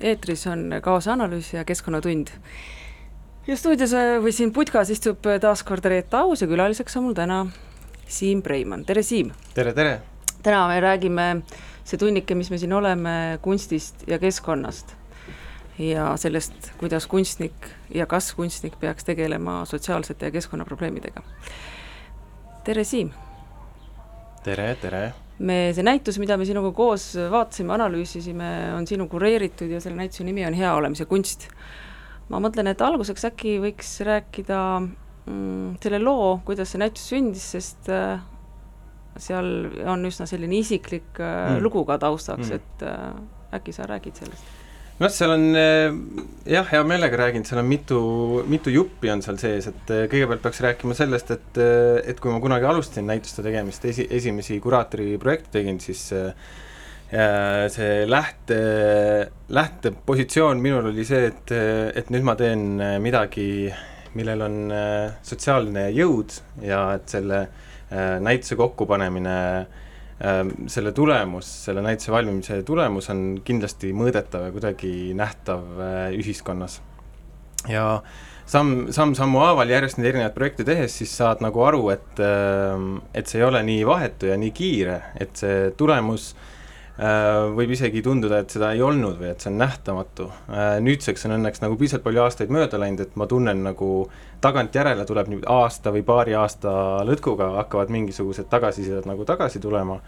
eetris 0.00 0.46
on 0.46 0.70
kaasanalüüs 0.82 1.52
ja 1.54 1.64
Keskkonnatund. 1.64 2.28
ja 3.46 3.56
stuudios 3.56 3.92
äh, 3.92 4.16
või 4.22 4.32
siin 4.32 4.52
putkas 4.52 4.90
istub 4.90 5.26
taas 5.40 5.62
kord 5.62 5.84
Reet 5.84 6.14
Aus 6.14 6.42
ja 6.42 6.48
külaliseks 6.48 6.96
on 6.96 7.08
mul 7.08 7.14
täna 7.18 7.46
Siim 8.06 8.42
Preimann, 8.42 8.84
tere 8.84 9.02
Siim! 9.02 9.32
tere, 9.54 9.72
tere! 9.72 10.00
täna 10.42 10.66
me 10.68 10.80
räägime, 10.80 11.42
see 11.84 11.98
tunnike, 11.98 12.34
mis 12.34 12.50
me 12.50 12.58
siin 12.58 12.72
oleme, 12.72 13.38
kunstist 13.42 14.04
ja 14.06 14.18
keskkonnast. 14.18 14.96
ja 15.78 16.16
sellest, 16.16 16.72
kuidas 16.78 17.06
kunstnik 17.06 17.68
ja 17.94 18.06
kas 18.06 18.34
kunstnik 18.34 18.78
peaks 18.80 19.04
tegelema 19.04 19.64
sotsiaalsete 19.64 20.26
ja 20.26 20.30
keskkonnaprobleemidega. 20.30 21.22
tere, 22.64 22.84
Siim! 22.84 23.10
tere, 24.44 24.74
tere! 24.74 25.12
Me, 25.42 25.58
see 25.74 25.84
näitus, 25.86 26.18
mida 26.22 26.38
me 26.38 26.46
sinuga 26.48 26.72
koos 26.76 27.12
vaatasime, 27.32 27.74
analüüsisime, 27.76 28.50
on 28.76 28.86
sinu 28.88 29.08
kureeritud 29.10 29.70
ja 29.72 29.80
selle 29.82 29.98
näituse 29.98 30.26
nimi 30.26 30.46
on 30.46 30.56
Hea 30.56 30.72
olemise 30.78 31.06
kunst. 31.10 31.48
ma 32.32 32.40
mõtlen, 32.40 32.70
et 32.70 32.80
alguseks 32.80 33.26
äkki 33.28 33.58
võiks 33.60 33.90
rääkida 34.06 34.58
mm, 34.80 35.74
selle 35.82 35.98
loo, 36.00 36.38
kuidas 36.46 36.72
see 36.72 36.80
näitus 36.80 37.04
sündis, 37.10 37.44
sest 37.56 37.90
äh, 37.92 38.22
seal 39.20 39.52
on 39.90 40.08
üsna 40.08 40.26
selline 40.30 40.62
isiklik 40.62 41.20
äh, 41.20 41.56
mm. 41.56 41.62
lugu 41.66 41.84
ka 41.88 41.98
taustaks 42.00 42.48
mm., 42.48 42.60
et 42.60 42.86
äh, 42.88 43.58
äkki 43.58 43.74
sa 43.76 43.88
räägid 43.90 44.22
sellest? 44.22 44.51
Noh, 45.02 45.10
seal 45.12 45.34
on 45.34 45.44
eh, 45.58 45.94
jah, 46.52 46.66
hea 46.70 46.82
meelega 46.86 47.18
räägin, 47.18 47.44
seal 47.46 47.62
on 47.62 47.68
mitu, 47.68 48.00
mitu 48.50 48.72
juppi 48.72 49.10
on 49.12 49.22
seal 49.24 49.38
sees, 49.40 49.68
et 49.70 49.92
eh, 49.94 50.04
kõigepealt 50.10 50.42
peaks 50.44 50.62
rääkima 50.64 50.96
sellest, 50.96 51.32
et, 51.34 51.60
eh, 51.62 51.98
et 52.12 52.20
kui 52.22 52.32
ma 52.32 52.40
kunagi 52.42 52.68
alustasin 52.68 53.08
näituste 53.10 53.44
tegemist, 53.44 53.84
esi, 53.88 54.06
esimesi 54.10 54.60
kuraatori 54.62 55.16
projekte 55.22 55.58
tegin, 55.58 55.80
siis 55.82 56.10
see 57.12 57.96
lähte, 58.08 58.58
lähtepositsioon 59.52 60.62
minul 60.64 60.86
oli 60.88 61.04
see, 61.04 61.26
et, 61.28 61.50
et 62.00 62.08
nüüd 62.08 62.24
ma 62.24 62.32
teen 62.40 62.80
midagi, 63.04 63.66
millel 64.16 64.46
on 64.46 64.56
sotsiaalne 65.20 65.90
jõud 65.92 66.32
ja 66.64 66.86
et 66.96 67.12
selle 67.12 67.42
näituse 68.24 68.56
kokkupanemine 68.56 69.36
äh, 69.58 69.82
selle 70.70 70.92
tulemus, 70.94 71.48
selle 71.64 71.82
näituse 71.82 72.12
valmimise 72.14 72.60
tulemus 72.66 73.10
on 73.10 73.40
kindlasti 73.44 73.90
mõõdetav 73.96 74.46
ja 74.46 74.52
kuidagi 74.54 74.92
nähtav 75.18 75.80
äh, 75.82 76.04
ühiskonnas. 76.18 76.80
ja 77.68 78.02
samm, 78.46 78.88
samm-sammu 78.94 79.42
haaval 79.42 79.70
järjest 79.70 79.98
neid 79.98 80.12
erinevaid 80.12 80.34
projekte 80.36 80.66
tehes, 80.68 80.94
siis 80.98 81.16
saad 81.16 81.42
nagu 81.42 81.64
aru, 81.66 81.88
et, 81.94 82.22
ähm, 82.22 82.96
et 83.14 83.26
see 83.26 83.42
ei 83.42 83.46
ole 83.48 83.62
nii 83.66 83.84
vahetu 83.86 84.30
ja 84.30 84.38
nii 84.38 84.50
kiire, 84.54 85.00
et 85.20 85.34
see 85.38 85.70
tulemus 85.78 86.32
äh, 86.32 86.61
võib 87.56 87.72
isegi 87.72 88.02
tunduda, 88.04 88.42
et 88.42 88.52
seda 88.52 88.72
ei 88.74 88.82
olnud 88.84 89.16
või 89.20 89.30
et 89.32 89.42
see 89.42 89.50
on 89.50 89.58
nähtamatu. 89.62 90.26
Äh, 90.52 90.74
nüüdseks 90.84 91.24
on 91.26 91.36
õnneks 91.38 91.62
nagu 91.62 91.76
piisavalt 91.80 92.04
palju 92.04 92.22
aastaid 92.24 92.52
mööda 92.52 92.80
läinud, 92.80 93.00
et 93.04 93.16
ma 93.16 93.26
tunnen 93.30 93.62
nagu 93.64 93.88
tagantjärele 94.44 95.06
tuleb 95.08 95.30
nüüd 95.32 95.46
aasta 95.50 95.92
või 95.94 96.04
paari 96.06 96.36
aasta 96.38 96.74
lõtkuga 97.08 97.48
hakkavad 97.62 97.92
mingisugused 97.94 98.50
tagasisided 98.52 99.08
nagu 99.08 99.24
tagasi 99.28 99.62
tulema. 99.62 99.98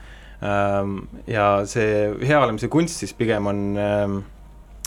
Ähm, 0.44 0.98
ja 1.30 1.62
see 1.70 2.10
hea 2.20 2.40
olemise 2.42 2.68
kunst 2.72 3.00
siis 3.00 3.14
pigem 3.16 3.48
on, 3.48 3.62
ähm, 3.80 4.18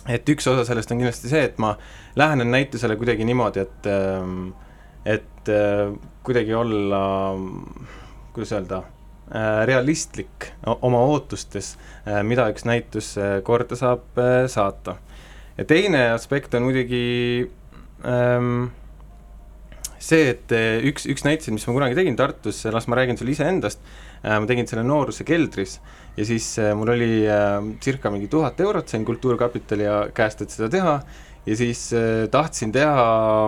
et 0.07 0.29
üks 0.29 0.47
osa 0.51 0.67
sellest 0.67 0.93
on 0.93 1.01
kindlasti 1.01 1.31
see, 1.31 1.47
et 1.49 1.57
ma 1.57 1.73
lähenen 2.19 2.51
näitusele 2.53 2.99
kuidagi 2.99 3.25
niimoodi, 3.25 3.65
et, 3.65 3.89
ähm, 3.89 4.51
et 5.05 5.49
äh, 5.49 5.95
kuidagi 6.27 6.53
olla, 6.53 7.01
kuidas 8.35 8.53
öelda 8.53 8.83
äh, 8.83 8.96
realistlik 9.67 10.51
oma 10.65 11.01
ootustes, 11.11 11.75
äh, 12.07 12.21
mida 12.23 12.47
üks 12.53 12.63
näitus 12.67 13.15
korda 13.43 13.75
saab 13.75 14.21
saata. 14.47 14.97
ja 15.57 15.65
teine 15.65 16.11
aspekt 16.13 16.53
on 16.53 16.67
muidugi 16.69 17.49
ähm, 18.05 18.69
see, 20.07 20.31
et 20.33 20.53
üks, 20.87 21.07
üks 21.09 21.25
näiteid, 21.25 21.53
mis 21.55 21.65
ma 21.67 21.75
kunagi 21.75 21.97
tegin 21.97 22.17
Tartus, 22.17 22.63
las 22.73 22.87
ma 22.89 22.97
räägin 22.99 23.17
sulle 23.19 23.33
iseendast, 23.33 23.81
äh, 24.23 24.37
ma 24.37 24.49
tegin 24.49 24.69
selle 24.69 24.85
Nooruse 24.87 25.25
keldris 25.27 25.77
ja 26.17 26.25
siis 26.25 26.49
äh, 26.61 26.73
mul 26.77 26.93
oli 26.95 27.11
äh, 27.29 27.57
circa 27.83 28.11
mingi 28.13 28.29
tuhat 28.31 28.59
eurot, 28.63 28.89
sain 28.89 29.05
Kultuurkapitali 29.07 29.89
käest, 30.17 30.43
et 30.45 30.53
seda 30.53 30.69
teha 30.73 30.99
ja 31.47 31.55
siis 31.55 31.93
äh, 31.93 32.27
tahtsin 32.31 32.71
teha 32.75 33.03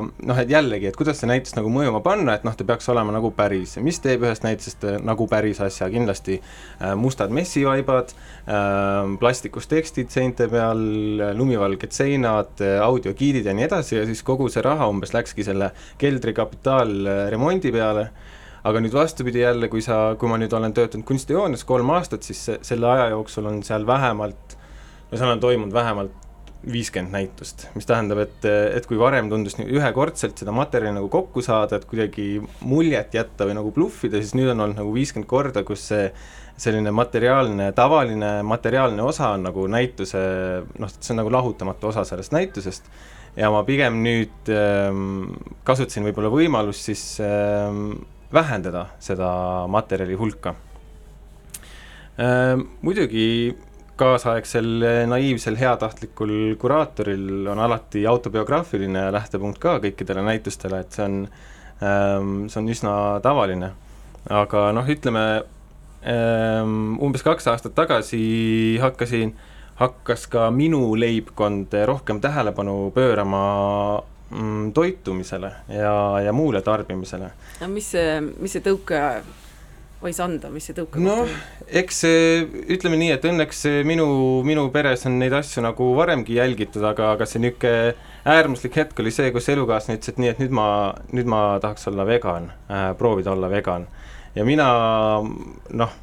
noh, 0.07 0.39
et 0.39 0.49
jällegi, 0.49 0.87
et 0.87 0.97
kuidas 0.97 1.19
see 1.19 1.27
näitus 1.27 1.55
nagu 1.57 1.71
mõjuma 1.73 1.99
panna, 2.03 2.37
et 2.37 2.45
noh, 2.47 2.55
ta 2.55 2.63
peaks 2.67 2.87
olema 2.91 3.11
nagu 3.11 3.31
päris. 3.35 3.75
Mis 3.83 3.99
teeb 4.03 4.23
ühest 4.23 4.45
näitusest 4.45 4.85
äh, 4.87 4.99
nagu 5.03 5.27
päris 5.31 5.59
asja, 5.63 5.89
kindlasti 5.91 6.39
äh, 6.39 6.95
mustad 6.99 7.33
messivaibad 7.35 8.15
plastikust 9.19 9.69
tekstid 9.69 10.09
seinte 10.09 10.47
peal, 10.49 10.79
lumivalged 11.37 11.91
seinad, 11.93 12.63
audiogiidid 12.81 13.45
ja 13.45 13.53
nii 13.53 13.67
edasi. 13.67 13.93
Ja 13.99 14.05
siis 14.09 14.23
kogu 14.25 14.47
see 14.49 14.63
raha 14.65 14.87
umbes 14.89 15.13
läkski 15.13 15.45
selle 15.45 15.67
keldri 16.01 16.33
kapitaalremondi 16.33 17.73
peale. 17.75 18.07
Aga 18.65 18.81
nüüd 18.81 18.95
vastupidi 18.95 19.43
jälle, 19.43 19.69
kui 19.69 19.83
sa, 19.85 20.15
kui 20.17 20.31
ma 20.31 20.39
nüüd 20.41 20.55
olen 20.55 20.73
töötanud 20.73 21.05
kunstijoones 21.07 21.61
kolm 21.67 21.93
aastat, 21.93 22.25
siis 22.25 22.41
selle 22.65 22.89
aja 22.89 23.11
jooksul 23.13 23.51
on 23.51 23.61
seal 23.67 23.85
vähemalt, 23.87 24.57
no 25.11 25.21
seal 25.21 25.35
on 25.35 25.45
toimunud 25.45 25.77
vähemalt 25.77 26.28
viiskümmend 26.67 27.13
näitust, 27.15 27.67
mis 27.75 27.87
tähendab, 27.87 28.19
et, 28.25 28.43
et 28.45 28.87
kui 28.89 28.99
varem 28.99 29.29
tundus 29.31 29.55
ühekordselt 29.63 30.41
seda 30.41 30.51
materjali 30.55 30.97
nagu 30.97 31.07
kokku 31.11 31.43
saada, 31.45 31.79
et 31.79 31.87
kuidagi 31.87 32.41
muljet 32.67 33.15
jätta 33.15 33.47
või 33.47 33.55
nagu 33.55 33.71
bluffida, 33.75 34.19
siis 34.19 34.35
nüüd 34.35 34.51
on 34.51 34.65
olnud 34.65 34.81
nagu 34.81 34.91
viiskümmend 34.95 35.29
korda, 35.29 35.63
kus 35.67 35.85
see 35.93 36.09
selline 36.59 36.91
materiaalne, 36.91 37.69
tavaline 37.75 38.33
materiaalne 38.43 39.03
osa 39.07 39.31
on 39.37 39.47
nagu 39.47 39.63
näituse 39.71 40.19
noh, 40.81 40.91
see 40.91 41.13
on 41.15 41.21
nagu 41.21 41.31
lahutamatu 41.31 41.93
osa 41.93 42.03
sellest 42.07 42.35
näitusest 42.35 42.89
ja 43.39 43.51
ma 43.53 43.61
pigem 43.63 44.01
nüüd 44.03 44.51
ähm, 44.51 45.29
kasutasin 45.67 46.09
võib-olla 46.09 46.31
võimalust 46.33 46.89
siis 46.89 47.03
ähm, 47.23 48.01
vähendada 48.35 48.89
seda 48.99 49.31
materjali 49.71 50.19
hulka 50.19 50.55
ähm,. 52.19 52.67
Muidugi 52.83 53.55
kaasaegsel 53.99 54.85
naiivsel 55.11 55.57
heatahtlikul 55.59 56.33
kuraatoril 56.59 57.47
on 57.51 57.59
alati 57.59 58.05
autobiograafiline 58.07 59.09
lähtepunkt 59.11 59.59
ka 59.61 59.77
kõikidele 59.83 60.23
näitustele, 60.25 60.81
et 60.83 60.95
see 60.95 61.05
on, 61.05 61.21
ähm, 61.83 62.33
see 62.47 62.61
on 62.61 62.69
üsna 62.75 62.93
tavaline. 63.25 63.73
aga 64.29 64.69
noh, 64.75 64.87
ütleme 64.89 65.23
ähm, 66.03 66.97
umbes 67.01 67.23
kaks 67.23 67.47
aastat 67.47 67.75
tagasi 67.75 68.77
hakkasin, 68.81 69.33
hakkas 69.79 70.27
ka 70.27 70.49
minu 70.51 70.95
leibkond 70.99 71.73
rohkem 71.87 72.19
tähelepanu 72.21 72.91
pöörama 72.95 73.43
mm, 74.29 74.73
toitumisele 74.73 75.51
ja, 75.67 76.19
ja 76.25 76.33
muule 76.33 76.61
tarbimisele. 76.61 77.31
no 77.61 77.67
mis 77.71 77.91
see, 77.95 78.19
mis 78.21 78.57
see 78.57 78.65
tõuke 78.65 78.99
võis 79.99 80.19
anda, 80.23 80.49
mis 80.53 80.67
see 80.69 80.75
tõukekoht 80.77 81.03
noh, 81.03 81.31
eks 81.81 82.03
ütleme 82.75 82.99
nii, 83.01 83.11
et 83.17 83.25
õnneks 83.27 83.65
minu, 83.87 84.07
minu 84.47 84.65
peres 84.73 85.03
on 85.09 85.17
neid 85.19 85.35
asju 85.35 85.63
nagu 85.65 85.89
varemgi 85.97 86.37
jälgitud, 86.37 86.83
aga, 86.87 87.13
aga 87.17 87.27
see 87.27 87.43
niisugune 87.43 87.95
äärmuslik 88.29 88.77
hetk 88.79 88.99
oli 89.03 89.11
see, 89.15 89.31
kus 89.35 89.49
elukaaslane 89.51 89.99
ütles, 89.99 90.13
et 90.13 90.21
nii, 90.21 90.31
et 90.33 90.43
nüüd 90.43 90.55
ma, 90.55 90.67
nüüd 91.15 91.29
ma 91.31 91.41
tahaks 91.63 91.89
olla 91.91 92.05
vegan 92.07 92.51
äh,, 92.69 92.91
proovida 92.99 93.33
olla 93.33 93.49
vegan. 93.51 93.87
ja 94.35 94.45
mina 94.47 94.69
noh, 95.81 95.99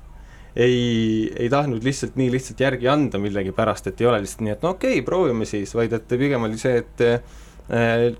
ei, 0.57 1.33
ei 1.37 1.49
tahtnud 1.53 1.85
lihtsalt 1.85 2.17
nii 2.21 2.31
lihtsalt 2.33 2.61
järgi 2.61 2.89
anda 2.93 3.21
millegipärast, 3.23 3.89
et 3.91 4.01
ei 4.01 4.11
ole 4.11 4.21
lihtsalt 4.25 4.45
nii, 4.45 4.57
et 4.57 4.65
no 4.65 4.77
okei 4.77 4.99
okay,, 4.99 5.07
proovime 5.09 5.49
siis, 5.49 5.73
vaid 5.77 5.97
et 5.97 6.17
pigem 6.17 6.49
oli 6.49 6.61
see, 6.61 6.81
et 6.85 7.07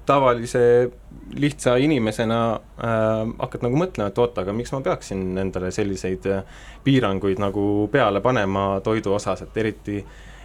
tavalise 0.07 0.91
lihtsa 1.35 1.77
inimesena 1.77 2.39
äh, 2.55 3.35
hakkad 3.39 3.67
nagu 3.67 3.79
mõtlema, 3.79 4.11
et 4.11 4.19
oot, 4.19 4.39
aga 4.39 4.55
miks 4.55 4.73
ma 4.75 4.81
peaksin 4.85 5.39
endale 5.39 5.71
selliseid 5.75 6.27
äh, 6.31 6.65
piiranguid 6.85 7.41
nagu 7.43 7.87
peale 7.93 8.23
panema 8.25 8.81
toidu 8.85 9.15
osas, 9.17 9.45
et 9.47 9.61
eriti, 9.63 10.01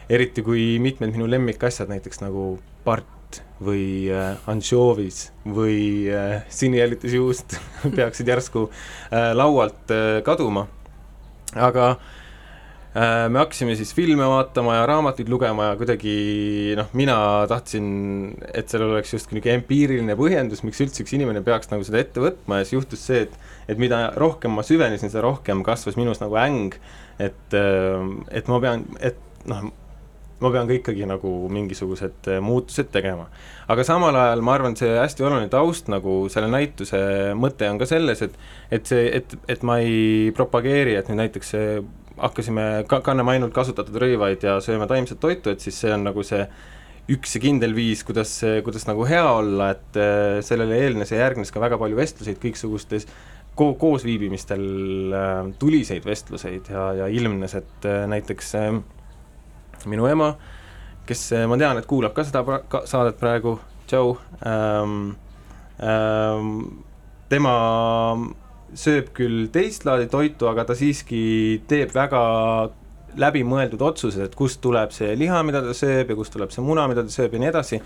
eriti 0.09 0.45
kui 0.45 0.75
mitmed 0.83 1.13
minu 1.15 1.29
lemmikasjad, 1.29 1.89
näiteks 1.91 2.21
nagu 2.23 2.55
part 2.85 3.41
või 3.61 4.09
äh, 4.13 4.33
ansjoovis 4.51 5.27
või 5.45 6.09
äh, 6.13 6.41
sinijällitusjuust 6.49 7.57
peaksid 7.97 8.33
järsku 8.33 8.67
äh, 8.69 9.31
laualt 9.37 9.93
äh, 9.93 10.19
kaduma. 10.25 10.67
aga 11.55 11.91
Äh, 11.91 12.20
me 12.91 13.39
hakkasime 13.39 13.71
siis 13.79 13.93
filme 13.95 14.25
vaatama 14.27 14.73
ja 14.75 14.87
raamatuid 14.89 15.29
lugema 15.31 15.69
ja 15.69 15.75
kuidagi 15.79 16.15
noh, 16.75 16.89
mina 16.97 17.15
tahtsin, 17.47 17.85
et 18.51 18.67
seal 18.67 18.83
oleks 18.89 19.13
justkui 19.15 19.37
niisugune 19.37 19.61
empiiriline 19.61 20.17
põhjendus, 20.19 20.65
miks 20.67 20.81
üldse 20.83 21.05
üks 21.05 21.15
inimene 21.15 21.39
peaks 21.45 21.71
nagu 21.71 21.87
seda 21.87 22.01
ette 22.03 22.19
võtma 22.23 22.59
ja 22.59 22.67
siis 22.67 22.81
juhtus 22.81 23.05
see, 23.07 23.23
et 23.29 23.37
et 23.71 23.79
mida 23.79 24.09
rohkem 24.19 24.51
ma 24.57 24.65
süvenesin, 24.67 25.11
seda 25.13 25.23
rohkem 25.23 25.61
kasvas 25.63 25.95
minus 25.95 26.19
nagu 26.19 26.35
äng, 26.41 26.75
et, 27.21 27.55
äh, 27.55 28.01
et 28.35 28.51
ma 28.51 28.59
pean, 28.59 28.83
et 28.99 29.19
noh, 29.47 29.69
ma 30.41 30.49
pean 30.49 30.67
ka 30.67 30.75
ikkagi 30.75 31.05
nagu 31.07 31.31
mingisugused 31.53 32.27
äh, 32.27 32.41
muutused 32.43 32.89
tegema. 32.91 33.29
aga 33.71 33.85
samal 33.87 34.15
ajal 34.17 34.41
ma 34.43 34.57
arvan, 34.57 34.75
et 34.75 34.81
see 34.81 34.91
hästi 34.97 35.23
oluline 35.23 35.51
taust 35.53 35.87
nagu 35.93 36.25
selle 36.33 36.49
näituse 36.51 36.99
mõte 37.39 37.69
on 37.69 37.79
ka 37.79 37.87
selles, 37.87 38.23
et 38.25 38.35
et 38.71 38.85
see, 38.89 39.07
et, 39.21 39.37
et 39.47 39.63
ma 39.63 39.79
ei 39.79 40.31
propageeri, 40.35 40.97
et 40.99 41.07
nüüd 41.07 41.21
näiteks 41.21 41.55
see 41.55 41.81
hakkasime, 42.21 42.67
ka-, 42.89 43.01
kanname 43.05 43.35
ainult 43.35 43.53
kasutatud 43.55 43.97
rõivaid 44.03 44.43
ja 44.45 44.59
sööme 44.63 44.87
taimset 44.89 45.19
toitu, 45.21 45.53
et 45.53 45.63
siis 45.63 45.77
see 45.81 45.91
on 45.93 46.05
nagu 46.07 46.23
see 46.25 46.45
üks 47.11 47.35
ja 47.35 47.41
kindel 47.43 47.73
viis, 47.75 48.03
kuidas, 48.07 48.33
kuidas 48.65 48.85
nagu 48.87 49.05
hea 49.09 49.25
olla, 49.25 49.71
et 49.75 49.99
äh, 49.99 50.39
sellele 50.45 50.77
eelnes 50.83 51.11
ja 51.11 51.23
järgnes 51.23 51.51
ka 51.51 51.63
väga 51.63 51.79
palju 51.81 51.97
vestluseid 51.97 52.39
kõiksugustes 52.41 53.07
ko-, 53.57 53.73
koosviibimistel 53.81 54.65
äh, 55.17 55.39
tuliseid 55.59 56.05
vestluseid 56.07 56.71
ja, 56.71 56.87
ja 57.01 57.09
ilmnes, 57.11 57.57
et 57.57 57.89
äh, 57.89 58.05
näiteks 58.11 58.53
minu 59.89 60.05
ema, 60.07 60.35
kes 61.09 61.31
ma 61.49 61.57
tean, 61.57 61.81
et 61.81 61.89
kuulab 61.89 62.13
ka 62.15 62.25
seda 62.27 62.45
pra-, 62.47 62.61
ka 62.69 62.85
saadet 62.89 63.17
praegu, 63.19 63.57
tšau 63.89 64.13
ähm,, 64.47 65.11
ähm, 65.81 66.53
tema 67.31 67.55
sööb 68.77 69.11
küll 69.15 69.47
teist 69.53 69.85
laadi 69.87 70.07
toitu, 70.11 70.47
aga 70.51 70.65
ta 70.69 70.75
siiski 70.77 71.61
teeb 71.69 71.93
väga 71.95 72.21
läbimõeldud 73.19 73.81
otsused, 73.83 74.23
et 74.23 74.35
kust 74.39 74.61
tuleb 74.63 74.93
see 74.95 75.15
liha, 75.19 75.41
mida 75.43 75.61
ta 75.65 75.73
sööb 75.75 76.13
ja 76.13 76.15
kust 76.15 76.33
tuleb 76.35 76.53
see 76.53 76.63
muna, 76.63 76.85
mida 76.87 77.03
ta 77.03 77.11
sööb 77.11 77.35
ja 77.35 77.41
nii 77.43 77.49
edasi, 77.51 77.81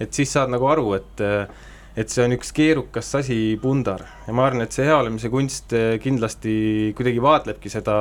et 0.00 0.16
siis 0.16 0.32
saad 0.32 0.52
nagu 0.52 0.70
aru, 0.70 0.94
et 1.00 1.26
et 1.98 2.08
see 2.08 2.22
on 2.22 2.32
üks 2.36 2.52
keerukas 2.54 3.08
asi 3.18 3.58
pundar. 3.60 4.04
Ja 4.24 4.32
ma 4.32 4.44
arvan, 4.46 4.62
et 4.62 4.72
see 4.72 4.86
heaolemise 4.86 5.28
kunst 5.28 5.74
kindlasti 6.00 6.54
kuidagi 6.96 7.22
vaatlebki 7.24 7.72
seda, 7.72 7.96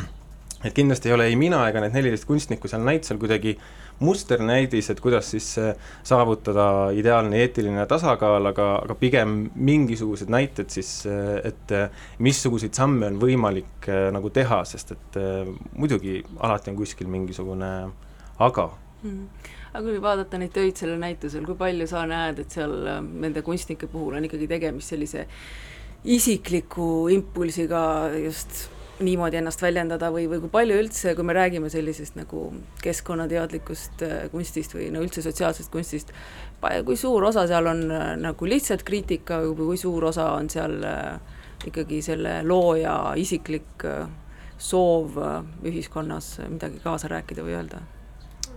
et 0.66 0.76
kindlasti 0.76 1.10
ei 1.10 1.16
ole 1.16 1.26
ei 1.28 1.36
mina 1.36 1.64
ega 1.68 1.82
need 1.82 1.96
neliteist 1.98 2.28
kunstnikku 2.28 2.70
seal 2.70 2.86
näitusel 2.86 3.18
kuidagi 3.20 3.56
musternäidis, 4.00 4.90
et 4.90 5.00
kuidas 5.00 5.30
siis 5.34 5.46
saavutada 6.08 6.90
ideaalne 6.96 7.42
eetiline 7.44 7.84
tasakaal, 7.88 8.48
aga, 8.48 8.68
aga 8.84 8.96
pigem 8.96 9.34
mingisugused 9.54 10.32
näited 10.32 10.72
siis, 10.72 11.04
et 11.44 11.74
missuguseid 12.18 12.76
samme 12.76 13.10
on 13.10 13.20
võimalik 13.20 13.88
äh, 13.88 14.08
nagu 14.14 14.30
teha, 14.34 14.62
sest 14.68 14.94
et 14.96 15.20
äh, 15.20 15.48
muidugi 15.76 16.20
alati 16.40 16.72
on 16.72 16.78
kuskil 16.80 17.10
mingisugune 17.10 17.72
aga. 18.38 18.70
Mm 19.04 19.48
aga 19.70 19.86
kui 19.86 20.00
vaadata 20.02 20.38
neid 20.40 20.50
töid 20.50 20.74
sellel 20.80 20.98
näitusel, 20.98 21.44
kui 21.46 21.54
palju 21.54 21.84
sa 21.86 22.00
näed, 22.10 22.40
et 22.42 22.56
seal 22.56 22.72
äh, 22.90 22.96
nende 23.22 23.44
kunstnike 23.46 23.86
puhul 23.92 24.16
on 24.18 24.24
ikkagi 24.26 24.48
tegemist 24.50 24.90
sellise 24.90 25.28
isikliku 26.10 27.06
impulsiga 27.14 27.82
just 28.18 28.64
niimoodi 29.00 29.38
ennast 29.40 29.62
väljendada 29.62 30.10
või, 30.12 30.26
või 30.30 30.40
kui 30.42 30.52
palju 30.52 30.78
üldse, 30.82 31.14
kui 31.16 31.26
me 31.26 31.34
räägime 31.36 31.70
sellisest 31.72 32.16
nagu 32.18 32.48
keskkonnateadlikust 32.84 34.04
äh, 34.06 34.16
kunstist 34.32 34.74
või 34.76 34.90
no 34.94 35.02
üldse 35.04 35.24
sotsiaalsest 35.24 35.72
kunstist, 35.72 36.12
kui 36.86 36.98
suur 37.00 37.24
osa 37.30 37.46
seal 37.50 37.70
on 37.70 37.84
äh, 37.88 38.10
nagu 38.20 38.48
lihtsalt 38.48 38.84
kriitika 38.86 39.40
või 39.44 39.72
kui 39.72 39.80
suur 39.80 40.10
osa 40.10 40.30
on 40.36 40.50
seal 40.52 40.76
äh, 40.86 41.38
ikkagi 41.68 42.00
selle 42.04 42.40
looja 42.46 43.14
isiklik 43.20 43.84
soov 44.60 45.16
ühiskonnas 45.64 46.38
midagi 46.48 46.80
kaasa 46.84 47.08
rääkida 47.12 47.44
või 47.44 47.56
öelda? 47.56 47.82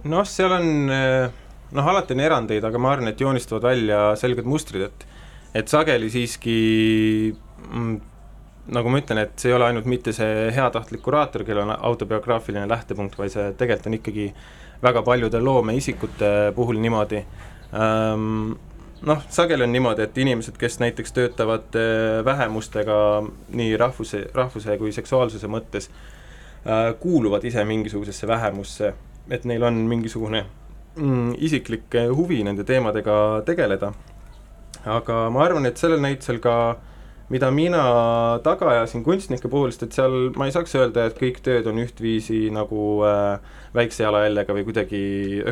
noh, 0.08 0.24
seal 0.28 0.52
on 0.56 0.70
noh, 0.88 1.90
alati 1.92 2.16
on 2.16 2.24
erandeid, 2.24 2.64
aga 2.64 2.80
ma 2.80 2.94
arvan, 2.96 3.12
et 3.12 3.20
joonistuvad 3.20 3.68
välja 3.72 4.06
selged 4.20 4.48
mustrid, 4.48 4.88
et 4.88 5.08
et 5.54 5.70
sageli 5.70 6.10
siiski 6.10 6.58
mm, 7.70 8.13
nagu 8.72 8.90
ma 8.90 9.00
ütlen, 9.02 9.20
et 9.26 9.40
see 9.40 9.52
ei 9.52 9.58
ole 9.58 9.68
ainult 9.68 9.88
mitte 9.90 10.14
see 10.16 10.50
heatahtlik 10.56 11.02
kuraator, 11.04 11.44
kellel 11.48 11.68
on 11.68 11.76
autobiograafiline 11.76 12.68
lähtepunkt, 12.70 13.18
vaid 13.20 13.34
see 13.34 13.50
tegelikult 13.60 13.90
on 13.90 13.98
ikkagi 13.98 14.28
väga 14.84 15.02
paljude 15.04 15.42
loomeisikute 15.44 16.54
puhul 16.56 16.80
niimoodi 16.84 17.24
ähm,. 17.74 18.54
Noh, 19.04 19.20
sageli 19.28 19.66
on 19.66 19.74
niimoodi, 19.76 20.06
et 20.06 20.18
inimesed, 20.18 20.56
kes 20.56 20.78
näiteks 20.80 21.12
töötavad 21.12 21.76
äh, 21.76 22.22
vähemustega 22.24 22.96
nii 23.52 23.74
rahvuse, 23.78 24.22
rahvuse 24.32 24.78
kui 24.80 24.94
seksuaalsuse 24.96 25.50
mõttes 25.52 25.90
äh,, 25.90 26.94
kuuluvad 27.00 27.44
ise 27.44 27.66
mingisugusesse 27.68 28.28
vähemusse, 28.28 28.94
et 29.28 29.44
neil 29.44 29.68
on 29.68 29.82
mingisugune 29.92 30.46
mm, 30.96 31.36
isiklik 31.36 32.00
huvi 32.16 32.40
nende 32.48 32.64
teemadega 32.64 33.18
tegeleda. 33.46 33.92
aga 34.86 35.20
ma 35.30 35.44
arvan, 35.44 35.66
et 35.66 35.78
sellel 35.78 36.00
näitusel 36.00 36.40
ka 36.40 36.56
äh, 36.70 36.93
mida 37.34 37.50
mina 37.54 37.84
taga 38.46 38.70
ajasin 38.76 39.04
kunstnike 39.06 39.50
puhul, 39.50 39.72
sest 39.74 39.88
et 39.88 39.98
seal 39.98 40.18
ma 40.38 40.48
ei 40.48 40.54
saaks 40.54 40.76
öelda, 40.78 41.08
et 41.10 41.18
kõik 41.18 41.40
tööd 41.46 41.68
on 41.72 41.82
ühtviisi 41.82 42.46
nagu 42.54 42.84
äh, 43.08 43.56
väikse 43.74 44.06
jalajäljega 44.06 44.58
või 44.58 44.68
kuidagi 44.68 45.04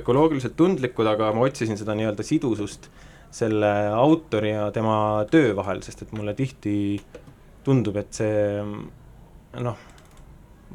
ökoloogiliselt 0.02 0.58
tundlikud, 0.60 1.10
aga 1.10 1.32
ma 1.34 1.48
otsisin 1.48 1.80
seda 1.80 1.96
nii-öelda 1.98 2.26
sidusust 2.28 2.92
selle 3.32 3.72
autori 3.96 4.52
ja 4.54 4.68
tema 4.76 5.26
töö 5.32 5.56
vahel, 5.58 5.82
sest 5.86 6.06
et 6.06 6.14
mulle 6.14 6.36
tihti 6.38 6.76
tundub, 7.66 7.98
et 8.02 8.14
see 8.14 8.62
noh, 9.62 9.88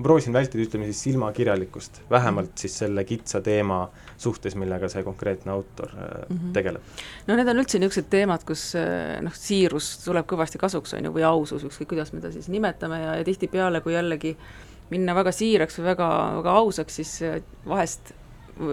proovisin 0.03 0.33
vältida, 0.33 0.63
ütleme 0.63 0.85
siis 0.85 1.03
silmakirjalikkust, 1.07 2.01
vähemalt 2.11 2.59
siis 2.59 2.79
selle 2.79 3.05
kitsa 3.05 3.41
teema 3.41 3.87
suhtes, 4.21 4.57
millega 4.57 4.89
see 4.93 5.03
konkreetne 5.05 5.53
autor 5.53 5.89
mm 5.93 6.37
-hmm. 6.37 6.53
tegeleb. 6.53 6.83
no 7.27 7.37
need 7.37 7.49
on 7.49 7.63
üldse 7.63 7.79
niisugused 7.79 8.11
teemad, 8.11 8.45
kus 8.45 8.75
äh, 8.77 9.23
noh, 9.23 9.35
siirus 9.35 10.05
tuleb 10.05 10.27
kõvasti 10.27 10.59
kasuks, 10.59 10.95
on 10.95 11.05
ju, 11.05 11.13
või 11.13 11.25
ausus, 11.25 11.65
ükskõik 11.65 11.89
kuidas 11.95 12.13
me 12.13 12.21
ta 12.21 12.33
siis 12.33 12.49
nimetame 12.49 13.01
ja, 13.03 13.17
ja 13.17 13.25
tihtipeale, 13.25 13.81
kui 13.81 13.93
jällegi 13.93 14.37
minna 14.91 15.15
väga 15.15 15.33
siiraks 15.33 15.79
või 15.79 15.85
väga, 15.85 16.09
väga 16.37 16.51
ausaks, 16.51 16.97
siis 16.97 17.23
äh, 17.23 17.43
vahest 17.67 18.13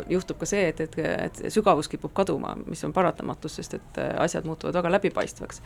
juhtub 0.09 0.37
ka 0.39 0.45
see, 0.45 0.67
et, 0.67 0.79
et, 0.79 0.97
et 0.97 1.41
sügavus 1.51 1.89
kipub 1.91 2.13
kaduma, 2.13 2.55
mis 2.65 2.83
on 2.83 2.93
paratamatus, 2.93 3.55
sest 3.55 3.73
et 3.73 3.97
asjad 4.17 4.45
muutuvad 4.45 4.73
väga 4.73 4.91
läbipaistvaks. 4.91 5.61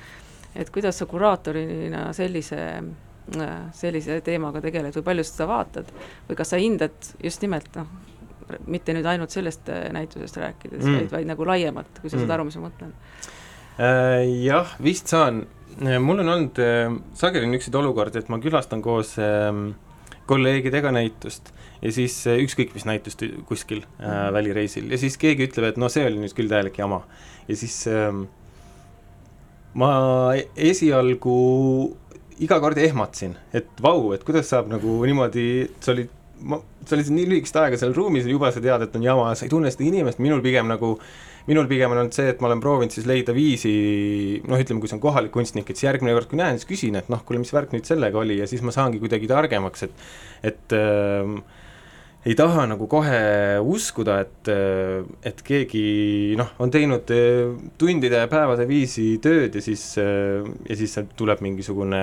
et 0.55 0.69
kuidas 0.69 0.97
sa 0.97 1.05
kuraatorina 1.05 2.13
sellise 2.13 2.83
sellise 3.75 4.21
teemaga 4.23 4.61
tegeled 4.63 4.95
või 4.95 5.07
palju 5.09 5.25
sa 5.25 5.33
seda 5.33 5.47
vaatad 5.49 5.89
või 6.29 6.37
kas 6.39 6.53
sa 6.53 6.59
hindad 6.61 7.09
just 7.23 7.43
nimelt 7.43 7.67
noh, 7.75 7.89
mitte 8.71 8.95
nüüd 8.95 9.07
ainult 9.09 9.33
sellest 9.35 9.67
äh, 9.73 9.89
näitusest 9.95 10.39
rääkides 10.39 10.85
mm., 10.85 11.01
vaid, 11.01 11.11
vaid 11.17 11.31
nagu 11.33 11.47
laiemalt, 11.47 11.99
kui 12.01 12.11
sa 12.11 12.17
mm. 12.17 12.23
saad 12.23 12.35
aru, 12.37 12.47
mis 12.47 12.59
ma 12.59 12.69
mõtlen 12.69 12.95
äh,? 12.95 14.23
Jah, 14.45 14.71
vist 14.83 15.11
saan, 15.11 15.43
mul 15.81 16.23
on 16.23 16.33
olnud 16.37 16.63
äh, 16.63 16.95
sageli 17.19 17.49
niisuguseid 17.51 17.81
olukordi, 17.81 18.23
et 18.23 18.31
ma 18.31 18.39
külastan 18.43 18.81
koos 18.85 19.17
äh, 19.19 19.51
kolleegidega 20.27 20.91
näitust 20.95 21.51
ja 21.81 21.91
siis 21.93 22.19
äh, 22.27 22.39
ükskõik 22.43 22.73
mis 22.75 22.87
näitust 22.87 23.23
kuskil 23.49 23.83
äh, 23.83 24.07
mm. 24.07 24.33
välireisil 24.35 24.91
ja 24.91 24.99
siis 25.01 25.17
keegi 25.21 25.47
ütleb, 25.47 25.71
et 25.71 25.79
no 25.81 25.89
see 25.93 26.05
oli 26.07 26.19
nüüd 26.21 26.35
küll 26.37 26.51
täielik 26.51 26.79
jama 26.79 27.03
ja 27.47 27.57
siis 27.59 27.79
äh, 27.91 28.09
ma 29.77 29.91
esialgu 30.55 31.37
iga 32.43 32.59
kord 32.63 32.77
ehmatasin, 32.81 33.35
et 33.57 33.69
vau, 33.83 34.11
et 34.15 34.23
kuidas 34.25 34.49
saab 34.51 34.69
nagu 34.71 34.99
niimoodi, 35.07 35.47
sa 35.83 35.93
olid, 35.93 36.11
sa 36.85 36.97
olid 36.97 37.09
nii 37.13 37.31
lühikest 37.31 37.57
aega 37.61 37.79
seal 37.81 37.95
ruumis 37.97 38.27
ja 38.27 38.33
juba 38.33 38.51
sa 38.53 38.61
tead, 38.63 38.85
et 38.85 38.97
on 38.97 39.05
jama, 39.05 39.31
sa 39.35 39.47
ei 39.47 39.53
tunne 39.53 39.71
seda 39.73 39.87
inimest, 39.87 40.21
minul 40.23 40.43
pigem 40.45 40.69
nagu 40.69 40.95
minul 41.47 41.67
pigem 41.69 41.93
on 41.93 42.01
olnud 42.01 42.15
see, 42.15 42.27
et 42.33 42.41
ma 42.43 42.49
olen 42.49 42.61
proovinud 42.63 42.91
siis 42.91 43.05
leida 43.07 43.33
viisi, 43.35 43.71
noh, 44.43 44.59
ütleme, 44.59 44.81
kui 44.83 44.91
see 44.91 44.97
on 44.97 45.03
kohalik 45.03 45.31
kunstnik, 45.31 45.69
et 45.71 45.79
siis 45.79 45.87
järgmine 45.87 46.15
kord, 46.17 46.27
kui 46.31 46.39
näen, 46.39 46.59
siis 46.59 46.67
küsin, 46.67 46.97
et 46.99 47.07
noh, 47.11 47.21
kuule, 47.23 47.39
mis 47.39 47.53
värk 47.55 47.71
nüüd 47.75 47.87
sellega 47.87 48.19
oli 48.19 48.41
ja 48.41 48.49
siis 48.51 48.63
ma 48.67 48.73
saangi 48.75 48.99
kuidagi 49.03 49.29
targemaks, 49.31 49.87
et 49.87 50.51
et 50.51 50.75
äh, 50.75 51.37
ei 52.25 52.35
taha 52.35 52.65
nagu 52.67 52.87
kohe 52.89 53.19
uskuda, 53.61 54.17
et, 54.25 54.49
et 55.29 55.41
keegi 55.45 56.35
noh, 56.39 56.49
on 56.63 56.71
teinud 56.73 57.11
eh, 57.13 57.51
tundide 57.79 58.23
ja 58.23 58.29
päevade 58.31 58.65
viisi 58.67 59.05
tööd 59.23 59.55
ja 59.55 59.63
siis, 59.63 59.83
eh, 60.01 60.41
ja 60.67 60.77
siis 60.79 60.95
sealt 60.97 61.13
tuleb 61.19 61.43
mingisugune 61.45 62.01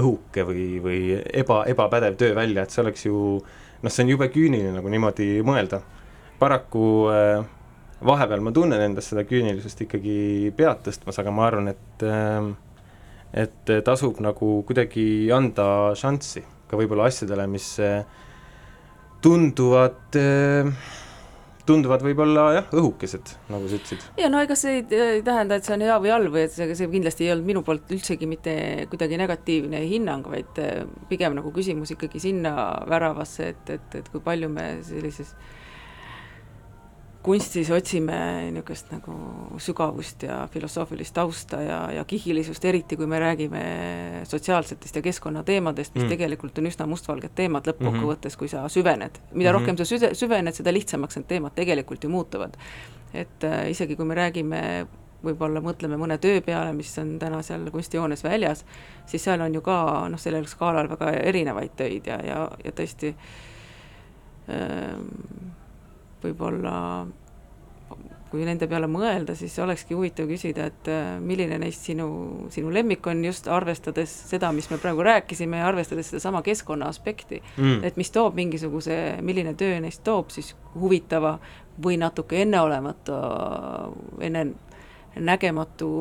õhuke 0.00 0.46
või, 0.48 0.66
või 0.82 1.02
eba, 1.20 1.62
ebapädev 1.70 2.16
töö 2.18 2.34
välja, 2.38 2.64
et 2.64 2.74
see 2.74 2.82
oleks 2.82 3.06
ju 3.06 3.18
noh, 3.38 3.92
see 3.92 4.06
on 4.06 4.14
jube 4.14 4.30
küüniline 4.32 4.72
nagu 4.78 4.90
niimoodi 4.90 5.28
mõelda. 5.46 5.82
paraku 6.40 6.86
eh, 7.12 7.44
vahepeal 8.02 8.40
ma 8.42 8.50
tunnen 8.50 8.80
endas 8.88 9.12
seda 9.12 9.22
küünilisust 9.28 9.84
ikkagi 9.84 10.50
pead 10.56 10.82
tõstmas, 10.88 11.20
aga 11.20 11.30
ma 11.30 11.46
arvan, 11.46 11.68
et 11.70 12.08
et 13.32 13.70
tasub 13.84 14.18
nagu 14.20 14.48
kuidagi 14.68 15.30
anda 15.32 15.94
šanssi 15.96 16.42
ka 16.68 16.76
võib-olla 16.76 17.06
asjadele, 17.08 17.46
mis 17.48 17.68
tunduvad, 19.22 20.16
tunduvad 21.68 22.02
võib-olla 22.02 22.46
jah, 22.56 22.68
õhukesed, 22.74 23.34
nagu 23.52 23.70
sa 23.70 23.78
ütlesid. 23.78 24.04
ja 24.18 24.30
no 24.32 24.42
ega 24.42 24.56
see 24.58 24.80
ei, 24.82 25.22
tähenda, 25.24 25.56
et 25.56 25.68
see 25.68 25.76
on 25.76 25.86
hea 25.86 25.98
või 26.02 26.12
halb 26.14 26.34
või 26.34 26.44
et 26.48 26.54
see, 26.56 26.68
see 26.78 26.90
kindlasti 26.90 27.28
ei 27.28 27.34
olnud 27.36 27.50
minu 27.52 27.64
poolt 27.66 27.90
üldsegi 27.94 28.28
mitte 28.30 28.54
kuidagi 28.90 29.20
negatiivne 29.22 29.84
hinnang, 29.86 30.26
vaid 30.34 30.62
äh, 30.62 30.84
pigem 31.10 31.38
nagu 31.38 31.54
küsimus 31.54 31.94
ikkagi 31.94 32.22
sinna 32.22 32.54
väravasse, 32.90 33.52
et, 33.54 33.74
et, 33.78 33.98
et 34.02 34.10
kui 34.10 34.24
palju 34.24 34.50
me 34.52 34.68
sellises 34.86 35.36
äh, 35.36 35.61
kunstis 37.22 37.70
otsime 37.70 38.16
niisugust 38.50 38.90
nagu 38.90 39.14
sügavust 39.62 40.24
ja 40.26 40.40
filosoofilist 40.50 41.14
tausta 41.14 41.60
ja, 41.62 41.78
ja 41.94 42.04
kihilisust, 42.08 42.64
eriti 42.64 42.96
kui 42.98 43.06
me 43.06 43.20
räägime 43.22 43.62
sotsiaalsetest 44.28 44.96
ja 44.98 45.02
keskkonnateemadest, 45.02 45.94
mis 45.94 46.04
mm. 46.04 46.14
tegelikult 46.14 46.58
on 46.58 46.70
üsna 46.70 46.88
mustvalged 46.90 47.34
teemad 47.38 47.68
lõppkokkuvõttes, 47.70 48.38
kui 48.38 48.50
sa 48.50 48.64
süvened. 48.68 49.20
mida 49.32 49.34
mm 49.34 49.42
-hmm. 49.42 49.52
rohkem 49.52 49.78
sa 49.78 49.84
süde, 49.84 50.14
süvened, 50.18 50.54
seda 50.54 50.72
lihtsamaks 50.72 51.16
need 51.16 51.28
teemad 51.28 51.54
tegelikult 51.54 52.04
ju 52.04 52.10
muutuvad. 52.10 52.56
et 53.14 53.44
äh, 53.44 53.70
isegi 53.70 53.96
kui 53.96 54.04
me 54.04 54.14
räägime 54.14 54.86
võib-olla 55.22 55.60
mõtleme 55.60 55.96
mõne 55.96 56.18
töö 56.18 56.40
peale, 56.40 56.72
mis 56.72 56.98
on 56.98 57.18
täna 57.18 57.42
seal 57.42 57.70
kunstijoones 57.70 58.24
väljas, 58.24 58.64
siis 59.06 59.24
seal 59.24 59.40
on 59.40 59.54
ju 59.54 59.60
ka 59.60 60.08
noh, 60.08 60.18
sellel 60.18 60.46
skaalal 60.50 60.88
väga 60.88 61.10
erinevaid 61.10 61.76
töid 61.76 62.06
ja, 62.06 62.18
ja, 62.26 62.50
ja 62.64 62.72
tõesti 62.72 63.14
ähm, 64.48 65.06
võib-olla 66.24 66.76
kui 68.32 68.46
nende 68.48 68.64
peale 68.64 68.88
mõelda, 68.88 69.34
siis 69.36 69.52
olekski 69.60 69.92
huvitav 69.92 70.30
küsida, 70.30 70.70
et 70.70 70.88
äh, 70.88 71.08
milline 71.20 71.58
neist 71.60 71.84
sinu, 71.84 72.06
sinu 72.54 72.72
lemmik 72.72 73.04
on 73.10 73.20
just 73.26 73.48
arvestades 73.52 74.12
seda, 74.30 74.48
mis 74.56 74.70
me 74.72 74.78
praegu 74.80 75.04
rääkisime 75.04 75.60
ja 75.60 75.66
arvestades 75.68 76.08
sedasama 76.08 76.40
keskkonna 76.46 76.88
aspekti 76.88 77.42
mm.. 77.42 77.82
et 77.84 78.00
mis 78.00 78.10
toob 78.14 78.38
mingisuguse, 78.40 78.96
milline 79.20 79.52
töö 79.60 79.76
neist 79.84 80.00
toob 80.06 80.32
siis 80.32 80.54
huvitava 80.72 81.34
või 81.82 81.98
natuke 82.00 82.40
enneolematu, 82.46 83.18
enne 84.24 84.46
nägematu, 85.20 85.92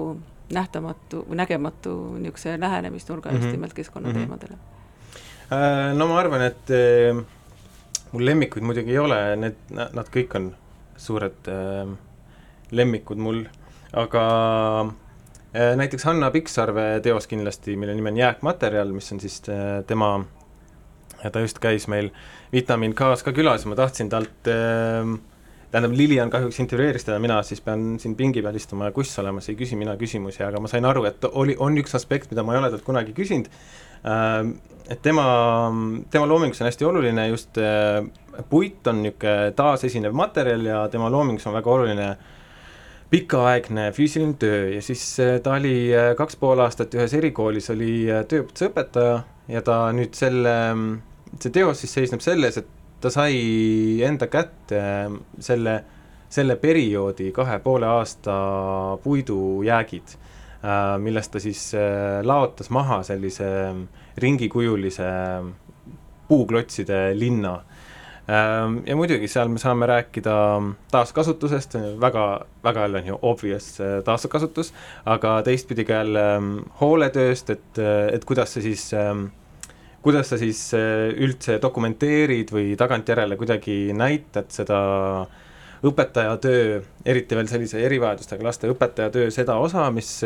nähtamatu 0.56 1.25
või 1.28 1.42
nägematu 1.44 1.98
niisuguse 2.16 2.56
lähenemisnurga 2.60 3.28
mm 3.30 3.34
-hmm. 3.34 3.40
just 3.40 3.48
mhm. 3.48 3.60
nimelt 3.60 3.74
keskkonnateemadele 3.74 4.56
mm. 4.56 5.51
-hmm. 5.51 6.00
no 6.00 6.08
ma 6.08 6.20
arvan, 6.20 6.48
et 6.48 6.72
äh 6.72 7.25
mul 8.12 8.25
lemmikuid 8.25 8.65
muidugi 8.65 8.96
ei 8.96 9.00
ole, 9.01 9.20
need, 9.39 9.58
nad 9.72 10.10
kõik 10.12 10.36
on 10.39 10.51
suured 11.00 11.48
äh, 11.51 11.88
lemmikud 12.75 13.22
mul, 13.22 13.46
aga 13.98 14.24
äh, 15.56 15.74
näiteks 15.80 16.06
Hanna 16.10 16.32
Pikksarve 16.34 16.86
teos 17.03 17.27
kindlasti, 17.32 17.77
mille 17.80 17.96
nimi 17.96 18.13
on 18.13 18.22
Jääkmaterjal, 18.22 18.94
mis 18.96 19.12
on 19.15 19.24
siis 19.24 19.41
äh, 19.50 19.82
tema, 19.88 20.13
ta 21.24 21.44
just 21.44 21.60
käis 21.63 21.88
meil 21.91 22.12
Vitamiin 22.53 22.96
K-s 22.98 23.24
ka 23.24 23.34
külas 23.36 23.65
ja 23.65 23.72
ma 23.72 23.80
tahtsin 23.80 24.12
talt 24.12 24.51
äh, 24.51 25.15
tähendab, 25.72 25.94
Lilian 25.96 26.32
kahjuks 26.32 26.60
intervjueeris 26.63 27.06
teda, 27.08 27.20
mina 27.24 27.40
siis 27.48 27.62
pean 27.63 27.96
siin 28.01 28.16
pingi 28.20 28.44
peal 28.44 28.58
istuma 28.60 28.90
ja 28.90 28.96
kuss 28.96 29.20
olema, 29.22 29.42
siis 29.44 29.56
ei 29.56 29.62
küsi 29.62 29.78
mina 29.80 29.96
küsimusi, 30.00 30.44
aga 30.44 30.60
ma 30.60 30.72
sain 30.72 30.88
aru, 30.88 31.06
et 31.08 31.24
oli, 31.32 31.56
on 31.60 31.78
üks 31.80 31.96
aspekt, 31.98 32.32
mida 32.34 32.44
ma 32.44 32.56
ei 32.56 32.62
ole 32.62 32.72
talt 32.74 32.84
kunagi 32.88 33.16
küsinud. 33.18 33.48
Äh,, 34.08 34.51
et 34.92 35.01
tema, 35.06 35.24
tema 36.12 36.28
loomingus 36.28 36.60
on 36.62 36.68
hästi 36.68 36.88
oluline 36.90 37.28
just 37.30 37.60
äh, 37.62 38.01
puit 38.50 38.88
on 38.88 39.04
niisugune 39.06 39.54
taasesinev 39.56 40.16
materjal 40.18 40.66
ja 40.68 40.82
tema 40.92 41.12
loomingus 41.13 41.48
on 41.48 41.56
väga 41.56 41.72
oluline 41.72 42.10
pikaaegne 43.12 43.92
füüsiline 43.96 44.36
töö. 44.40 44.66
Ja 44.75 44.82
siis 44.84 45.06
äh, 45.24 45.38
ta 45.44 45.56
oli 45.56 45.94
kaks 46.18 46.36
pool 46.42 46.60
aastat 46.66 47.00
ühes 47.00 47.16
erikoolis, 47.16 47.72
oli 47.72 47.94
tööõpetusõpetaja 48.10 49.16
ja 49.51 49.63
ta 49.63 49.86
nüüd 49.96 50.18
selle, 50.20 50.58
see 51.38 51.56
teos 51.56 51.86
siis 51.86 51.96
seisneb 51.96 52.24
selles, 52.25 52.60
et 52.60 52.81
ta 53.01 53.10
sai 53.10 53.36
enda 54.05 54.27
kätte 54.31 54.81
selle, 55.39 55.75
selle 56.29 56.55
perioodi 56.55 57.31
kahe 57.36 57.60
poole 57.60 57.88
aasta 57.89 58.36
puidujäägid, 59.03 60.17
millest 61.01 61.31
ta 61.34 61.39
siis 61.41 61.72
laotas 62.24 62.70
maha 62.70 63.00
sellise 63.03 63.48
äh, 63.70 63.79
ringikujulise 64.17 65.03
puuklotside 66.27 67.12
linna. 67.20 67.62
Ehm, 68.27 68.77
ja 68.86 68.96
muidugi 68.96 69.27
seal 69.27 69.50
me 69.50 69.60
saame 69.60 69.88
rääkida 69.89 70.36
taaskasutusest, 70.91 71.75
väga, 72.01 72.46
väga 72.63 72.86
jälle 72.86 73.01
on 73.01 73.08
ju 73.08 73.20
obvious 73.22 73.77
taaskasutus, 74.05 74.74
aga 75.05 75.41
teistpidi 75.43 75.86
ka 75.86 76.01
jälle 76.01 76.25
ehm, 76.36 76.58
hooletööst, 76.81 77.50
et, 77.50 77.84
et 78.13 78.25
kuidas 78.25 78.53
sa 78.53 78.63
siis 78.63 78.91
ehm, 78.93 79.25
kuidas 80.01 80.31
sa 80.31 80.38
siis 80.41 80.60
üldse 80.74 81.60
dokumenteerid 81.62 82.51
või 82.53 82.74
tagantjärele 82.79 83.38
kuidagi 83.38 83.93
näitad 83.93 84.50
seda 84.50 84.81
õpetajatöö, 85.86 86.81
eriti 87.05 87.38
veel 87.38 87.50
sellise 87.50 87.81
erivajadustega 87.86 88.46
laste 88.46 88.70
õpetajatöö 88.70 89.31
seda 89.34 89.55
osa, 89.62 89.88
mis 89.93 90.20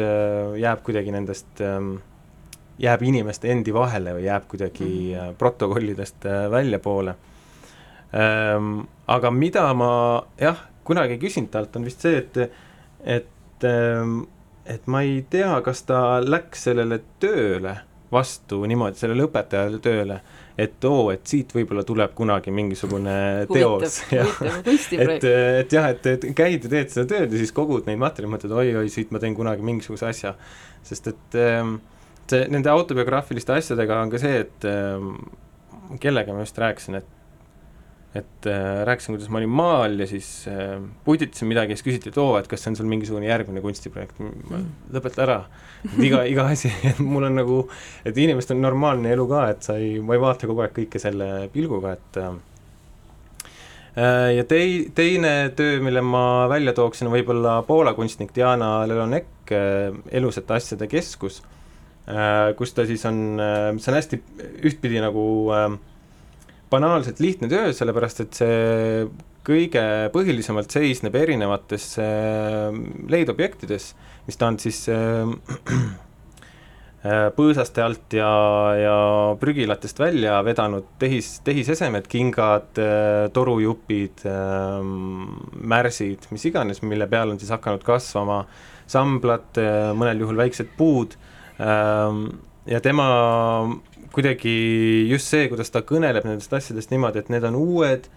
jääb 0.59 0.83
kuidagi 0.83 1.11
nendest 1.15 1.63
äh, 1.63 1.79
jääb 2.79 3.03
inimeste 3.07 3.51
endi 3.51 3.73
vahele 3.73 4.15
või 4.17 4.25
jääb 4.25 4.47
kuidagi 4.47 4.85
mm 4.85 5.19
-hmm. 5.19 5.35
protokollidest 5.37 6.25
väljapoole 6.51 7.15
ähm,. 8.13 8.79
aga 9.07 9.31
mida 9.31 9.73
ma 9.73 10.23
jah, 10.39 10.57
kunagi 10.83 11.17
küsinud 11.17 11.49
talt, 11.49 11.75
on 11.75 11.85
vist 11.85 12.01
see, 12.01 12.17
et, 12.17 12.37
et 13.03 13.63
ähm,, 13.63 14.21
et 14.65 14.87
ma 14.87 15.01
ei 15.01 15.25
tea, 15.29 15.61
kas 15.61 15.83
ta 15.83 16.21
läks 16.21 16.63
sellele 16.63 16.99
tööle 17.19 17.77
vastu 18.11 18.61
niimoodi, 18.69 18.99
sellele 18.99 19.25
õpetajale 19.27 19.79
tööle, 19.83 20.19
et 20.57 20.85
oo, 20.87 21.09
et 21.13 21.25
siit 21.27 21.51
võib-olla 21.55 21.83
tuleb 21.87 22.13
kunagi 22.17 22.53
mingisugune 22.55 23.15
teos. 23.51 23.99
et, 24.11 25.25
et 25.25 25.75
jah, 25.77 25.89
et, 25.91 26.07
et 26.13 26.29
käid 26.37 26.67
ja 26.67 26.71
teed 26.71 26.93
seda 26.93 27.07
tööd 27.11 27.33
ja 27.33 27.41
siis 27.41 27.53
kogud 27.55 27.89
neid 27.89 27.99
materjale, 28.01 28.33
mõtled 28.35 28.55
oi-oi, 28.55 28.85
siit 28.93 29.11
ma 29.15 29.21
teen 29.23 29.35
kunagi 29.37 29.65
mingisuguse 29.65 30.07
asja. 30.11 30.35
sest 30.85 31.11
et 31.11 31.39
ähm, 31.41 31.79
see, 32.29 32.45
nende 32.53 32.71
autobiograafiliste 32.71 33.57
asjadega 33.57 33.99
on 34.03 34.13
ka 34.13 34.21
see, 34.21 34.45
et 34.45 34.69
äh, 34.69 35.97
kellega 36.01 36.33
ma 36.33 36.45
just 36.45 36.61
rääkisin, 36.61 37.01
et 37.01 37.14
et 38.15 38.47
äh, 38.47 38.81
rääkisin, 38.87 39.15
kuidas 39.15 39.29
ma 39.33 39.41
olin 39.41 39.51
maal 39.51 39.99
ja 39.99 40.07
siis 40.07 40.29
äh, 40.47 40.79
putitasin 41.05 41.49
midagi 41.51 41.75
ja 41.75 41.79
siis 41.79 41.87
küsiti, 41.87 42.11
et 42.13 42.19
oo, 42.21 42.37
et 42.39 42.47
kas 42.51 42.63
see 42.63 42.71
on 42.71 42.79
sul 42.79 42.89
mingisugune 42.91 43.27
järgmine 43.27 43.63
kunstiprojekt, 43.63 44.19
mm. 44.23 44.65
lõpeta 44.95 45.25
ära. 45.25 45.37
iga, 45.99 46.23
iga 46.29 46.47
asi, 46.53 46.71
et 46.91 47.01
mul 47.03 47.27
on 47.27 47.39
nagu, 47.41 47.61
et 48.07 48.17
inimestel 48.17 48.57
on 48.57 48.67
normaalne 48.69 49.11
elu 49.15 49.27
ka, 49.31 49.47
et 49.53 49.67
sa 49.67 49.77
ei, 49.81 49.97
ma 49.99 50.15
ei 50.15 50.23
vaata 50.23 50.49
kogu 50.49 50.63
aeg 50.65 50.75
kõike 50.77 51.01
selle 51.01 51.49
pilguga, 51.53 51.95
et 51.99 52.21
äh, 52.23 52.37
ja 54.39 54.47
tei-, 54.47 54.85
teine 54.95 55.35
töö, 55.55 55.81
mille 55.83 56.03
ma 56.03 56.45
välja 56.51 56.75
tooksin, 56.77 57.11
võib-olla 57.11 57.59
Poola 57.67 57.93
kunstnik 57.97 58.31
Diana 58.35 58.77
Lelonek 58.87 59.51
äh, 59.51 59.91
Elusate 60.15 60.57
asjade 60.59 60.87
keskus 60.91 61.43
Äh, 62.05 62.53
kus 62.53 62.69
ta 62.77 62.83
siis 62.85 63.01
on, 63.09 63.39
äh, 63.41 63.71
see 63.81 63.89
on 63.89 63.95
hästi 63.97 64.19
ühtpidi 64.69 64.99
nagu 65.01 65.21
äh, 65.57 65.71
banaalselt 66.75 67.21
lihtne 67.23 67.49
töö, 67.51 67.73
sellepärast 67.75 68.23
et 68.25 68.41
see 68.41 68.55
kõige 69.45 69.83
põhilisemalt 70.13 70.73
seisneb 70.73 71.15
erinevates 71.19 71.93
leidobjektides, 73.11 73.91
mis 74.25 74.41
ta 74.41 74.49
on 74.49 74.57
siis 74.61 74.83
põõsaste 77.37 77.83
alt 77.85 78.15
ja, 78.17 78.29
ja 78.79 78.95
prügilatest 79.37 79.99
välja 80.01 80.39
vedanud 80.45 80.87
tehis, 81.01 81.35
tehisesemed, 81.45 82.09
kingad, 82.09 82.81
torujupid, 83.35 84.25
märsid, 85.75 86.25
mis 86.33 86.47
iganes, 86.49 86.81
mille 86.81 87.05
peal 87.11 87.35
on 87.35 87.41
siis 87.41 87.53
hakanud 87.53 87.85
kasvama 87.85 88.41
samblad, 88.89 89.61
mõnel 89.97 90.25
juhul 90.25 90.41
väiksed 90.41 90.73
puud 90.79 91.13
ja 91.59 92.81
tema 92.81 93.07
kuidagi 94.15 94.53
just 95.09 95.31
see, 95.31 95.49
kuidas 95.51 95.73
ta 95.73 95.83
kõneleb 95.87 96.27
nendest 96.27 96.53
asjadest 96.55 96.93
niimoodi, 96.93 97.21
et 97.21 97.33
need 97.33 97.43
on 97.49 97.57
uued, 97.59 98.07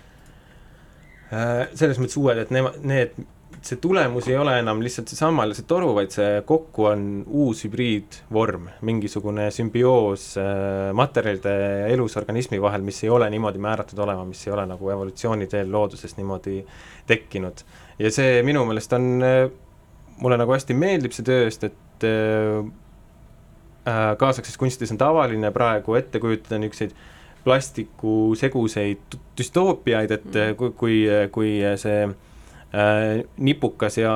äh, 1.32 1.66
selles 1.78 1.98
mõttes 1.98 2.18
uued, 2.20 2.38
et 2.44 2.54
nema-, 2.54 2.74
need, 2.86 3.16
see 3.64 3.80
tulemus 3.82 4.28
ei 4.30 4.36
ole 4.38 4.54
enam 4.60 4.82
lihtsalt 4.84 5.10
seesama, 5.10 5.48
see 5.56 5.66
toru, 5.68 5.90
vaid 5.96 6.14
see 6.14 6.38
kokku 6.46 6.86
on 6.92 7.04
uus 7.26 7.64
hübriidvorm, 7.66 8.68
mingisugune 8.86 9.48
sümbioos 9.54 10.30
äh, 10.38 10.90
materjalide 10.96 11.54
ja 11.82 11.92
elus 11.94 12.16
organismi 12.20 12.60
vahel, 12.62 12.86
mis 12.86 13.02
ei 13.02 13.12
ole 13.14 13.30
niimoodi 13.34 13.62
määratud 13.62 13.98
olema, 14.06 14.26
mis 14.28 14.46
ei 14.46 14.54
ole 14.54 14.68
nagu 14.70 14.94
evolutsiooni 14.94 15.50
teel 15.50 15.72
looduses 15.74 16.14
niimoodi 16.20 16.60
tekkinud. 17.10 17.64
ja 17.98 18.14
see 18.14 18.42
minu 18.46 18.62
meelest 18.68 18.94
on, 18.94 19.16
äh, 19.26 19.48
mulle 20.22 20.38
nagu 20.38 20.54
hästi 20.54 20.78
meeldib 20.78 21.16
see 21.16 21.26
töö, 21.26 21.48
sest 21.50 21.72
et 21.72 22.06
Äh, 23.88 24.16
kaasaegses 24.20 24.58
kunstis 24.60 24.92
on 24.92 25.00
tavaline 25.00 25.50
praegu 25.54 25.96
ette 25.96 26.20
kujutada 26.20 26.58
niisuguseid 26.60 26.94
plastikuseguseid 27.44 29.18
düstoopiaid, 29.38 30.10
et 30.18 30.26
mm. 30.26 30.72
kui, 30.76 30.96
kui 31.32 31.52
see 31.80 32.00
äh, 32.04 33.22
nipukas 33.36 33.96
ja, 34.00 34.14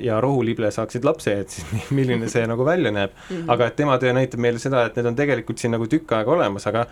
ja 0.00 0.20
rohulible 0.24 0.70
saaksid 0.72 1.04
lapse, 1.04 1.34
et 1.42 1.56
siis 1.56 1.90
milline 1.98 2.30
see 2.32 2.46
nagu 2.48 2.64
välja 2.64 2.94
näeb. 2.94 3.16
Mhm. 3.28 3.48
aga 3.54 3.68
et 3.68 3.76
tema 3.76 3.98
töö 4.00 4.14
näitab 4.16 4.40
meile 4.40 4.62
seda, 4.62 4.86
et 4.88 4.96
need 4.96 5.10
on 5.10 5.18
tegelikult 5.18 5.60
siin 5.60 5.74
nagu 5.76 5.90
tükk 5.90 6.14
aega 6.16 6.36
olemas, 6.38 6.68
aga 6.70 6.86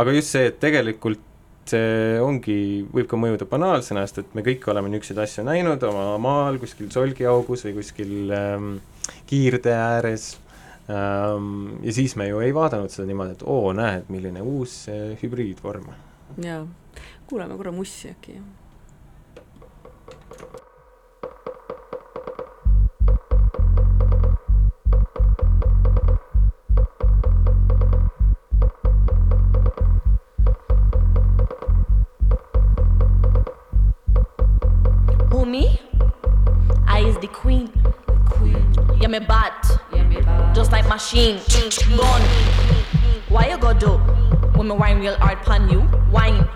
aga 0.00 0.14
just 0.16 0.36
see, 0.36 0.46
et 0.52 0.60
tegelikult 0.62 1.26
see 1.70 2.18
ongi, 2.22 2.58
võib 2.90 3.08
ka 3.10 3.18
mõjuda 3.20 3.46
banaalsena, 3.50 4.02
sest 4.06 4.22
et 4.22 4.36
me 4.38 4.44
kõik 4.46 4.64
oleme 4.72 4.90
niisuguseid 4.90 5.20
asju 5.26 5.44
näinud 5.46 5.82
oma 5.86 6.14
maal, 6.22 6.58
kuskil 6.62 6.88
solgiaugus 6.94 7.66
või 7.66 7.74
kuskil 7.78 8.32
ähm, 8.34 8.70
kiirtee 9.30 9.76
ääres. 9.76 10.32
Ehm, 10.90 11.84
ja 11.84 11.92
siis 11.94 12.16
me 12.16 12.28
ju 12.28 12.40
ei 12.44 12.54
vaadanud 12.54 12.92
seda 12.92 13.06
niimoodi, 13.10 13.36
et 13.38 13.44
oo, 13.46 13.74
näed, 13.76 14.08
milline 14.12 14.42
uus 14.42 14.82
eh, 14.92 15.12
hübriidvorm. 15.22 15.92
jaa, 16.44 16.64
kuulame 17.30 17.56
korra 17.60 17.72
mussi 17.74 18.10
äkki, 18.14 18.38
jah 18.38 18.59
Gone. 41.20 42.22
Why 43.28 43.50
you 43.50 43.58
go 43.58 43.74
do? 43.74 43.98
When 44.56 44.68
me 44.68 44.74
wine 44.74 45.00
real 45.00 45.16
hard 45.16 45.42
pan 45.42 45.68
you, 45.68 45.86
wine. 46.10 46.48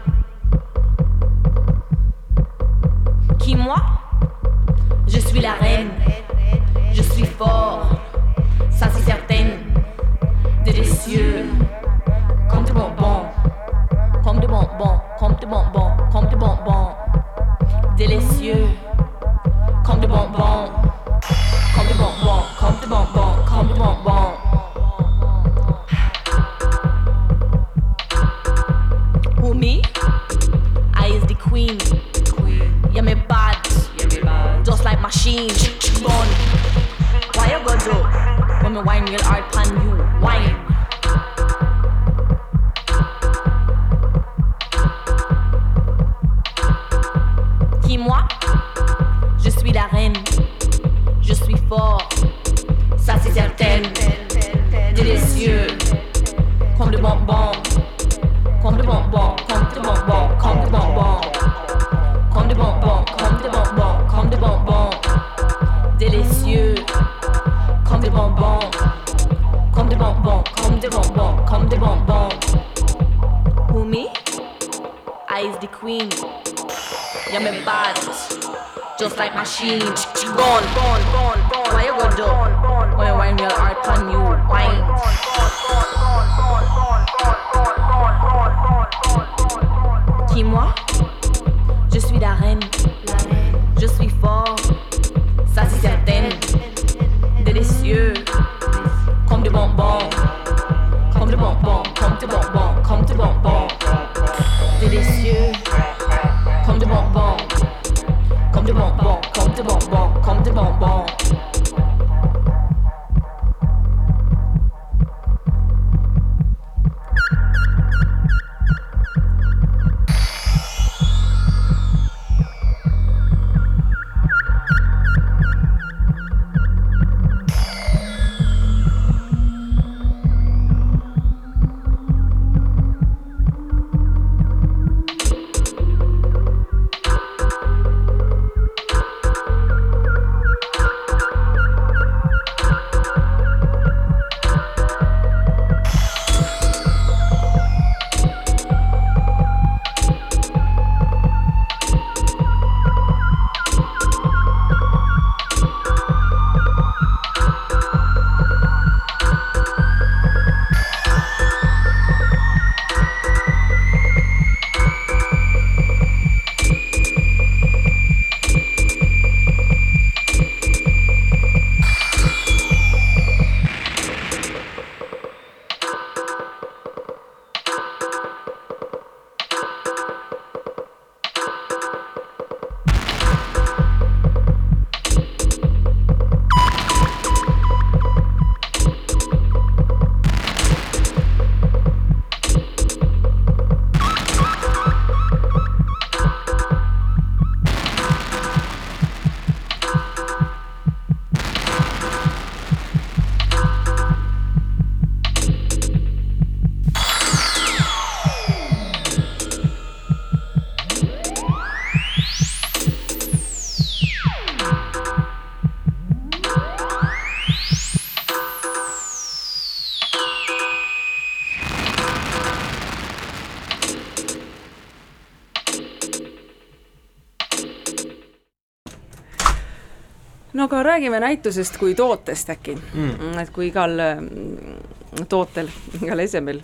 aga 230.64 230.82
räägime 230.82 231.20
näitusest 231.20 231.76
kui 231.80 231.94
tootest 231.94 232.50
äkki 232.54 232.76
mm., 232.76 233.38
et 233.42 233.50
kui 233.54 233.68
igal 233.68 233.98
mm, 234.00 235.24
tootel, 235.28 235.68
igal 236.00 236.24
esemel 236.24 236.60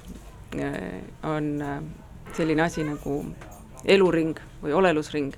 äh, 0.56 1.00
on 1.28 1.50
äh, 1.62 1.80
selline 2.36 2.64
asi 2.64 2.84
nagu 2.86 3.20
eluring 3.84 4.36
või 4.62 4.74
olelusring, 4.76 5.34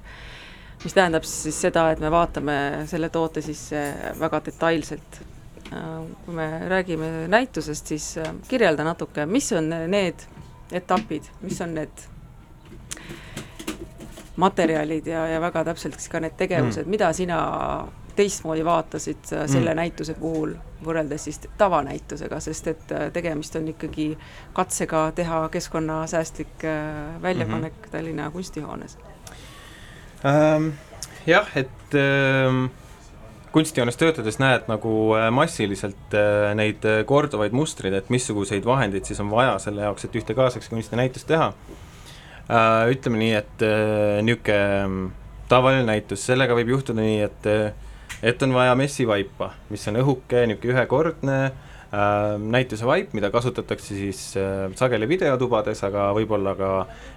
mis 0.85 0.95
tähendab 0.95 1.27
siis 1.27 1.59
seda, 1.67 1.89
et 1.93 2.03
me 2.03 2.11
vaatame 2.11 2.57
selle 2.91 3.11
toote 3.15 3.43
sisse 3.43 3.83
väga 4.19 4.43
detailselt. 4.47 5.21
Äh, 5.73 5.91
kui 6.25 6.35
me 6.37 6.49
räägime 6.69 7.13
näitusest, 7.33 7.95
siis 7.95 8.09
kirjelda 8.49 8.87
natuke, 8.87 9.27
mis 9.27 9.53
on 9.59 9.71
need 9.91 10.27
etapid, 10.73 11.29
mis 11.43 11.61
on 11.61 11.75
need 11.79 12.09
materjalid 14.37 15.07
ja, 15.07 15.27
ja 15.29 15.41
väga 15.41 15.65
täpselt 15.71 15.99
siis 16.01 16.09
ka 16.13 16.21
need 16.23 16.39
tegevused 16.39 16.87
mm., 16.87 16.91
mida 16.91 17.13
sina 17.13 17.39
teistmoodi 18.17 18.65
vaatasid 18.65 19.33
äh, 19.33 19.47
selle 19.47 19.71
mm. 19.71 19.77
näituse 19.77 20.15
puhul 20.19 20.55
võrreldes 20.85 21.27
siis 21.29 21.41
tavanäitusega, 21.59 22.41
sest 22.41 22.69
et 22.73 22.93
äh, 22.93 23.09
tegemist 23.15 23.57
on 23.59 23.69
ikkagi 23.73 24.13
katsega 24.57 25.07
teha 25.17 25.47
keskkonnasäästlik 25.53 26.65
äh, 26.65 27.23
väljapanek 27.23 27.73
mm 27.73 27.85
-hmm. 27.85 27.91
Tallinna 27.91 28.31
kunstihoones 28.31 28.99
ähm,. 30.25 30.69
jah, 31.27 31.47
et 31.57 31.95
ähm, 31.95 32.67
kunstijoones 33.53 33.97
töötades 33.97 34.39
näed 34.39 34.69
nagu 34.69 35.15
massiliselt 35.31 36.15
äh, 36.15 36.55
neid 36.55 36.85
korduvaid 37.07 37.53
mustreid, 37.53 37.95
et 37.95 38.11
missuguseid 38.11 38.65
vahendeid 38.65 39.05
siis 39.05 39.21
on 39.21 39.31
vaja 39.31 39.59
selle 39.59 39.83
jaoks, 39.83 40.05
et 40.05 40.17
ühte 40.17 40.35
kaasaegse 40.35 40.71
kunstinäitust 40.71 41.27
teha 41.27 41.53
äh,. 42.51 42.91
ütleme 42.91 43.19
nii, 43.19 43.33
et 43.33 43.63
äh, 43.63 44.23
niisugune 44.23 45.13
tavaline 45.53 45.85
näitus, 45.87 46.27
sellega 46.27 46.57
võib 46.57 46.73
juhtuda 46.73 47.03
nii, 47.03 47.21
et 47.27 47.49
äh, 47.51 47.73
et 48.23 48.43
on 48.43 48.55
vaja 48.55 48.75
messivaipa, 48.79 49.51
mis 49.71 49.85
on 49.91 49.99
õhuke, 50.03 50.45
niisugune 50.47 50.75
ühekordne 50.75 51.37
äh, 51.45 52.39
näituse 52.39 52.87
vaip, 52.87 53.13
mida 53.19 53.31
kasutatakse 53.35 53.97
siis 53.99 54.23
äh, 54.41 54.69
sageli 54.79 55.09
videotubades, 55.11 55.83
aga 55.89 56.09
võib-olla 56.17 56.55
ka 56.59 56.71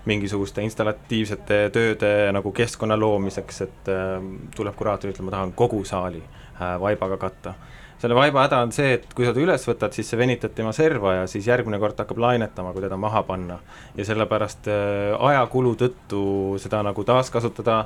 mingisuguste 0.09 0.65
installatiivsete 0.65 1.61
tööde 1.75 2.11
nagu 2.35 2.51
keskkonna 2.55 2.97
loomiseks, 2.99 3.61
et 3.67 3.93
äh, 3.93 4.17
tuleb 4.57 4.77
kuraator 4.79 5.13
ütlema, 5.13 5.29
ma 5.29 5.37
tahan 5.37 5.55
kogu 5.57 5.83
saali 5.85 6.23
äh, 6.23 6.75
vaibaga 6.81 7.21
katta 7.21 7.55
selle 8.05 8.17
vaiba 8.17 8.43
häda 8.45 8.59
on 8.61 8.71
see, 8.75 8.91
et 8.99 9.05
kui 9.17 9.25
sa 9.25 9.31
ta 9.33 9.41
üles 9.41 9.63
võtad, 9.65 9.93
siis 9.95 10.11
sa 10.11 10.17
venitad 10.19 10.53
tema 10.53 10.69
serva 10.77 11.15
ja 11.15 11.23
siis 11.29 11.47
järgmine 11.49 11.79
kord 11.81 11.97
hakkab 11.97 12.19
lainetama, 12.21 12.73
kui 12.75 12.83
teda 12.83 12.99
maha 13.01 13.23
panna. 13.25 13.57
ja 13.97 14.05
sellepärast 14.05 14.69
äh, 14.69 15.15
ajakulu 15.29 15.73
tõttu 15.79 16.21
seda 16.61 16.83
nagu 16.85 17.03
taaskasutada 17.07 17.79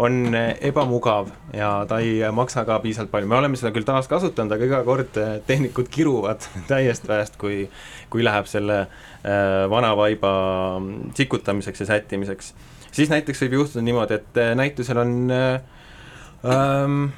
on 0.00 0.32
äh, 0.32 0.54
ebamugav 0.70 1.28
ja 1.52 1.84
ta 1.90 2.00
ei 2.00 2.22
maksa 2.32 2.64
ka 2.64 2.78
piisavalt 2.80 3.12
palju, 3.12 3.28
me 3.28 3.36
oleme 3.36 3.60
seda 3.60 3.74
küll 3.76 3.84
taaskasutanud, 3.88 4.56
aga 4.56 4.70
iga 4.70 4.80
kord 4.88 5.20
äh, 5.20 5.36
tehnikud 5.46 5.92
kiruvad 5.92 6.48
täiest 6.72 7.08
väest, 7.10 7.36
kui, 7.40 7.66
kui 8.08 8.24
läheb 8.24 8.48
selle 8.48 8.80
äh, 8.86 9.68
vana 9.68 9.92
vaiba 10.00 10.32
sikutamiseks 11.18 11.84
ja 11.84 11.92
sättimiseks. 11.92 12.54
siis 12.88 13.12
näiteks 13.12 13.44
võib 13.44 13.60
juhtuda 13.60 13.84
niimoodi, 13.84 14.22
et 14.22 14.44
näitusel 14.56 15.04
on 15.04 15.16
äh, 15.28 15.60
ähm, 16.48 17.10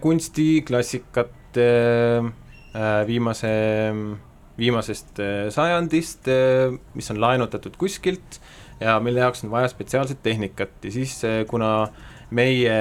kunstiklassikat 0.00 1.58
äh, 1.58 3.06
viimase, 3.06 3.48
viimasest 4.58 5.18
äh, 5.18 5.50
sajandist, 5.50 6.28
äh, 6.28 6.70
mis 6.94 7.10
on 7.10 7.20
laenutatud 7.20 7.76
kuskilt 7.78 8.40
ja 8.80 9.00
mille 9.00 9.20
jaoks 9.20 9.44
on 9.44 9.50
vaja 9.50 9.68
spetsiaalset 9.68 10.22
tehnikat. 10.22 10.70
Ja 10.84 10.92
siis 10.92 11.22
kuna 11.48 11.88
meie 12.30 12.78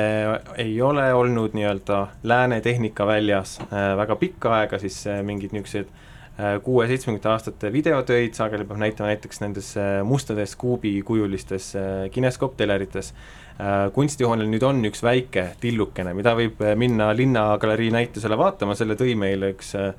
ei 0.58 0.82
ole 0.82 1.14
olnud 1.14 1.54
nii-öelda 1.54 2.08
lääne 2.24 2.62
tehnikaväljas 2.62 3.60
väga 3.98 4.16
pikka 4.16 4.56
aega, 4.58 4.80
siis 4.82 5.04
mingid 5.26 5.54
niisugused 5.54 5.92
kuue-seitsmekümnendate 6.38 7.30
aastate 7.30 7.70
videotöid 7.74 8.34
sageli 8.34 8.66
peab 8.66 8.80
näitama 8.82 9.12
näiteks 9.12 9.42
nendes 9.44 9.68
mustades 10.10 10.56
kuubikujulistes 10.58 11.68
kineskooptelerites 12.12 13.12
Äh, 13.54 13.92
kunstihoonel 13.94 14.48
nüüd 14.50 14.64
on 14.66 14.80
üks 14.88 15.04
väike 15.06 15.44
tillukene, 15.62 16.16
mida 16.18 16.32
võib 16.34 16.58
äh, 16.66 16.72
minna 16.80 17.12
Linnagalerii 17.14 17.92
näitusele 17.94 18.38
vaatama, 18.40 18.74
selle 18.74 18.96
tõi 18.98 19.14
meile 19.20 19.52
üks 19.54 19.76
äh, 19.78 19.92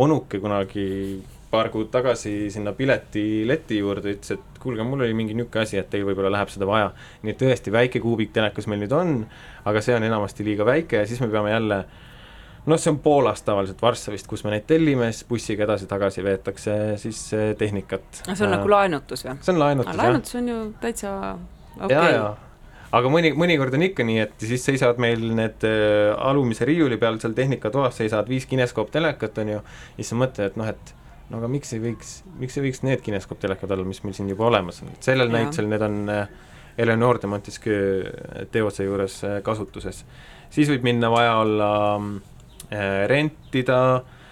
onuke 0.00 0.40
kunagi 0.40 0.86
paar 1.52 1.68
kuud 1.68 1.90
tagasi 1.92 2.48
sinna 2.54 2.72
piletileti 2.72 3.82
juurde, 3.82 4.14
ütles, 4.16 4.32
et 4.32 4.60
kuulge, 4.62 4.86
mul 4.88 5.04
oli 5.04 5.12
mingi 5.18 5.36
niisugune 5.36 5.66
asi, 5.66 5.76
et 5.76 5.90
teil 5.92 6.06
võib-olla 6.08 6.30
läheb 6.32 6.54
seda 6.54 6.64
vaja. 6.70 6.88
nii 7.20 7.34
et 7.34 7.40
tõesti, 7.42 7.74
väike 7.74 8.00
kuubiktelekas 8.00 8.70
meil 8.72 8.80
nüüd 8.80 8.96
on, 8.96 9.12
aga 9.68 9.84
see 9.84 9.98
on 9.98 10.08
enamasti 10.08 10.48
liiga 10.48 10.64
väike 10.64 11.04
ja 11.04 11.10
siis 11.10 11.20
me 11.20 11.28
peame 11.34 11.52
jälle 11.52 11.82
noh, 12.66 12.78
see 12.78 12.92
on 12.92 13.00
Poolas 13.02 13.42
tavaliselt, 13.42 13.82
Varssavist, 13.82 14.28
kus 14.30 14.44
me 14.46 14.54
neid 14.54 14.68
tellime, 14.70 15.10
siis 15.12 15.26
bussiga 15.28 15.66
edasi-tagasi 15.66 16.24
veetakse 16.24 16.78
siis 17.02 17.24
tehnikat. 17.58 18.22
see 18.22 18.38
on 18.38 18.52
äh, 18.52 18.56
nagu 18.56 18.70
laenutus 18.70 19.26
või? 19.26 19.36
see 19.40 19.54
on 19.54 19.60
laenutus, 19.64 19.92
jah. 19.92 20.04
laenutus 20.04 20.40
on 20.40 20.48
ju 20.52 20.62
täitsa 20.82 21.18
okei 21.80 21.98
okay 21.98 22.24
aga 22.92 23.12
mõni, 23.12 23.32
mõnikord 23.36 23.74
on 23.76 23.86
ikka 23.88 24.04
nii, 24.06 24.18
et 24.26 24.44
siis 24.44 24.64
seisavad 24.68 25.00
meil 25.02 25.22
need 25.36 25.64
äh, 25.68 26.12
alumise 26.28 26.68
riiuli 26.68 26.98
peal 27.00 27.18
seal 27.22 27.36
tehnikatoas 27.36 27.98
seisavad 28.02 28.28
viis 28.30 28.46
kineskooptelekat, 28.50 29.40
on 29.42 29.54
ju, 29.54 29.62
ja 29.62 29.98
siis 29.98 30.12
sa 30.12 30.18
mõtled, 30.20 30.52
et 30.52 30.58
noh, 30.60 30.68
et 30.68 30.94
no 31.32 31.40
aga 31.40 31.50
miks 31.50 31.72
ei 31.76 31.82
võiks, 31.82 32.18
miks 32.40 32.58
ei 32.58 32.66
võiks 32.66 32.82
need 32.86 33.04
kineskooptelekad 33.04 33.72
olla, 33.72 33.86
mis 33.88 34.02
meil 34.04 34.16
siin 34.16 34.28
juba 34.32 34.48
olemas 34.50 34.82
on, 34.84 34.92
et 34.92 35.08
sellel 35.08 35.32
ja. 35.32 35.38
näitusel 35.38 35.70
need 35.72 35.86
on 35.86 36.02
äh, 36.12 36.26
Eleonore 36.82 37.20
de 37.20 37.28
Montesquieu 37.28 38.46
teose 38.52 38.86
juures 38.86 39.18
äh, 39.28 39.40
kasutuses. 39.44 40.04
siis 40.52 40.68
võib 40.72 40.84
minna 40.88 41.10
vaja 41.12 41.38
olla 41.40 41.72
äh, 41.96 42.12
rentida 43.10 43.82
äh, 43.96 44.22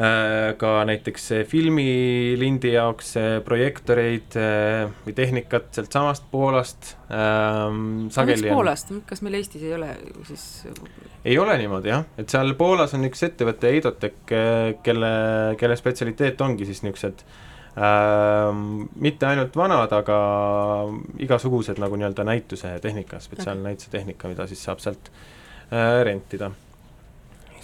Äh, 0.00 0.54
ka 0.56 0.84
näiteks 0.86 1.24
filmilindi 1.50 2.70
jaoks 2.72 3.08
projektoreid 3.44 4.36
äh, 4.38 4.84
või 5.02 5.14
tehnikat 5.18 5.66
sealtsamast 5.74 6.28
Poolast 6.30 6.92
ähm,. 7.10 8.06
miks 8.06 8.44
Poolast, 8.46 8.94
kas 9.08 9.20
meil 9.26 9.40
Eestis 9.40 9.64
ei 9.66 9.74
ole 9.74 9.90
siis? 10.28 10.44
ei 11.24 11.34
ole 11.42 11.58
niimoodi 11.58 11.90
jah, 11.90 12.06
et 12.22 12.30
seal 12.30 12.54
Poolas 12.56 12.94
on 12.96 13.08
üks 13.10 13.26
ettevõte 13.26 13.74
Eidotek, 13.74 14.22
äh, 14.30 14.62
kelle, 14.86 15.12
kelle 15.60 15.76
spetsialiteet 15.76 16.46
ongi 16.46 16.70
siis 16.70 16.84
niisugused 16.86 17.26
ähm, 17.74 18.86
mitte 18.94 19.26
ainult 19.26 19.58
vanad, 19.58 19.92
aga 19.98 20.22
igasugused 21.26 21.82
nagu 21.82 21.98
nii-öelda 21.98 22.30
näituse 22.30 22.76
tehnika, 22.80 23.20
spetsiaalne 23.20 23.72
näituse 23.72 23.92
tehnika, 23.98 24.32
mida 24.32 24.46
siis 24.48 24.62
saab 24.70 24.86
sealt 24.86 25.12
äh, 25.74 25.98
rentida 26.06 26.54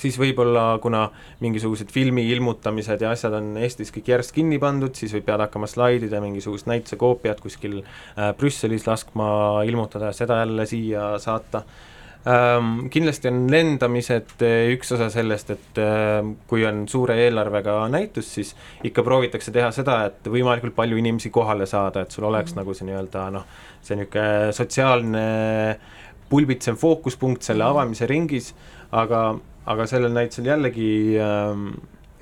siis 0.00 0.18
võib-olla, 0.20 0.76
kuna 0.82 1.06
mingisugused 1.44 1.90
filmi 1.94 2.26
ilmutamised 2.32 3.02
ja 3.02 3.12
asjad 3.14 3.36
on 3.38 3.54
Eestis 3.60 3.92
kõik 3.94 4.12
järjest 4.12 4.34
kinni 4.36 4.60
pandud, 4.62 4.94
siis 4.96 5.14
võib 5.16 5.26
pead 5.28 5.44
hakkama 5.46 5.68
slaidida 5.70 6.20
mingisugust 6.24 6.68
näituse 6.70 6.98
koopiat 7.00 7.42
kuskil 7.44 7.80
äh, 7.82 8.32
Brüsselis 8.38 8.86
laskma 8.88 9.28
ilmutada 9.68 10.12
ja 10.12 10.16
seda 10.16 10.40
jälle 10.44 10.66
siia 10.68 11.12
saata 11.22 11.62
ähm,. 12.26 12.88
Kindlasti 12.92 13.30
on 13.30 13.44
lendamised 13.50 14.36
äh, 14.44 14.70
üks 14.74 14.92
osa 14.96 15.08
sellest, 15.12 15.52
et 15.56 15.80
äh, 15.82 16.20
kui 16.50 16.66
on 16.68 16.84
suure 16.90 17.18
eelarvega 17.26 17.78
näitus, 17.92 18.32
siis 18.38 18.54
ikka 18.84 19.04
proovitakse 19.06 19.54
teha 19.54 19.70
seda, 19.74 20.02
et 20.10 20.30
võimalikult 20.30 20.76
palju 20.76 20.98
inimesi 21.00 21.30
kohale 21.34 21.68
saada, 21.70 22.02
et 22.02 22.10
sul 22.10 22.28
oleks 22.28 22.52
mm 22.52 22.58
-hmm. 22.58 22.64
nagu 22.64 22.74
see 22.74 22.90
nii-öelda 22.90 23.28
noh, 23.30 23.46
see 23.82 23.96
niisugune 23.96 24.52
sotsiaalne 24.52 25.26
pulbitsev 26.28 26.74
fookuspunkt 26.74 27.42
selle 27.42 27.64
mhm. 27.64 27.70
avamise 27.70 28.06
ringis, 28.06 28.54
aga 28.92 29.36
aga 29.66 29.86
sellel 29.90 30.14
näitusel 30.14 30.46
jällegi 30.46 30.88
ähm, 31.22 31.70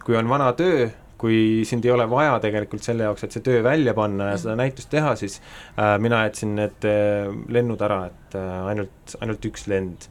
kui 0.05 0.17
on 0.17 0.29
vana 0.29 0.53
töö, 0.57 0.89
kui 1.21 1.65
sind 1.69 1.85
ei 1.87 1.93
ole 1.95 2.07
vaja 2.11 2.37
tegelikult 2.43 2.85
selle 2.85 3.07
jaoks, 3.07 3.25
et 3.25 3.37
see 3.37 3.45
töö 3.45 3.63
välja 3.65 3.95
panna 3.97 4.33
ja 4.33 4.39
seda 4.41 4.57
näitust 4.61 4.91
teha, 4.93 5.15
siis 5.17 5.39
äh, 5.79 5.97
mina 6.03 6.25
jätsin 6.27 6.55
need 6.59 6.89
äh, 6.89 7.31
lennud 7.53 7.85
ära, 7.85 8.05
et 8.11 8.39
äh, 8.39 8.57
ainult, 8.73 9.17
ainult 9.21 9.51
üks 9.51 9.69
lend 9.71 10.09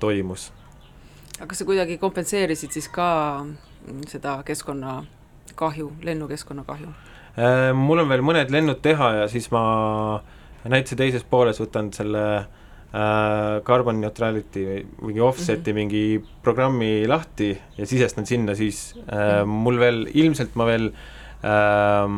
toimus. 0.00 0.48
aga 1.36 1.46
kas 1.50 1.60
sa 1.60 1.64
kuidagi 1.68 1.98
kompenseerisid 2.00 2.72
siis 2.74 2.88
ka 2.90 3.06
seda 4.10 4.38
keskkonnakahju, 4.48 5.90
lennukeskkonna 6.02 6.64
kahju 6.66 6.88
mul 7.78 8.02
on 8.02 8.08
veel 8.10 8.24
mõned 8.26 8.50
lennud 8.50 8.80
teha 8.82 9.10
ja 9.20 9.28
siis 9.30 9.50
ma 9.52 9.62
näituse 10.64 10.96
teises 10.98 11.22
pooles 11.28 11.60
võtan 11.62 11.92
selle 11.94 12.24
äh, 12.40 12.48
äh, 12.92 13.62
carbon 13.64 14.00
neutrality 14.00 14.64
või 14.68 14.84
mingi 15.08 15.20
offset'i 15.20 15.60
mm 15.60 15.66
-hmm. 15.66 15.74
mingi 15.74 16.24
programmi 16.42 17.06
lahti 17.06 17.52
ja 17.78 17.86
sisestan 17.86 18.26
sinna, 18.26 18.54
siis 18.54 18.94
äh, 19.08 19.44
mul 19.46 19.78
veel, 19.78 20.06
ilmselt 20.14 20.54
ma 20.54 20.66
veel 20.66 20.92
äh, 21.42 22.08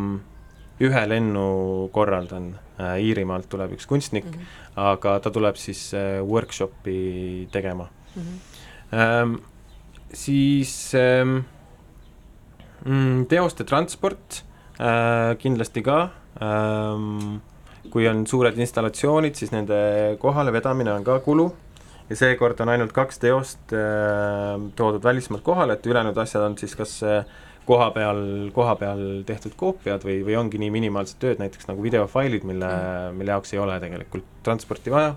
ühe 0.83 1.07
lennu 1.07 1.89
korraldan 1.95 2.55
äh,, 2.81 2.99
Iirimaalt 2.99 3.49
tuleb 3.49 3.77
üks 3.77 3.87
kunstnik 3.87 4.25
mm, 4.25 4.33
-hmm. 4.33 4.81
aga 4.91 5.19
ta 5.21 5.31
tuleb 5.31 5.57
siis 5.57 5.95
äh, 5.95 6.21
workshopi 6.23 7.49
tegema 7.53 7.89
mm. 8.17 8.23
-hmm. 8.23 8.39
Ähm, 8.95 9.39
siis 10.13 10.95
ähm, 10.95 11.45
mm, 12.85 13.27
teoste 13.27 13.65
transport 13.65 14.45
äh, 14.79 15.35
kindlasti 15.39 15.83
ka 15.83 16.11
ähm, 16.41 17.41
kui 17.95 18.09
on 18.11 18.25
suured 18.27 18.59
installatsioonid, 18.59 19.39
siis 19.39 19.53
nende 19.55 19.77
kohalevedamine 20.19 20.91
on 20.97 21.05
ka 21.07 21.21
kulu 21.23 21.47
ja 22.11 22.17
seekord 22.19 22.59
on 22.61 22.73
ainult 22.75 22.93
kaks 22.93 23.21
teost 23.23 23.75
äh, 23.77 24.59
toodud 24.77 25.05
välismaalt 25.05 25.45
kohale, 25.47 25.79
et 25.79 25.87
ülejäänud 25.87 26.19
asjad 26.21 26.43
on 26.49 26.57
siis 26.59 26.75
kas 26.77 26.97
äh, 27.07 27.23
koha 27.65 27.91
peal, 27.95 28.25
koha 28.57 28.75
peal 28.81 29.05
tehtud 29.29 29.55
koopiad 29.57 30.03
või, 30.05 30.19
või 30.27 30.35
ongi 30.37 30.61
nii 30.61 30.73
minimaalsed 30.75 31.21
tööd, 31.23 31.39
näiteks 31.41 31.71
nagu 31.71 31.85
videofailid, 31.85 32.45
mille 32.45 32.67
mm., 32.67 33.21
mille 33.21 33.33
jaoks 33.33 33.55
ei 33.55 33.63
ole 33.63 33.79
tegelikult 33.81 34.27
transporti 34.45 34.93
vaja. 34.93 35.15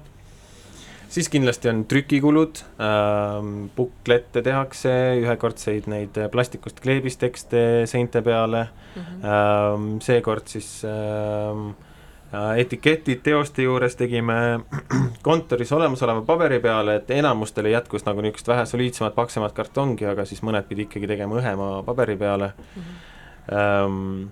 siis 1.10 1.30
kindlasti 1.34 1.70
on 1.74 1.84
trükikulud 1.90 2.62
äh,, 2.62 3.50
buklette 3.76 4.46
tehakse, 4.46 4.94
ühekordseid 5.24 5.90
neid 5.92 6.22
plastikust 6.32 6.80
kleebistekste 6.80 7.84
seinte 7.90 8.22
peale 8.22 8.68
mm, 8.68 9.02
-hmm. 9.02 9.28
äh, 9.28 10.00
seekord 10.08 10.48
siis 10.48 10.86
äh, 10.86 11.87
etiketid 12.32 13.22
teoste 13.24 13.64
juures 13.64 13.96
tegime 13.96 14.60
kontoris 15.28 15.72
olemasoleva 15.72 16.22
paberi 16.28 16.60
peale, 16.60 16.98
et 17.00 17.12
enamustele 17.16 17.72
jätkus 17.72 18.04
nagu 18.08 18.24
niisugust 18.24 18.52
vähe 18.52 18.66
soliidsemat, 18.68 19.16
paksemat 19.16 19.56
kartongi, 19.56 20.08
aga 20.10 20.26
siis 20.28 20.44
mõned 20.44 20.68
pidi 20.68 20.88
ikkagi 20.88 21.08
tegema 21.08 21.40
õhema 21.40 21.70
paberi 21.88 22.18
peale 22.20 22.52
mm. 22.58 22.84
-hmm. 23.48 24.28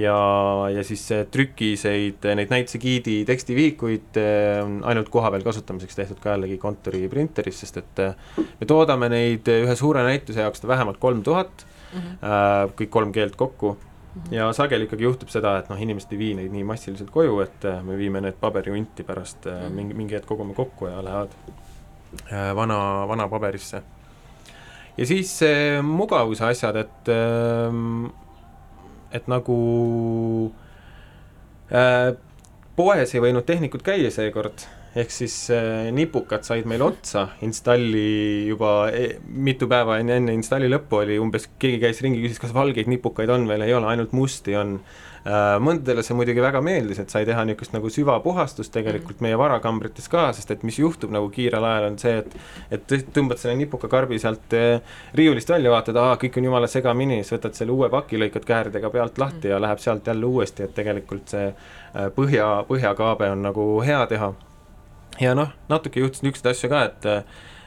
ja, 0.00 0.18
ja 0.74 0.84
siis 0.84 1.08
trükiseid, 1.30 2.26
neid 2.34 2.50
näitusegiidi 2.50 3.24
tekstivihikuid 3.24 4.18
on 4.64 4.80
ainult 4.84 5.08
kohapeal 5.08 5.46
kasutamiseks 5.46 5.96
tehtud 5.96 6.18
ka 6.20 6.34
jällegi 6.34 6.58
kontori 6.58 7.08
printeris, 7.08 7.60
sest 7.60 7.76
et 7.76 8.06
me 8.36 8.66
toodame 8.66 9.08
neid 9.08 9.46
ühe 9.46 9.76
suure 9.76 10.02
näituse 10.02 10.40
jaoks 10.40 10.66
vähemalt 10.66 10.98
kolm 10.98 11.22
tuhat, 11.22 11.66
mhm. 11.94 12.18
kõik 12.74 12.90
kolm 12.90 13.12
keelt 13.12 13.36
kokku 13.36 13.76
ja 14.30 14.52
sageli 14.52 14.88
ikkagi 14.88 15.06
juhtub 15.06 15.30
seda, 15.32 15.56
et 15.60 15.70
noh, 15.70 15.80
inimesed 15.80 16.12
ei 16.14 16.20
vii 16.20 16.34
neid 16.40 16.54
nii 16.54 16.64
massiliselt 16.68 17.10
koju, 17.14 17.40
et 17.44 17.66
äh, 17.68 17.80
me 17.84 17.98
viime 17.98 18.22
need 18.24 18.38
paberihunti 18.40 19.06
pärast 19.06 19.48
mm. 19.48 19.74
mingi, 19.74 19.96
mingi 19.98 20.18
hetk 20.18 20.28
kogume 20.28 20.56
kokku 20.56 20.90
ja 20.90 21.02
lähevad 21.04 21.34
äh, 22.32 22.54
vana, 22.56 22.80
vana 23.08 23.28
paberisse. 23.28 23.82
ja 24.96 25.06
siis 25.06 25.38
mugavuse 25.82 26.44
asjad, 26.44 26.76
et, 26.76 27.12
ähm, 27.14 28.08
et 29.12 29.28
nagu 29.30 29.58
äh, 31.72 32.16
poes 32.76 33.14
ei 33.14 33.22
võinud 33.22 33.46
tehnikud 33.46 33.86
käia 33.86 34.10
seekord 34.14 34.66
ehk 34.96 35.12
siis 35.12 35.34
äh, 35.52 35.88
nipukad 35.92 36.46
said 36.46 36.68
meil 36.68 36.82
otsa, 36.86 37.28
installi 37.44 38.46
juba 38.48 38.88
e, 38.94 39.18
mitu 39.28 39.68
päeva 39.68 39.98
enne, 40.00 40.16
enne 40.22 40.36
installi 40.36 40.70
lõppu 40.70 41.02
oli 41.02 41.18
umbes, 41.20 41.50
keegi 41.60 41.82
käis 41.82 42.00
ringi, 42.04 42.22
küsis, 42.24 42.40
kas 42.40 42.54
valgeid 42.56 42.88
nipukaid 42.88 43.30
on 43.34 43.44
veel, 43.50 43.66
ei 43.66 43.76
ole, 43.76 43.90
ainult 43.92 44.16
musti 44.16 44.56
on. 44.58 44.78
Äh,. 45.28 45.58
mõndadele 45.60 46.00
see 46.06 46.14
muidugi 46.16 46.40
väga 46.40 46.60
meeldis, 46.64 47.00
et 47.02 47.10
sai 47.12 47.26
teha 47.28 47.42
niisugust 47.44 47.74
nagu 47.74 47.90
süvapuhastust 47.92 48.72
tegelikult 48.72 49.18
meie 49.20 49.36
varakambrites 49.36 50.06
ka, 50.08 50.28
sest 50.32 50.54
et 50.54 50.62
mis 50.64 50.78
juhtub 50.78 51.12
nagu 51.12 51.26
kiirel 51.34 51.66
ajal, 51.68 51.88
on 51.90 51.98
see, 52.00 52.14
et 52.22 52.78
et 52.78 53.10
tõmbad 53.12 53.36
selle 53.42 53.58
nipukakarbi 53.58 54.16
sealt 54.22 54.56
äh, 54.56 54.78
riiulist 55.18 55.50
välja, 55.52 55.74
vaatad, 55.74 56.00
aa, 56.00 56.16
kõik 56.22 56.38
on 56.38 56.48
jumala 56.48 56.70
segamini, 56.70 57.20
siis 57.20 57.34
võtad 57.36 57.58
selle 57.58 57.76
uue 57.76 57.90
paki, 57.92 58.22
lõikad 58.22 58.46
kääridega 58.48 58.94
pealt 58.94 59.20
lahti 59.20 59.52
ja 59.52 59.60
läheb 59.60 59.82
sealt 59.84 60.06
jälle 60.08 60.30
uuesti, 60.30 60.64
et 60.64 60.76
tegelikult 60.78 61.34
see 61.34 61.48
äh, 61.50 62.08
põhja, 62.14 62.52
põhjakaabe 62.70 63.34
on 63.34 63.50
nagu 63.50 63.72
hea 63.84 64.06
teha 64.08 64.32
ja 65.20 65.36
noh, 65.38 65.52
natuke 65.70 66.02
juhtus 66.02 66.24
niisuguseid 66.24 66.52
asju 66.52 66.72
ka, 66.72 66.82
et 66.88 67.08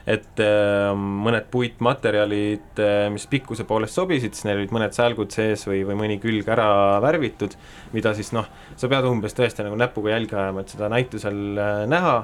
et 0.02 0.40
äh, 0.42 0.90
mõned 0.98 1.46
puitmaterjalid, 1.52 2.80
äh, 2.82 3.04
mis 3.14 3.26
pikkuse 3.30 3.62
poolest 3.68 3.94
sobisid, 3.98 4.34
siis 4.34 4.48
neil 4.48 4.58
olid 4.58 4.72
mõned 4.74 4.96
sälgud 4.96 5.30
sees 5.34 5.62
või, 5.68 5.84
või 5.86 5.98
mõni 6.00 6.16
külg 6.22 6.48
ära 6.50 6.98
värvitud, 7.04 7.54
mida 7.94 8.10
siis 8.18 8.32
noh, 8.34 8.48
sa 8.74 8.90
pead 8.90 9.06
umbes 9.06 9.36
tõesti 9.38 9.62
nagu 9.62 9.78
näpuga 9.78 10.16
jälge 10.16 10.38
ajama, 10.38 10.64
et 10.64 10.74
seda 10.74 10.90
näitusel 10.90 11.38
äh, 11.54 11.84
näha 11.90 12.16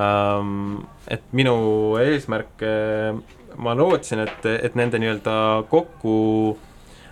ähm,. 0.00 0.80
et 1.10 1.28
minu 1.36 1.54
eesmärk, 2.00 2.64
ma 3.60 3.72
lootsin, 3.76 4.22
et, 4.24 4.44
et 4.46 4.76
nende 4.78 5.00
nii-öelda 5.02 5.36
kokku 5.68 6.14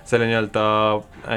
selle 0.08 0.28
nii-öelda 0.28 0.62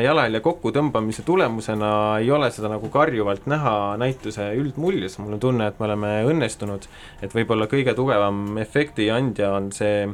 jalajälje 0.01 0.39
kokkutõmbamise 0.45 1.25
tulemusena 1.27 1.91
ei 2.21 2.29
ole 2.31 2.47
seda 2.55 2.69
nagu 2.71 2.87
karjuvalt 2.91 3.47
näha 3.51 3.97
näituse 3.99 4.51
üldmuljes, 4.55 5.17
mul 5.19 5.35
on 5.35 5.41
tunne, 5.43 5.67
et 5.67 5.79
me 5.79 5.89
oleme 5.89 6.11
õnnestunud, 6.31 6.87
et 7.21 7.35
võib-olla 7.35 7.67
kõige 7.71 7.95
tugevam 7.97 8.57
efekti 8.63 9.09
andja 9.11 9.51
on 9.57 9.71
see 9.75 10.05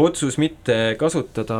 otsus 0.00 0.40
mitte 0.40 0.96
kasutada 1.00 1.58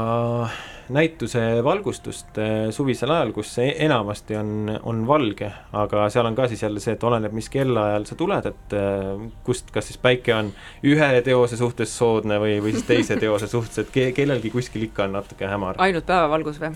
näituse 0.88 1.64
valgustust 1.64 2.38
eh, 2.38 2.68
suvisel 2.70 3.10
ajal, 3.10 3.32
kus 3.34 3.50
see 3.58 3.72
enamasti 3.84 4.36
on, 4.38 4.70
on 4.82 5.02
valge, 5.08 5.48
aga 5.76 6.06
seal 6.12 6.28
on 6.28 6.36
ka 6.38 6.46
siis 6.50 6.62
jälle 6.62 6.82
see, 6.82 6.94
et 6.96 7.04
oleneb, 7.06 7.34
mis 7.36 7.48
kellaajal 7.52 8.06
sa 8.08 8.18
tuled, 8.18 8.48
et 8.52 8.76
eh, 8.78 9.26
kust, 9.46 9.70
kas 9.74 9.90
siis 9.90 10.00
päike 10.02 10.34
on 10.36 10.52
ühe 10.86 11.10
teose 11.26 11.58
suhtes 11.58 11.92
soodne 11.98 12.38
või, 12.42 12.58
või 12.62 12.76
siis 12.76 12.86
teise 12.88 13.18
teose 13.22 13.50
suhtes, 13.50 13.82
et 13.82 13.92
ke 13.94 14.10
kellelgi 14.16 14.52
kuskil 14.54 14.86
ikka 14.88 15.08
on 15.08 15.18
natuke 15.18 15.50
hämar. 15.50 15.80
ainult 15.82 16.06
päevavalgus 16.06 16.62
või? 16.62 16.72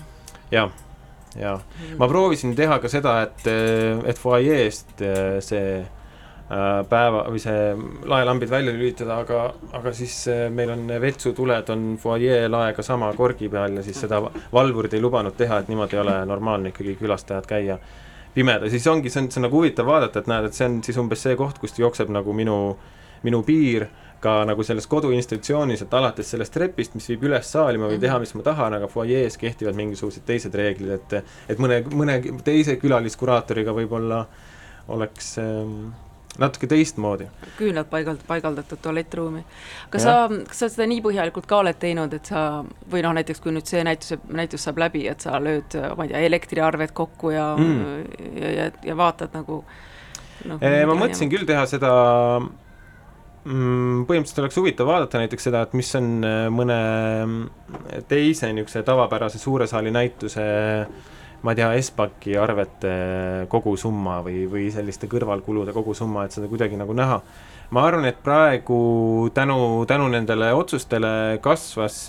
jah, 0.51 0.75
ja 1.39 1.55
mm. 1.57 1.95
ma 2.01 2.11
proovisin 2.11 2.55
teha 2.57 2.81
ka 2.83 2.91
seda, 2.91 3.21
et, 3.27 3.47
eh, 3.47 4.03
et 4.11 4.19
fuajeest 4.19 5.07
see 5.47 5.65
päeva 6.89 7.23
või 7.31 7.39
see 7.39 7.59
laelambid 8.11 8.49
välja 8.51 8.73
lülitada, 8.75 9.21
aga, 9.23 9.43
aga 9.77 9.93
siis 9.95 10.15
äh, 10.27 10.45
meil 10.51 10.73
on 10.73 10.83
vetsutuled 11.01 11.69
on 11.71 11.85
fuajee 12.01 12.49
laega 12.51 12.83
sama 12.83 13.13
korgi 13.15 13.47
peal 13.49 13.77
ja 13.79 13.83
siis 13.85 14.01
seda 14.03 14.19
valvurid 14.53 14.93
ei 14.97 15.03
lubanud 15.03 15.37
teha, 15.37 15.61
et 15.61 15.71
niimoodi 15.71 15.95
ei 15.95 16.01
ole 16.03 16.17
normaalne 16.27 16.73
ikkagi 16.73 16.97
külastajad 16.99 17.47
käia 17.47 17.79
pimeda, 18.35 18.67
siis 18.71 18.87
ongi, 18.87 19.11
see 19.11 19.23
on, 19.23 19.31
see 19.31 19.39
on 19.39 19.47
nagu 19.47 19.61
huvitav 19.61 19.87
vaadata, 19.87 20.19
et 20.19 20.29
näed, 20.31 20.49
et 20.49 20.59
see 20.59 20.67
on 20.67 20.77
siis 20.83 20.99
umbes 20.99 21.23
see 21.23 21.39
koht, 21.39 21.59
kust 21.63 21.79
jookseb 21.79 22.11
nagu 22.11 22.35
minu, 22.35 22.59
minu 23.23 23.41
piir 23.47 23.87
ka 24.21 24.41
nagu 24.45 24.63
selles 24.63 24.85
koduinstitutsioonis, 24.91 25.81
et 25.85 25.97
alates 25.97 26.35
sellest 26.35 26.53
trepist, 26.53 26.93
mis 26.99 27.07
viib 27.09 27.25
üles 27.31 27.47
saali, 27.47 27.79
ma 27.81 27.89
võin 27.89 28.03
teha, 28.03 28.19
mis 28.21 28.35
ma 28.35 28.43
tahan, 28.45 28.75
aga 28.77 28.91
fuajees 28.91 29.39
kehtivad 29.41 29.79
mingisugused 29.79 30.27
teised 30.27 30.55
reeglid, 30.55 30.93
et 30.99 31.55
et 31.55 31.63
mõne, 31.63 31.81
mõne 31.95 32.19
teise 32.45 32.75
külaliskuraatoriga 32.79 33.73
võib-olla 33.75 34.25
oleks 34.91 35.37
ähm, 35.41 35.91
natuke 36.39 36.67
teistmoodi. 36.67 37.27
küünlad 37.57 37.89
paigald-, 37.91 38.23
paigaldatud 38.27 38.79
tualettruumi. 38.81 39.43
kas 39.89 40.05
ja. 40.05 40.13
sa, 40.29 40.43
kas 40.47 40.63
sa 40.63 40.69
seda 40.71 40.87
nii 40.87 41.01
põhjalikult 41.03 41.47
ka 41.49 41.59
oled 41.63 41.79
teinud, 41.79 42.13
et 42.15 42.31
sa 42.31 42.63
või 42.91 43.03
noh, 43.03 43.15
näiteks 43.17 43.43
kui 43.43 43.53
nüüd 43.55 43.67
see 43.67 43.83
näituse, 43.87 44.19
näitus 44.31 44.63
saab 44.67 44.79
läbi, 44.81 45.05
et 45.11 45.23
sa 45.23 45.39
lööd, 45.43 45.75
ma 45.97 46.07
ei 46.07 46.13
tea, 46.13 46.23
elektriarved 46.31 46.95
kokku 46.95 47.33
ja 47.35 47.51
mm., 47.57 48.33
ja, 48.41 48.51
ja, 48.57 48.71
ja 48.91 48.97
vaatad 48.97 49.35
nagu 49.35 49.61
no, 50.47 50.57
e, 50.61 50.73
ma 50.87 50.95
mõtlesin 50.95 51.31
küll 51.31 51.47
teha 51.49 51.65
seda 51.69 51.91
mm, 52.39 54.05
põhimõtteliselt 54.07 54.43
oleks 54.45 54.59
huvitav 54.61 54.89
vaadata 54.89 55.21
näiteks 55.21 55.49
seda, 55.49 55.65
et 55.67 55.75
mis 55.77 55.91
on 55.99 56.11
äh, 56.27 56.43
mõne 56.53 56.81
teise 58.07 58.53
niisuguse 58.55 58.85
tavapärase 58.87 59.41
suure 59.41 59.67
saali 59.67 59.91
näituse 59.93 60.47
äh, 60.47 61.09
ma 61.41 61.53
ei 61.53 61.57
tea, 61.57 61.71
Espaki 61.79 62.35
arvete 62.37 62.91
kogusumma 63.49 64.19
või, 64.25 64.45
või 64.49 64.67
selliste 64.73 65.09
kõrvalkulude 65.11 65.73
kogusumma, 65.73 66.25
et 66.25 66.35
seda 66.37 66.49
kuidagi 66.51 66.77
nagu 66.79 66.93
näha. 66.97 67.21
ma 67.71 67.85
arvan, 67.87 68.05
et 68.05 68.19
praegu 68.23 69.29
tänu, 69.33 69.85
tänu 69.87 70.09
nendele 70.11 70.51
otsustele 70.53 71.39
kasvas 71.41 72.03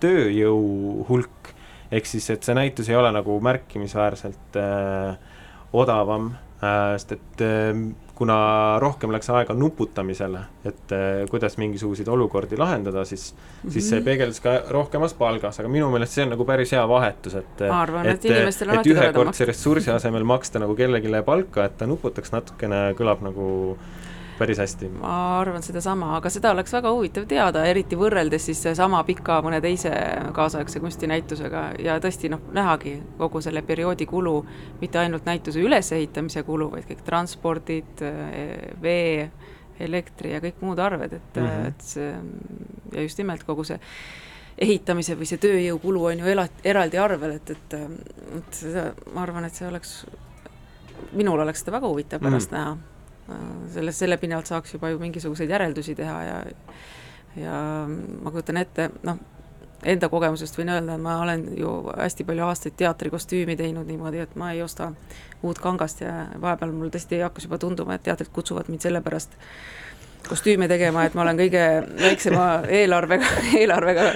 tööjõu 0.00 1.04
hulk, 1.08 1.52
ehk 1.90 2.06
siis, 2.06 2.30
et 2.30 2.42
see 2.42 2.56
näitus 2.56 2.88
ei 2.90 2.96
ole 2.98 3.12
nagu 3.14 3.38
märkimisväärselt 3.40 4.58
äh, 4.58 5.16
odavam 5.72 6.32
sest 6.94 7.14
et 7.16 7.44
äh, 7.44 7.70
kuna 8.14 8.36
rohkem 8.82 9.10
läks 9.14 9.28
aega 9.34 9.56
nuputamisele, 9.58 10.44
et 10.68 10.94
äh, 10.94 11.24
kuidas 11.30 11.58
mingisuguseid 11.58 12.08
olukordi 12.08 12.58
lahendada, 12.58 13.04
siis 13.04 13.32
mm, 13.34 13.38
-hmm. 13.38 13.72
siis 13.72 13.88
see 13.88 13.98
mhm. 13.98 14.04
peegeldus 14.04 14.40
ka 14.40 14.54
rohkemas 14.70 15.14
palgas, 15.18 15.60
aga 15.60 15.68
minu 15.68 15.90
meelest 15.90 16.12
see 16.12 16.24
on 16.24 16.30
nagu 16.34 16.44
päris 16.44 16.72
hea 16.72 16.84
vahetus, 16.88 17.34
et 17.34 17.66
ma 17.68 17.82
arvan, 17.82 18.06
et, 18.06 18.24
et 18.24 18.30
inimestel 18.30 18.70
on 18.70 18.78
alati 18.78 18.94
ühekordse 18.94 19.50
ressursi 19.50 19.90
asemel 19.90 20.24
maksta 20.24 20.62
nagu 20.62 20.76
kellelegi 20.78 21.22
palka, 21.26 21.64
et 21.64 21.78
ta 21.78 21.86
nuputaks 21.86 22.32
natukene, 22.32 22.84
kõlab 22.98 23.22
nagu 23.26 23.76
päris 24.38 24.58
hästi. 24.58 24.88
ma 25.00 25.14
arvan 25.40 25.62
sedasama, 25.62 26.16
aga 26.16 26.30
seda 26.32 26.52
oleks 26.54 26.72
väga 26.74 26.92
huvitav 26.94 27.26
teada, 27.30 27.64
eriti 27.70 27.96
võrreldes 27.98 28.48
siis 28.50 28.62
sama 28.76 29.02
pika 29.06 29.40
mõne 29.44 29.60
teise 29.64 29.92
kaasaegse 30.34 30.82
kunstinäitusega 30.82 31.64
ja 31.84 31.96
tõesti 32.02 32.30
noh, 32.32 32.42
nähagi 32.54 32.96
kogu 33.18 33.42
selle 33.44 33.62
perioodi 33.66 34.06
kulu, 34.10 34.36
mitte 34.80 35.00
ainult 35.02 35.26
näituse 35.28 35.62
ülesehitamise 35.62 36.44
kulu, 36.46 36.70
vaid 36.74 36.88
kõik 36.90 37.04
transpordid, 37.06 38.04
vee, 38.82 39.30
elektri 39.84 40.34
ja 40.34 40.42
kõik 40.42 40.62
muud 40.62 40.78
arved, 40.78 41.18
et 41.18 41.40
mm, 41.40 41.46
-hmm. 41.46 41.66
et 41.68 41.80
see 41.80 42.12
ja 42.94 43.02
just 43.02 43.18
nimelt 43.18 43.42
kogu 43.44 43.64
see 43.64 43.78
ehitamise 44.58 45.16
või 45.18 45.26
see 45.26 45.40
tööjõukulu 45.42 46.04
on 46.10 46.22
ju 46.22 46.30
ela-, 46.30 46.50
eraldi 46.64 46.98
arvel, 46.98 47.38
et, 47.40 47.50
et, 47.50 47.74
et 48.38 48.54
seda, 48.54 48.92
ma 49.14 49.24
arvan, 49.26 49.48
et 49.48 49.54
see 49.54 49.66
oleks, 49.66 50.04
minul 51.12 51.42
oleks 51.42 51.64
seda 51.64 51.74
väga 51.74 51.90
huvitav 51.90 52.22
pärast 52.22 52.52
mm. 52.52 52.58
näha 52.58 52.93
sellest, 53.74 53.98
selle 53.98 54.18
pinnalt 54.20 54.46
saaks 54.50 54.74
juba 54.74 54.90
ju 54.92 54.98
mingisuguseid 55.02 55.50
järeldusi 55.50 55.94
teha 55.94 56.22
ja 56.24 56.42
ja 57.36 57.54
ma 58.22 58.30
kujutan 58.30 58.60
ette, 58.60 58.90
noh, 59.02 59.18
enda 59.84 60.08
kogemusest 60.08 60.58
võin 60.58 60.70
öelda, 60.74 60.96
et 60.96 61.02
ma 61.02 61.16
olen 61.22 61.44
ju 61.58 61.72
hästi 61.90 62.26
palju 62.28 62.44
aastaid 62.46 62.76
teatrikostüümi 62.80 63.56
teinud 63.58 63.88
niimoodi, 63.90 64.22
et 64.24 64.36
ma 64.40 64.52
ei 64.54 64.62
osta 64.62 64.92
uut 65.42 65.58
kangast 65.62 66.04
ja 66.04 66.28
vahepeal 66.40 66.72
mul 66.72 66.92
tõesti 66.94 67.20
hakkas 67.24 67.48
juba 67.48 67.58
tunduma, 67.60 67.96
et 67.96 68.04
teatrid 68.06 68.30
kutsuvad 68.32 68.70
mind 68.72 68.86
sellepärast 68.86 69.34
kostüüme 70.28 70.68
tegema, 70.70 71.04
et 71.04 71.16
ma 71.16 71.24
olen 71.26 71.40
kõige 71.42 71.64
väiksema 72.00 72.46
eelarvega, 72.70 73.32
eelarvega 73.60 74.06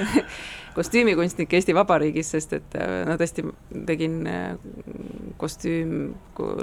kostüümikunstnik 0.78 1.52
Eesti 1.58 1.74
Vabariigis, 1.76 2.30
sest 2.36 2.54
et 2.58 2.76
äh, 2.78 3.02
no 3.08 3.16
tõesti 3.20 3.44
tegin 3.88 4.18
äh, 4.30 4.56
kostüüm, 5.40 5.94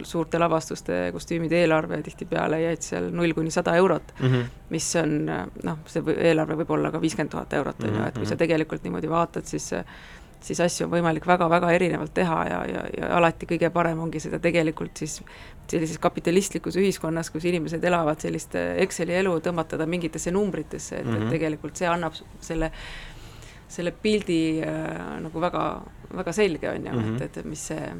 suurte 0.08 0.40
lavastuste 0.42 1.10
kostüümide 1.16 1.62
eelarve 1.64 2.02
tihtipeale 2.06 2.62
jäid 2.64 2.86
seal 2.86 3.10
null 3.16 3.36
kuni 3.38 3.54
sada 3.54 3.76
eurot 3.80 4.14
mm, 4.20 4.28
-hmm. 4.28 4.52
mis 4.76 4.90
on 5.02 5.16
äh, 5.30 5.46
noh, 5.64 5.82
see 5.92 6.18
eelarve 6.18 6.60
võib 6.64 6.76
olla 6.78 6.92
ka 6.92 7.02
viiskümmend 7.02 7.34
tuhat 7.36 7.58
eurot, 7.60 7.84
on 7.84 7.98
ju, 8.00 8.06
et 8.08 8.20
kui 8.20 8.26
sa 8.26 8.36
mhm. 8.36 8.44
tegelikult 8.44 8.88
niimoodi 8.88 9.12
vaatad, 9.12 9.46
siis 9.46 9.74
siis 10.46 10.60
asju 10.62 10.86
on 10.86 10.92
võimalik 10.92 11.26
väga-väga 11.26 11.72
erinevalt 11.74 12.14
teha 12.14 12.38
ja, 12.46 12.60
ja, 12.70 12.82
ja 12.98 13.08
alati 13.18 13.48
kõige 13.50 13.70
parem 13.74 14.00
ongi 14.04 14.20
seda 14.22 14.38
tegelikult 14.40 15.02
siis 15.02 15.16
sellises 15.72 15.98
kapitalistlikus 15.98 16.78
ühiskonnas, 16.78 17.32
kus 17.34 17.48
inimesed 17.50 17.84
elavad 17.84 18.22
sellist 18.22 18.54
Exceli 18.56 19.16
elu, 19.18 19.40
tõmmata 19.42 19.80
ta 19.82 19.88
mingitesse 19.90 20.32
numbritesse, 20.36 21.00
et 21.00 21.06
mm, 21.06 21.12
-hmm. 21.12 21.16
et 21.16 21.24
Mhm. 21.24 21.32
tegelikult 21.32 21.82
see 21.82 21.88
annab 21.88 22.14
selle, 22.42 22.72
selle 23.68 23.92
pildi 23.92 24.62
äh, 24.64 25.20
nagu 25.24 25.42
väga, 25.42 25.66
väga 26.16 26.34
selge, 26.34 26.70
on 26.70 26.86
ju 26.86 26.92
mm, 26.92 27.04
-hmm. 27.04 27.24
et, 27.24 27.38
et 27.38 27.46
mis 27.46 27.68
see, 27.68 27.92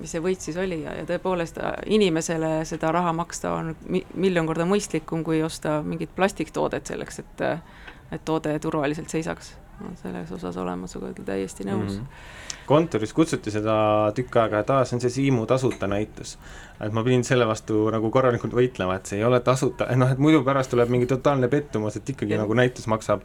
mis 0.00 0.10
see 0.10 0.20
võit 0.20 0.40
siis 0.40 0.56
oli 0.56 0.82
ja, 0.82 0.94
ja 0.94 1.06
tõepoolest 1.08 1.58
äh, 1.58 1.72
inimesele 1.86 2.64
seda 2.64 2.92
raha 2.92 3.12
maksta 3.12 3.52
on 3.52 3.74
mi-, 3.88 4.06
miljon 4.14 4.46
korda 4.46 4.66
mõistlikum, 4.68 5.24
kui 5.24 5.42
osta 5.42 5.82
mingit 5.82 6.14
plastiktoodet 6.14 6.86
selleks, 6.86 7.18
et 7.18 7.46
et 8.10 8.24
toode 8.24 8.58
turvaliselt 8.58 9.08
seisaks. 9.08 9.52
Selles 10.00 10.32
osas 10.32 10.56
olen 10.56 10.82
ma 10.82 10.88
sinuga 10.90 11.24
täiesti 11.26 11.64
nõus 11.68 11.96
mm. 11.96 12.00
-hmm. 12.00 12.64
kontoris 12.66 13.12
kutsuti 13.16 13.50
seda 13.50 13.74
tükk 14.14 14.36
aega, 14.42 14.62
et 14.64 14.70
aa, 14.70 14.84
see 14.84 14.96
on 14.96 15.04
see 15.04 15.10
Siimu 15.16 15.46
tasuta 15.46 15.86
näitus. 15.86 16.38
et 16.80 16.92
ma 16.92 17.04
pidin 17.04 17.24
selle 17.24 17.46
vastu 17.46 17.90
nagu 17.90 18.10
korralikult 18.10 18.54
võitlema, 18.56 18.96
et 18.96 19.06
see 19.06 19.18
ei 19.18 19.24
ole 19.24 19.40
tasuta, 19.40 19.88
noh 19.96 20.10
et 20.10 20.18
muidu 20.18 20.44
pärast 20.44 20.70
tuleb 20.70 20.88
mingi 20.88 21.06
totaalne 21.06 21.48
pettumus, 21.48 21.96
et 21.96 22.08
ikkagi 22.08 22.34
ja. 22.34 22.40
nagu 22.40 22.54
näitus 22.54 22.86
maksab, 22.86 23.22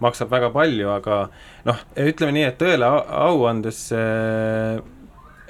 maksab 0.00 0.30
väga 0.30 0.50
palju, 0.50 0.90
aga 0.90 1.28
noh, 1.64 1.82
ütleme 1.96 2.32
nii, 2.32 2.46
et 2.52 2.58
tõele 2.58 2.86
au 3.08 3.44
andes 3.46 3.88
see 3.88 4.78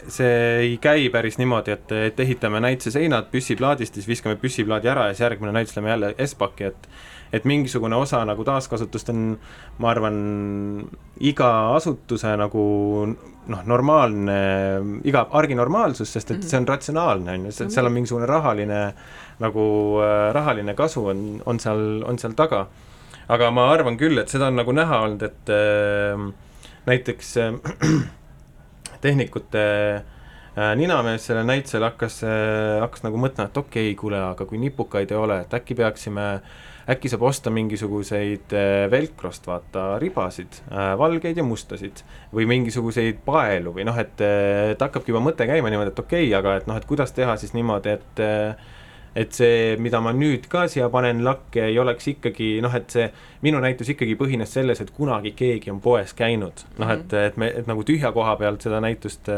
see 0.08 0.58
ei 0.62 0.76
käi 0.80 1.08
päris 1.12 1.38
niimoodi, 1.38 1.74
et, 1.74 1.92
et 1.92 2.20
ehitame 2.20 2.60
näituse 2.64 2.94
seinad 2.94 3.28
püssiplaadist, 3.32 3.98
siis 3.98 4.08
viskame 4.08 4.38
püssiplaadi 4.40 4.88
ära 4.88 5.08
ja 5.08 5.16
siis 5.16 5.26
järgmine 5.26 5.52
näitus 5.52 5.76
lähme 5.76 5.90
jälle 5.90 6.14
Espaki, 6.18 6.70
et 6.70 6.88
et 7.32 7.44
mingisugune 7.48 7.96
osa 7.96 8.22
nagu 8.28 8.44
taaskasutust 8.46 9.10
on, 9.12 9.24
ma 9.78 9.90
arvan, 9.90 10.18
iga 11.20 11.50
asutuse 11.76 12.32
nagu 12.40 12.64
noh, 13.48 13.62
normaalne, 13.68 14.38
iga 15.08 15.24
arginormaalsus, 15.40 16.10
sest 16.12 16.34
et 16.34 16.44
see 16.44 16.60
on 16.60 16.68
ratsionaalne, 16.68 17.38
on 17.38 17.48
ju, 17.48 17.54
seal 17.60 17.88
on 17.88 17.94
mingisugune 17.94 18.28
rahaline 18.28 18.82
nagu 19.42 19.64
äh, 20.04 20.28
rahaline 20.36 20.74
kasu 20.78 21.06
on, 21.12 21.24
on 21.46 21.60
seal, 21.62 22.02
on 22.08 22.20
seal 22.20 22.36
taga. 22.38 22.66
aga 23.28 23.50
ma 23.52 23.66
arvan 23.72 23.98
küll, 24.00 24.18
et 24.20 24.30
seda 24.32 24.48
on 24.48 24.56
nagu 24.56 24.72
näha 24.72 25.02
olnud, 25.06 25.24
et 25.24 25.52
äh, 25.52 26.28
näiteks 26.88 27.34
äh, 27.44 27.52
tehnikute 29.04 29.64
äh, 29.96 30.72
ninamees 30.76 31.28
sellel 31.28 31.46
näitusel 31.48 31.84
hakkas 31.86 32.22
äh,, 32.24 32.78
hakkas 32.82 33.04
nagu 33.06 33.20
mõtlema, 33.20 33.50
et 33.50 33.60
okei 33.60 33.90
okay,, 33.90 33.98
kuule, 34.00 34.20
aga 34.32 34.48
kui 34.48 34.60
nipukaid 34.62 35.12
ei 35.12 35.20
ole, 35.20 35.42
et 35.44 35.54
äkki 35.60 35.76
peaksime 35.78 36.28
äkki 36.88 37.10
saab 37.12 37.26
osta 37.28 37.52
mingisuguseid 37.52 38.54
äh, 38.56 38.86
velcrost 38.90 39.46
vaata 39.48 39.98
ribasid 40.02 40.60
äh,, 40.72 40.94
valgeid 40.98 41.36
ja 41.36 41.44
mustasid 41.44 42.02
või 42.34 42.48
mingisuguseid 42.48 43.20
paelu 43.26 43.74
või 43.76 43.86
noh, 43.88 43.98
et, 44.00 44.20
et 44.72 44.80
hakkabki 44.80 45.12
juba 45.12 45.22
mõte 45.24 45.46
käima 45.48 45.72
niimoodi, 45.72 45.92
et 45.92 46.02
okei 46.04 46.26
okay,, 46.26 46.34
aga 46.38 46.58
et 46.60 46.68
noh, 46.70 46.80
et 46.80 46.88
kuidas 46.88 47.12
teha 47.16 47.36
siis 47.40 47.54
niimoodi, 47.56 47.98
et 47.98 48.22
et 49.16 49.32
see, 49.34 49.76
mida 49.80 50.00
ma 50.04 50.12
nüüd 50.16 50.46
ka 50.50 50.66
siia 50.70 50.88
panen 50.92 51.22
lakke, 51.26 51.64
ei 51.70 51.78
oleks 51.80 52.10
ikkagi 52.12 52.58
noh, 52.64 52.74
et 52.76 52.92
see 52.92 53.06
minu 53.44 53.60
näitus 53.62 53.92
ikkagi 53.94 54.16
põhines 54.18 54.52
selles, 54.52 54.82
et 54.82 54.90
kunagi 54.94 55.32
keegi 55.38 55.72
on 55.72 55.80
poes 55.82 56.12
käinud, 56.18 56.64
noh 56.78 56.92
et, 56.92 57.14
et 57.16 57.38
me, 57.40 57.50
et 57.62 57.70
nagu 57.70 57.84
tühja 57.86 58.12
koha 58.14 58.34
pealt 58.40 58.66
seda 58.66 58.82
näitust, 58.84 59.30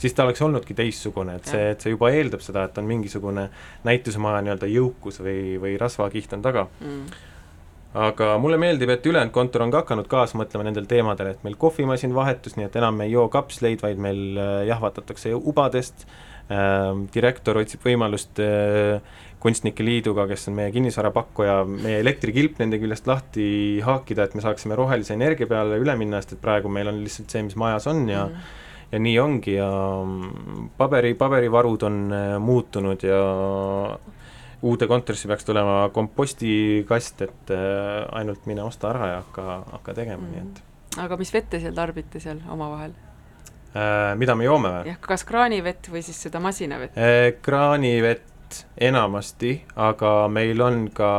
siis 0.00 0.14
ta 0.16 0.26
oleks 0.26 0.42
olnudki 0.44 0.76
teistsugune, 0.78 1.38
et 1.40 1.50
see, 1.50 1.72
et 1.74 1.84
see 1.84 1.94
juba 1.94 2.12
eeldab 2.14 2.44
seda, 2.44 2.68
et 2.68 2.78
on 2.78 2.88
mingisugune 2.88 3.48
näitusemaja 3.88 4.44
nii-öelda 4.46 4.70
jõukus 4.72 5.22
või, 5.24 5.40
või 5.62 5.74
rasvakiht 5.80 6.36
on 6.36 6.44
taga. 6.44 6.68
Mm. 6.84 7.26
Aga 7.98 8.34
mulle 8.38 8.58
meeldib, 8.60 8.90
et 8.92 9.06
ülejäänud 9.08 9.32
kontor 9.32 9.64
on 9.64 9.70
ka 9.72 9.80
hakanud 9.80 10.08
kaasa 10.12 10.36
mõtlema 10.38 10.66
nendel 10.66 10.84
teemadel, 10.86 11.32
et 11.32 11.44
meil 11.44 11.56
kohvimasin 11.58 12.12
vahetus, 12.14 12.58
nii 12.58 12.68
et 12.68 12.76
enam 12.76 13.00
ei 13.00 13.14
joo 13.14 13.24
kapsleid, 13.32 13.80
vaid 13.82 14.00
meil 14.00 14.40
jahvatatakse 14.68 15.32
ubadest. 15.34 16.04
äh,, 16.04 16.27
direktor 17.12 17.58
otsib 17.60 17.82
võimalust 17.84 18.40
äh, 18.40 19.00
Kunstnike 19.38 19.84
Liiduga, 19.84 20.24
kes 20.30 20.48
on 20.50 20.56
meie 20.56 20.72
kinnisvarapakkuja, 20.74 21.58
meie 21.68 22.00
elektrikilp 22.02 22.56
nende 22.58 22.80
küljest 22.82 23.06
lahti 23.06 23.48
haakida, 23.84 24.26
et 24.26 24.34
me 24.34 24.42
saaksime 24.42 24.78
rohelise 24.78 25.14
energia 25.14 25.46
peale 25.50 25.78
üle 25.78 25.94
minna, 26.00 26.22
sest 26.22 26.34
et 26.34 26.40
praegu 26.42 26.72
meil 26.72 26.90
on 26.90 27.02
lihtsalt 27.04 27.30
see, 27.30 27.44
mis 27.46 27.58
majas 27.60 27.86
on 27.90 28.06
ja 28.10 28.24
mm. 28.26 28.54
ja 28.94 29.02
nii 29.04 29.18
ongi 29.22 29.58
ja 29.58 29.68
paberi, 30.80 31.12
paberivarud 31.20 31.84
on 31.86 32.00
äh, 32.16 32.30
muutunud 32.42 33.04
ja 33.06 33.20
uude 34.62 34.88
kontorisse 34.90 35.28
peaks 35.30 35.46
tulema 35.46 35.84
kompostikast, 35.94 37.22
et 37.28 37.52
äh, 37.54 38.08
ainult 38.18 38.48
mine 38.50 38.64
osta 38.66 38.90
ära 38.90 39.12
ja 39.12 39.20
hakka, 39.20 39.60
hakka 39.76 39.94
tegema 40.00 40.24
mm, 40.24 40.32
-hmm. 40.32 40.48
nii 40.48 40.96
et. 40.96 41.04
aga 41.04 41.20
mis 41.20 41.34
vett 41.34 41.50
te 41.50 41.60
seal 41.60 41.76
tarbite 41.76 42.20
seal 42.24 42.42
omavahel? 42.48 42.96
Mida 44.18 44.34
me 44.34 44.46
joome 44.46 44.70
või? 44.72 44.92
jah, 44.92 45.00
kas 45.04 45.24
kraanivett 45.28 45.90
või 45.92 46.02
siis 46.02 46.22
seda 46.24 46.40
masinavett 46.40 46.96
äh,? 46.96 47.34
kraanivett 47.42 48.62
enamasti, 48.80 49.52
aga 49.76 50.12
meil 50.32 50.60
on 50.64 50.86
ka 50.94 51.12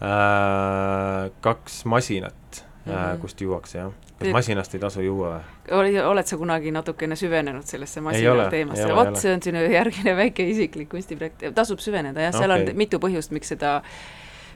äh, 0.00 1.28
kaks 1.44 1.84
masinat 1.84 2.62
mm, 2.62 2.92
-hmm. 2.92 2.96
äh, 2.96 3.20
kust 3.20 3.40
juuakse, 3.40 3.78
jah 3.78 3.92
kas 4.18 4.32
masinast 4.32 4.74
ei 4.74 4.80
tasu 4.80 5.04
juua 5.04 5.40
või? 5.68 5.98
oled 6.08 6.28
sa 6.28 6.38
kunagi 6.40 6.72
natukene 6.72 7.16
süvenenud 7.18 7.66
sellesse 7.68 8.00
masina 8.00 8.48
teemasse? 8.52 8.88
vot 8.96 9.18
see 9.20 9.32
on 9.34 9.42
sinu 9.44 9.60
järgmine 9.60 10.16
väike 10.16 10.46
isiklik 10.48 10.88
kunstiprojekt, 10.92 11.44
tasub 11.54 11.82
süveneda 11.84 12.28
jah, 12.28 12.36
seal 12.36 12.54
okay. 12.54 12.70
on 12.70 12.80
mitu 12.80 13.00
põhjust, 13.02 13.34
miks 13.36 13.52
seda, 13.52 13.80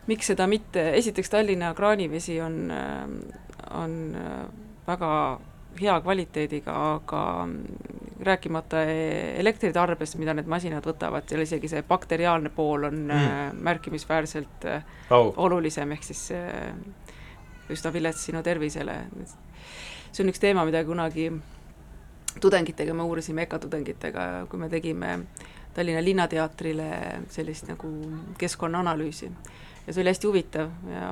miks 0.09 0.33
seda 0.33 0.49
mitte, 0.51 0.87
esiteks 0.97 1.33
Tallinna 1.33 1.75
kraanivesi 1.77 2.41
on, 2.41 2.73
on 3.77 3.97
väga 4.89 5.13
hea 5.81 6.01
kvaliteediga, 6.01 6.75
aga 6.95 7.23
rääkimata 8.21 8.83
elektritarbest, 9.41 10.19
mida 10.21 10.35
need 10.37 10.49
masinad 10.51 10.85
võtavad, 10.85 11.25
seal 11.29 11.45
isegi 11.47 11.71
see 11.73 11.85
bakteriaalne 11.89 12.53
pool 12.53 12.85
on 12.91 12.99
mm. 13.07 13.63
märkimisväärselt 13.65 14.67
oh. 15.11 15.33
olulisem, 15.37 15.93
ehk 15.97 16.05
siis 16.05 16.27
üsna 17.71 17.93
vilets 17.95 18.27
sinu 18.29 18.43
tervisele. 18.43 18.99
see 20.13 20.25
on 20.25 20.33
üks 20.33 20.43
teema, 20.43 20.67
mida 20.69 20.85
kunagi 20.85 21.31
tudengitega 22.41 22.95
me 22.95 23.03
uurisime, 23.03 23.43
EKA 23.43 23.59
tudengitega, 23.59 24.29
kui 24.51 24.61
me 24.61 24.69
tegime 24.69 25.19
Tallinna 25.75 26.03
Linnateatrile 26.05 26.91
sellist 27.31 27.69
nagu 27.71 27.91
keskkonnaanalüüsi. 28.39 29.31
Ja 29.91 29.95
see 29.95 30.05
oli 30.05 30.13
hästi 30.13 30.29
huvitav 30.29 30.69
ja 30.87 31.07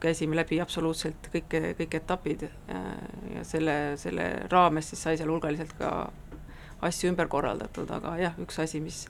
käisime 0.00 0.36
läbi 0.38 0.60
absoluutselt 0.62 1.26
kõik, 1.32 1.56
kõik 1.80 1.96
etapid 1.98 2.44
ja, 2.46 2.82
ja 3.34 3.42
selle, 3.44 3.74
selle 3.98 4.26
raames 4.52 4.92
siis 4.92 5.02
sai 5.02 5.18
seal 5.18 5.32
hulgaliselt 5.32 5.74
ka 5.78 5.90
asju 6.86 7.10
ümber 7.10 7.26
korraldatud, 7.28 7.90
aga 7.90 8.14
jah, 8.20 8.38
üks 8.40 8.60
asi, 8.62 8.78
mis, 8.80 9.02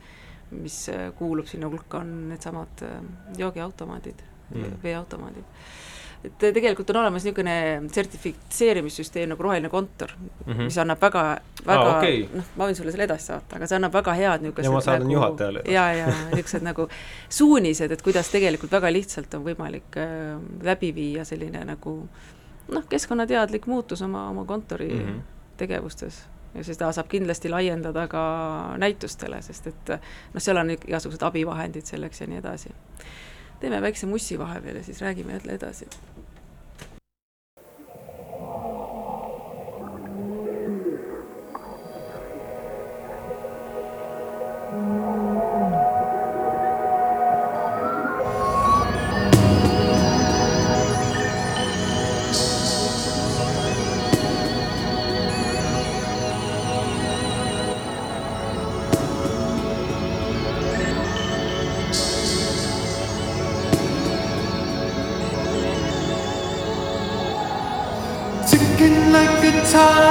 mis 0.51 0.79
kuulub 1.19 1.47
sinna 1.47 1.69
hulka, 1.69 2.01
on 2.01 2.31
needsamad 2.33 2.87
joogiautomaadid 3.39 4.25
mm., 4.49 4.81
veeautomaadid 4.83 5.69
et 6.25 6.37
tegelikult 6.39 6.91
on 6.93 7.01
olemas 7.01 7.25
niisugune 7.25 7.55
sertifitseerimissüsteem 7.93 9.31
nagu 9.33 9.43
Roheline 9.43 9.69
kontor 9.73 10.11
mm, 10.19 10.53
-hmm. 10.53 10.63
mis 10.69 10.79
annab 10.79 11.01
väga, 11.01 11.23
väga 11.67 11.87
ah, 11.87 11.97
okay. 11.97 12.27
noh, 12.35 12.51
ma 12.57 12.67
võin 12.69 12.77
sulle 12.77 12.93
selle 12.93 13.07
edasi 13.09 13.31
saata, 13.31 13.57
aga 13.57 13.69
see 13.69 13.79
annab 13.79 13.95
väga 13.95 14.15
head 14.19 14.45
niisugused 14.45 14.69
ja 14.69 14.73
ma 14.75 14.83
saadan 14.85 15.07
nagu, 15.07 15.15
juhatajale. 15.15 15.63
ja, 15.65 15.87
ja 15.97 16.11
niisugused 16.35 16.67
nagu 16.67 16.89
suunised, 17.29 17.93
et 17.97 18.03
kuidas 18.03 18.29
tegelikult 18.29 18.73
väga 18.73 18.93
lihtsalt 18.93 19.39
on 19.39 19.47
võimalik 19.47 19.97
äh, 19.97 20.37
läbi 20.63 20.93
viia 20.95 21.25
selline 21.25 21.65
nagu 21.73 21.95
noh, 22.69 22.85
keskkonnateadlik 22.89 23.67
muutus 23.67 24.03
oma, 24.03 24.29
oma 24.29 24.45
kontori 24.45 24.93
mm 24.93 25.07
-hmm. 25.07 25.57
tegevustes 25.57 26.23
ja 26.55 26.65
seda 26.65 26.93
saab 26.93 27.09
kindlasti 27.09 27.49
laiendada 27.49 28.09
ka 28.09 28.23
näitustele, 28.77 29.43
sest 29.43 29.67
et 29.67 29.97
noh, 30.35 30.41
seal 30.43 30.57
on 30.57 30.71
igasugused 30.71 31.23
abivahendid 31.23 31.87
selleks 31.87 32.21
ja 32.21 32.27
nii 32.27 32.39
edasi 32.45 32.77
teeme 33.61 33.83
väikse 33.83 34.07
mussi 34.07 34.39
vahepeal 34.39 34.77
ja 34.77 34.85
siis 34.85 35.01
räägime 35.01 35.33
jälle 35.33 35.53
edasi. 35.53 35.87
사랑. 69.71 70.10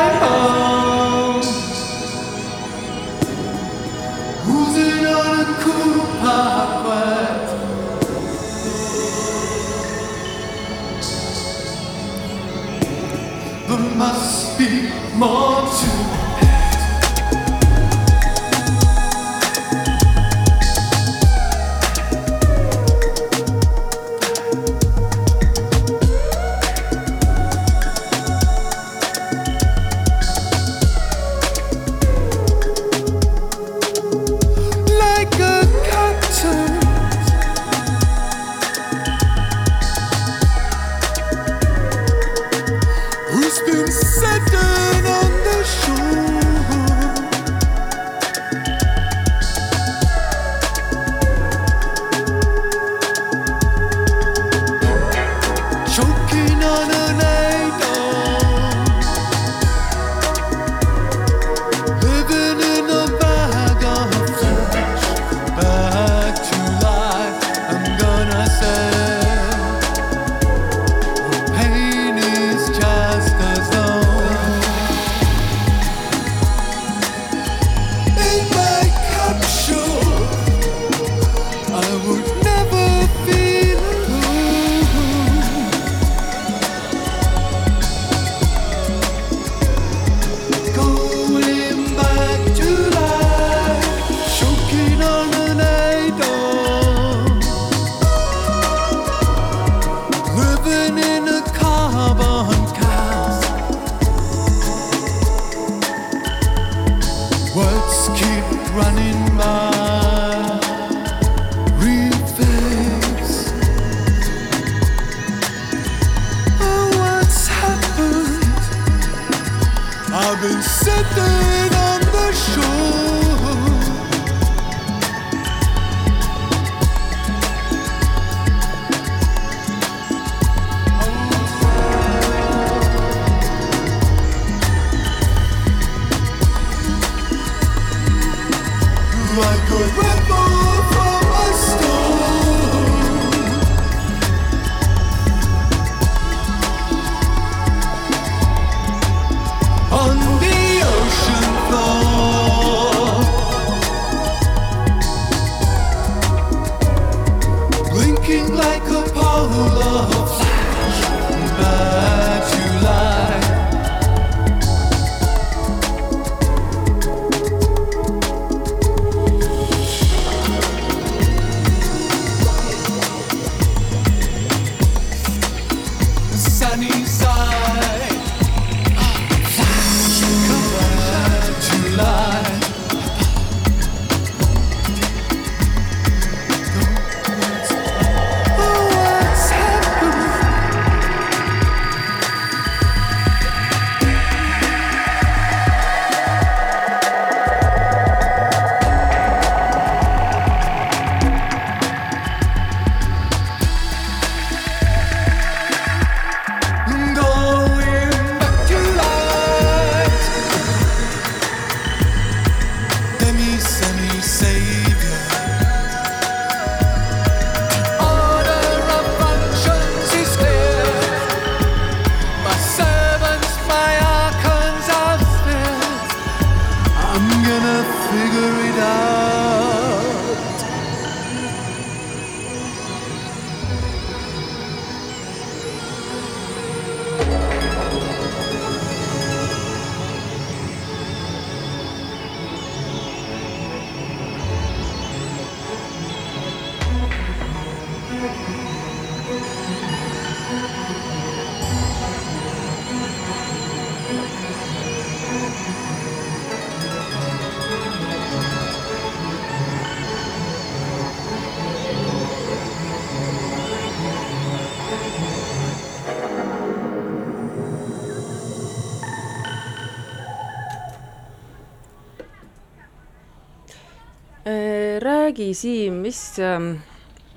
Räägi, 275.39 275.53
Siim, 275.53 275.93
mis 275.93 276.39
ähm, 276.39 276.81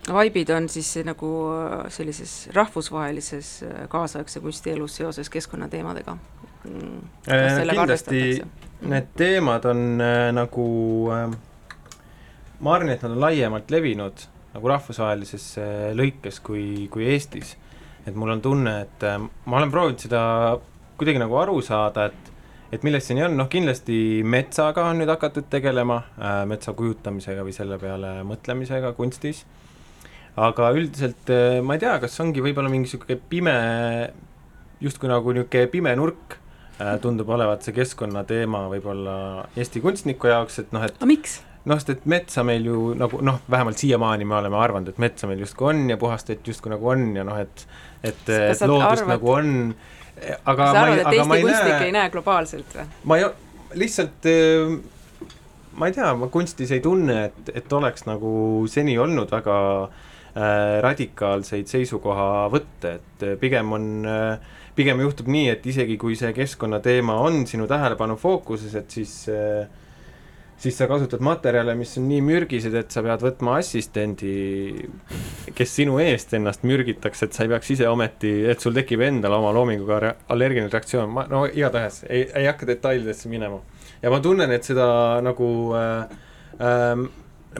vaibid 0.09 0.51
on 0.51 0.69
siis 0.69 0.97
nagu 1.07 1.29
äh, 1.55 1.91
sellises 1.91 2.49
rahvusvahelises 2.55 3.63
äh, 3.63 3.89
kaasaegse 3.89 4.41
kunstielus 4.41 4.97
seoses 4.97 5.31
keskkonnateemadega 5.31 6.17
mm,? 6.65 6.99
Äh, 7.29 7.69
kindlasti 7.71 8.43
need 8.81 9.07
teemad 9.17 9.65
on 9.65 10.01
äh, 10.01 10.33
nagu 10.35 10.67
äh, 11.15 11.31
ma 12.61 12.75
arvan, 12.75 12.91
et 12.91 13.03
nad 13.03 13.13
on 13.13 13.21
laiemalt 13.21 13.71
levinud 13.71 14.27
nagu 14.55 14.69
rahvusvahelises 14.69 15.47
äh, 15.59 15.93
lõikes 15.95 16.43
kui, 16.43 16.89
kui 16.91 17.07
Eestis. 17.07 17.57
et 18.07 18.15
mul 18.15 18.35
on 18.35 18.43
tunne, 18.43 18.81
et 18.83 19.07
äh, 19.07 19.19
ma 19.47 19.61
olen 19.61 19.71
proovinud 19.71 20.03
seda 20.03 20.59
kuidagi 20.99 21.23
nagu 21.23 21.39
aru 21.39 21.63
saada, 21.63 22.11
et 22.11 22.22
et 22.73 22.85
millest 22.87 23.11
see 23.11 23.16
nii 23.18 23.27
on, 23.27 23.37
noh 23.37 23.49
kindlasti 23.53 23.97
metsaga 24.25 24.87
on 24.91 25.03
nüüd 25.03 25.11
hakatud 25.12 25.49
tegelema 25.53 26.01
äh,, 26.16 26.43
metsa 26.49 26.75
kujutamisega 26.77 27.45
või 27.45 27.55
selle 27.57 27.79
peale 27.83 28.14
mõtlemisega 28.29 28.95
kunstis, 28.97 29.45
aga 30.41 30.73
üldiselt 30.77 31.33
äh, 31.33 31.61
ma 31.64 31.77
ei 31.77 31.83
tea, 31.85 31.99
kas 32.03 32.18
ongi 32.25 32.45
võib-olla 32.45 32.73
mingi 32.73 32.89
niisugune 32.89 33.18
pime, 33.29 33.57
justkui 34.83 35.11
nagu 35.12 35.37
niisugune 35.37 35.68
pime 35.73 35.95
nurk 36.01 36.39
äh, 36.81 36.97
tundub 37.05 37.31
olevat 37.37 37.64
see 37.66 37.77
keskkonnateema 37.77 38.66
võib-olla 38.73 39.16
Eesti 39.57 39.85
kunstniku 39.85 40.33
jaoks, 40.33 40.62
et 40.64 40.73
noh, 40.77 40.85
et 40.89 40.97
aga 40.97 41.11
miks? 41.12 41.43
noh, 41.68 41.79
sest 41.79 41.93
et 41.93 42.07
metsa 42.11 42.43
meil 42.43 42.64
ju 42.66 42.91
nagu 42.99 43.20
noh, 43.23 43.37
vähemalt 43.51 43.79
siiamaani 43.79 44.27
me 44.27 44.35
oleme 44.41 44.59
arvanud, 44.59 44.89
et 44.91 44.97
metsa 45.03 45.29
meil 45.31 45.45
justkui 45.45 45.68
on 45.70 45.85
ja 45.93 45.99
puhast 46.01 46.33
vett 46.33 46.49
justkui 46.49 46.73
nagu 46.73 46.89
on 46.91 47.05
ja 47.14 47.23
noh, 47.29 47.39
et 47.39 47.66
et, 48.03 48.25
et 48.27 48.64
loodust 48.66 49.05
arvad- 49.05 49.12
nagu 49.12 49.31
on, 49.31 49.53
aga 50.21 50.67
sa 50.67 50.73
ma 50.73 50.87
arvad, 50.87 50.99
et 51.03 51.19
Eesti 51.19 51.37
ei 51.37 51.45
kunstnik 51.47 51.75
näe 51.75 51.87
ei 51.89 51.95
näe 51.99 52.11
globaalselt 52.15 52.75
või? 52.77 52.89
ma 53.11 53.19
ei, 53.21 53.29
lihtsalt 53.83 54.31
äh, 54.31 54.75
ma 55.79 55.89
ei 55.89 55.97
tea, 55.97 56.15
ma 56.19 56.29
kunstis 56.33 56.73
ei 56.75 56.83
tunne, 56.85 57.19
et, 57.31 57.53
et 57.63 57.73
oleks 57.73 58.07
nagu 58.09 58.33
seni 58.71 58.97
olnud 59.01 59.31
väga 59.33 59.59
äh, 59.83 60.81
radikaalseid 60.85 61.71
seisukohavõtte, 61.71 62.97
et 62.99 63.27
äh, 63.27 63.39
pigem 63.41 63.73
on 63.77 63.89
äh, 64.09 64.59
pigem 64.77 65.03
juhtub 65.05 65.29
nii, 65.33 65.49
et 65.53 65.67
isegi 65.69 65.99
kui 66.01 66.17
see 66.19 66.33
keskkonnateema 66.37 67.19
on 67.25 67.45
sinu 67.49 67.67
tähelepanu 67.71 68.17
fookuses, 68.21 68.75
et 68.79 68.91
siis 68.93 69.15
äh, 69.33 69.67
siis 70.63 70.77
sa 70.79 70.87
kasutad 70.87 71.23
materjale, 71.25 71.75
mis 71.79 71.97
on 71.99 72.07
nii 72.07 72.21
mürgised, 72.23 72.75
et 72.79 72.95
sa 72.95 73.03
pead 73.03 73.25
võtma 73.25 73.57
assistendi, 73.59 74.35
kes 75.59 75.73
sinu 75.81 75.99
eest 76.03 76.35
ennast 76.39 76.67
mürgitaks, 76.69 77.25
et 77.27 77.35
sa 77.35 77.47
ei 77.47 77.51
peaks 77.51 77.73
ise 77.75 77.89
ometi, 77.91 78.31
et 78.51 78.63
sul 78.63 78.77
tekib 78.77 79.03
endal 79.03 79.35
oma 79.41 79.51
loominguga 79.57 79.99
rea- 80.05 80.19
allergiline 80.35 80.71
reaktsioon, 80.71 81.11
ma 81.11 81.27
no 81.31 81.45
igatahes 81.51 82.05
ei, 82.09 82.29
ei 82.29 82.47
hakka 82.47 82.69
detailidesse 82.71 83.33
minema. 83.33 83.59
ja 84.03 84.11
ma 84.15 84.23
tunnen, 84.23 84.55
et 84.55 84.67
seda 84.67 84.87
nagu 85.25 85.49
äh, 85.79 86.15
äh, 86.63 87.03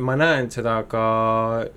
ma 0.01 0.15
näen 0.17 0.47
seda 0.53 0.77
ka 0.89 1.03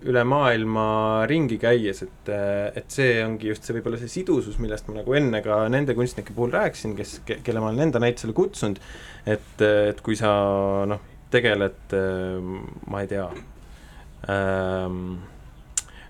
üle 0.07 0.23
maailma 0.29 1.25
ringi 1.27 1.57
käies, 1.59 2.03
et, 2.05 2.29
et 2.77 2.85
see 2.93 3.17
ongi 3.25 3.49
just 3.49 3.65
see 3.65 3.75
võib-olla 3.75 3.99
see 3.99 4.11
sidusus, 4.11 4.59
millest 4.61 4.87
ma 4.87 5.01
nagu 5.01 5.17
enne 5.17 5.41
ka 5.43 5.63
nende 5.73 5.97
kunstnike 5.97 6.37
puhul 6.37 6.53
rääkisin, 6.53 6.95
kes, 6.95 7.17
kelle 7.25 7.63
ma 7.63 7.71
olen 7.73 7.89
enda 7.89 7.99
näitusele 8.03 8.37
kutsunud, 8.37 8.79
et, 9.25 9.51
et 9.65 9.99
kui 10.05 10.15
sa 10.19 10.31
noh, 10.87 11.03
tegeled, 11.33 11.95
ma 12.87 13.01
ei 13.01 13.09
tea 13.09 13.29
ähm,, 14.29 15.17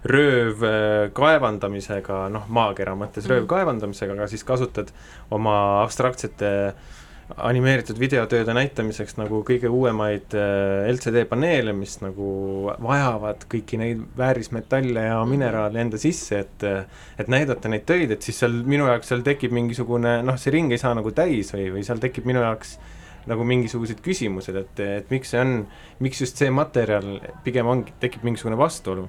rööv 0.05 0.66
äh, 0.66 1.07
kaevandamisega, 1.18 2.26
noh, 2.34 2.49
maakera 2.53 2.95
mõttes 2.97 3.26
rööv 3.30 3.47
kaevandamisega, 3.49 4.13
aga 4.13 4.30
siis 4.30 4.45
kasutad 4.47 4.93
oma 5.34 5.55
abstraktsete 5.82 6.51
animeeritud 7.41 7.97
videotööde 7.97 8.53
näitamiseks 8.53 9.16
nagu 9.18 9.39
kõige 9.47 9.72
uuemaid 9.74 10.36
äh, 10.38 10.86
LCD 10.91 11.24
paneele, 11.30 11.74
mis 11.74 11.97
nagu 12.03 12.28
vajavad 12.86 13.47
kõiki 13.49 13.80
neid 13.82 14.03
väärismetalle 14.18 15.07
ja 15.07 15.18
mineraale 15.26 15.82
enda 15.82 16.01
sisse, 16.01 16.43
et 16.45 16.68
et 17.18 17.32
näidata 17.32 17.72
neid 17.72 17.88
töid, 17.89 18.13
et 18.13 18.22
siis 18.22 18.43
seal 18.43 18.61
minu 18.68 18.86
jaoks 18.91 19.09
seal 19.09 19.26
tekib 19.26 19.55
mingisugune 19.57 20.20
noh, 20.28 20.38
see 20.38 20.53
ring 20.53 20.76
ei 20.76 20.82
saa 20.82 20.93
nagu 20.97 21.13
täis 21.18 21.49
või, 21.55 21.72
või 21.74 21.88
seal 21.88 22.03
tekib 22.03 22.30
minu 22.30 22.45
jaoks 22.45 22.78
nagu 23.28 23.43
mingisugused 23.47 23.99
küsimused, 24.05 24.55
et, 24.55 24.80
et 24.80 25.11
miks 25.13 25.30
see 25.34 25.41
on, 25.41 25.67
miks 25.99 26.21
just 26.21 26.38
see 26.38 26.49
materjal 26.53 27.19
pigem 27.43 27.67
ongi, 27.67 27.93
tekib 27.99 28.23
mingisugune 28.28 28.57
vastuolu. 28.59 29.07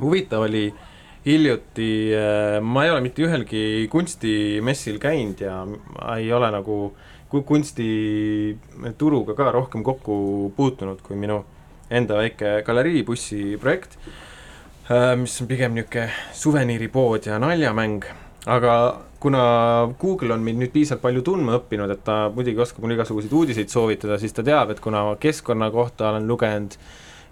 huvitav 0.00 0.40
oli 0.46 0.72
hiljuti, 1.26 2.10
ma 2.62 2.84
ei 2.84 2.90
ole 2.90 3.00
mitte 3.04 3.22
ühelgi 3.22 3.88
kunstimessil 3.92 4.98
käinud 5.02 5.40
ja 5.44 5.64
ma 5.66 6.16
ei 6.18 6.32
ole 6.32 6.50
nagu 6.50 6.76
ku- 7.30 7.42
kunstituruga 7.46 9.34
ka 9.38 9.50
rohkem 9.52 9.82
kokku 9.86 10.52
puutunud 10.56 11.00
kui 11.02 11.16
minu 11.16 11.44
enda 11.90 12.14
väike 12.18 12.62
galeriibussi 12.66 13.58
projekt, 13.60 13.98
mis 15.20 15.40
on 15.40 15.46
pigem 15.48 15.74
niisugune 15.76 16.10
suveniiripood 16.32 17.26
ja 17.30 17.38
naljamäng, 17.38 18.04
aga 18.46 18.74
kuna 19.22 19.42
Google 20.00 20.34
on 20.34 20.42
mind 20.42 20.62
nüüd 20.62 20.72
piisavalt 20.74 21.02
palju 21.04 21.22
tundma 21.26 21.56
õppinud, 21.60 21.90
et 21.94 22.02
ta 22.04 22.26
muidugi 22.34 22.62
oskab 22.64 22.82
mulle 22.82 22.96
igasuguseid 22.98 23.32
uudiseid 23.38 23.70
soovitada, 23.70 24.18
siis 24.18 24.34
ta 24.34 24.42
teab, 24.46 24.72
et 24.74 24.80
kuna 24.82 25.04
ma 25.06 25.16
keskkonna 25.20 25.70
kohta 25.70 26.10
olen 26.10 26.26
lugenud 26.26 26.74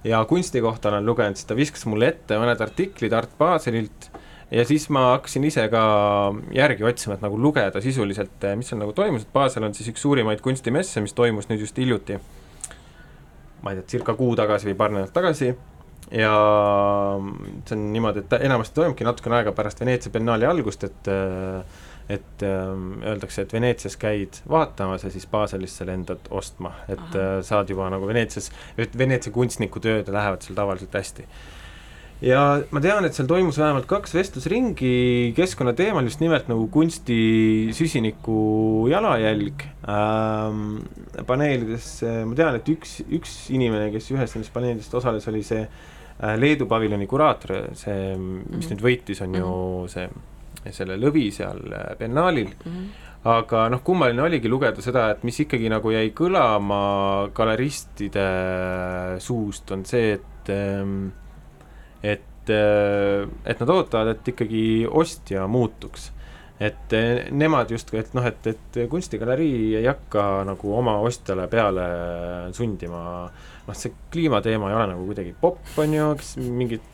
ja 0.06 0.22
kunsti 0.24 0.62
kohta 0.62 0.92
olen 0.92 1.06
lugenud, 1.06 1.38
siis 1.38 1.48
ta 1.50 1.58
viskas 1.58 1.86
mulle 1.90 2.12
ette 2.12 2.38
mõned 2.38 2.62
artiklid 2.62 3.16
Art 3.16 3.32
Baselilt 3.38 4.10
ja 4.54 4.64
siis 4.66 4.86
ma 4.94 5.08
hakkasin 5.16 5.48
ise 5.50 5.66
ka 5.72 5.82
järgi 6.54 6.86
otsima, 6.86 7.16
et 7.18 7.26
nagu 7.26 7.38
lugeda 7.42 7.82
sisuliselt, 7.82 8.46
mis 8.58 8.70
seal 8.70 8.82
nagu 8.82 8.94
toimus, 8.94 9.26
et 9.26 9.34
Basel 9.34 9.66
on 9.66 9.74
siis 9.74 9.90
üks 9.90 10.06
suurimaid 10.06 10.42
kunstimesse, 10.44 11.02
mis 11.02 11.16
toimus 11.16 11.50
nüüd 11.50 11.66
just 11.66 11.78
hiljuti. 11.78 12.20
ma 13.60 13.74
ei 13.74 13.76
tea, 13.76 13.90
circa 13.98 14.14
kuu 14.16 14.32
tagasi 14.38 14.70
või 14.70 14.78
paar 14.78 14.94
nädalat 14.94 15.12
tagasi 15.12 15.50
ja 16.10 16.32
see 17.66 17.76
on 17.76 17.84
niimoodi, 17.94 18.24
et 18.24 18.40
enamasti 18.40 18.74
toimubki 18.80 19.06
natukene 19.06 19.40
aega 19.40 19.54
pärast 19.54 19.80
Veneetsia 19.82 20.12
biennaali 20.14 20.48
algust, 20.48 20.84
et 20.88 21.10
et 22.10 22.42
ähm, 22.42 23.04
öeldakse, 23.06 23.44
et 23.44 23.52
Veneetsias 23.54 23.94
käid 24.00 24.40
vaatamas 24.50 25.04
ja 25.06 25.12
siis 25.14 25.28
Baselisse 25.30 25.86
lendad 25.86 26.26
ostma, 26.34 26.72
et 26.88 26.98
Ahah. 26.98 27.36
äh, 27.38 27.42
saad 27.46 27.70
juba 27.70 27.86
nagu 27.92 28.08
Veneetsias, 28.08 28.50
et 28.74 28.96
Veneetsia 28.98 29.30
kunstniku 29.30 29.78
tööd 29.78 30.10
lähevad 30.10 30.42
seal 30.42 30.58
tavaliselt 30.58 30.96
hästi. 30.98 31.26
Ja 32.26 32.40
ma 32.74 32.82
tean, 32.84 33.06
et 33.06 33.14
seal 33.16 33.28
toimus 33.30 33.60
vähemalt 33.62 33.86
kaks 33.88 34.12
vestlusringi 34.12 35.30
keskkonna 35.38 35.72
teemal, 35.78 36.04
just 36.04 36.20
nimelt 36.20 36.50
nagu 36.50 36.66
kunsti 36.74 37.20
süsiniku 37.78 38.88
jalajälg. 38.90 39.64
Ähm, 39.94 40.66
paneelides, 41.30 41.94
ma 42.26 42.36
tean, 42.36 42.58
et 42.58 42.74
üks, 42.74 42.98
üks 43.06 43.38
inimene, 43.54 43.88
kes 43.94 44.10
ühes 44.12 44.34
nendest 44.34 44.52
paneelidest 44.52 44.98
osales, 44.98 45.30
oli 45.30 45.46
see 45.46 45.62
äh, 45.62 45.88
Leedu 46.36 46.66
paviljoni 46.68 47.06
kuraator, 47.08 47.70
see, 47.74 48.16
mis 48.16 48.66
Mhm. 48.66 48.74
nüüd 48.74 48.82
võitis, 48.84 49.22
on 49.24 49.34
ju 49.34 49.86
see, 49.88 50.08
selle 50.70 50.96
lõvi 51.00 51.30
seal 51.32 51.60
äh, 51.72 51.94
biennaalil 51.98 52.50
Mhm. 52.66 52.84
aga 53.24 53.68
noh, 53.68 53.80
kummaline 53.84 54.22
oligi 54.22 54.48
lugeda 54.48 54.82
seda, 54.82 55.10
et 55.10 55.24
mis 55.24 55.38
ikkagi 55.40 55.68
nagu 55.72 55.90
jäi 55.92 56.10
kõlama 56.16 57.30
galeristide 57.32 58.26
suust, 59.20 59.70
on 59.72 59.84
see, 59.84 60.12
et 60.18 60.48
ähm, 60.52 61.10
et, 62.02 62.48
äh, 62.48 63.26
et 63.44 63.60
nad 63.60 63.68
ootavad, 63.68 64.08
et 64.14 64.28
ikkagi 64.34 64.86
ostja 64.88 65.46
muutuks. 65.48 66.12
et 66.60 66.92
äh, 66.92 67.30
nemad 67.32 67.70
justkui, 67.72 67.98
et 68.02 68.10
noh, 68.12 68.24
et, 68.28 68.46
et 68.46 68.74
kunstigalerii 68.92 69.76
ei 69.78 69.86
hakka 69.86 70.44
nagu 70.44 70.74
oma 70.76 70.98
ostjale 71.00 71.46
peale 71.48 71.86
sundima, 72.52 73.30
noh, 73.70 73.76
see 73.78 73.94
kliimateema 74.12 74.70
ei 74.72 74.76
ole 74.80 74.90
nagu 74.94 75.06
kuidagi 75.08 75.32
popp, 75.40 75.62
on 75.78 75.94
ju, 75.94 76.10
kes 76.18 76.34
mingeid 76.42 76.90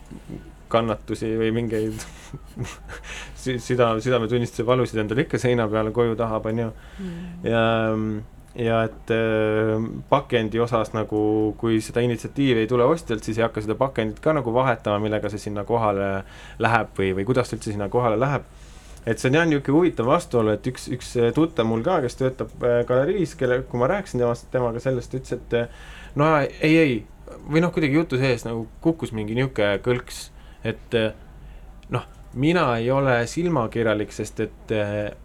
kannatusi 0.71 1.29
või 1.39 1.51
mingeid 1.55 2.01
sü- 3.43 3.59
süda, 3.63 3.93
südametunnistuse 4.03 4.65
valusid 4.67 4.99
endale 5.03 5.23
ikka 5.25 5.39
seina 5.41 5.67
peale 5.71 5.93
koju 5.95 6.17
tahab, 6.19 6.49
on 6.51 6.59
ju 6.65 6.67
ja, 7.47 7.61
ja 8.57 8.81
et 8.89 9.13
äh, 9.15 9.87
pakendi 10.09 10.59
osas 10.59 10.91
nagu, 10.95 11.21
kui 11.61 11.79
seda 11.85 12.03
initsiatiivi 12.03 12.65
ei 12.65 12.69
tule 12.71 12.83
ostjalt, 12.89 13.23
siis 13.23 13.39
ei 13.39 13.45
hakka 13.47 13.63
seda 13.63 13.77
pakendit 13.79 14.19
ka 14.23 14.35
nagu 14.35 14.53
vahetama, 14.55 14.99
millega 15.03 15.31
see 15.31 15.39
sinna 15.47 15.63
kohale 15.67 16.09
läheb 16.59 16.91
või, 16.99 17.13
või 17.21 17.27
kuidas 17.31 17.47
ta 17.51 17.55
üldse 17.59 17.71
sinna 17.75 17.87
kohale 17.93 18.19
läheb. 18.19 18.43
Et 19.07 19.21
see 19.21 19.29
on 19.31 19.37
jah, 19.39 19.45
niisugune 19.47 19.77
huvitav 19.77 20.09
vastuolu, 20.09 20.53
et 20.57 20.67
üks, 20.67 20.89
üks 20.93 21.13
tuttav 21.35 21.67
mul 21.69 21.85
ka, 21.85 22.01
kes 22.03 22.19
töötab 22.19 22.51
äh, 22.61 22.81
galeriis, 22.87 23.37
kelle, 23.39 23.61
kui 23.69 23.81
ma 23.81 23.87
rääkisin 23.93 24.23
temast, 24.23 24.49
temaga 24.53 24.81
sellest, 24.83 25.15
ütles, 25.15 25.37
et 25.37 25.55
äh, 25.55 25.85
no 26.19 26.33
ei, 26.43 26.73
ei, 26.73 26.97
või 27.47 27.63
noh, 27.63 27.71
kuidagi 27.75 27.97
jutu 27.99 28.19
sees 28.19 28.43
nagu 28.47 28.67
kukkus 28.83 29.13
mingi 29.15 29.37
niisugune 29.37 29.77
kõlks, 29.85 30.27
et 30.67 30.99
noh, 31.93 32.09
mina 32.35 32.67
ei 32.81 32.91
ole 32.91 33.21
silmakirjalik, 33.29 34.11
sest 34.11 34.43
et 34.43 34.75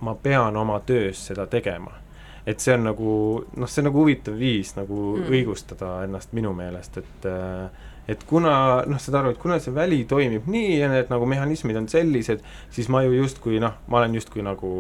ma 0.00 0.14
pean 0.22 0.56
oma 0.56 0.78
töös 0.86 1.26
seda 1.32 1.48
tegema 1.50 1.98
et 2.46 2.60
see 2.60 2.74
on 2.74 2.86
nagu 2.88 3.12
noh, 3.56 3.70
see 3.70 3.82
on 3.82 3.88
nagu 3.90 4.02
huvitav 4.02 4.36
viis 4.38 4.74
nagu 4.74 4.98
mm. 5.16 5.30
õigustada 5.30 5.92
ennast 6.06 6.32
minu 6.36 6.52
meelest, 6.56 6.98
et 7.02 7.28
äh, 7.30 7.90
et 8.10 8.22
kuna 8.26 8.54
noh, 8.88 8.98
saad 9.02 9.18
aru, 9.20 9.32
et 9.34 9.38
kuna 9.38 9.58
see 9.62 9.74
väli 9.74 10.00
toimib 10.10 10.48
nii 10.50 10.78
ja 10.80 10.88
need 10.90 11.10
nagu 11.12 11.26
mehhanismid 11.30 11.78
on 11.78 11.86
sellised, 11.90 12.42
siis 12.74 12.88
ma 12.90 13.04
ju 13.06 13.14
justkui 13.14 13.60
noh, 13.62 13.76
ma 13.86 14.00
olen 14.00 14.16
justkui 14.18 14.42
nagu, 14.46 14.70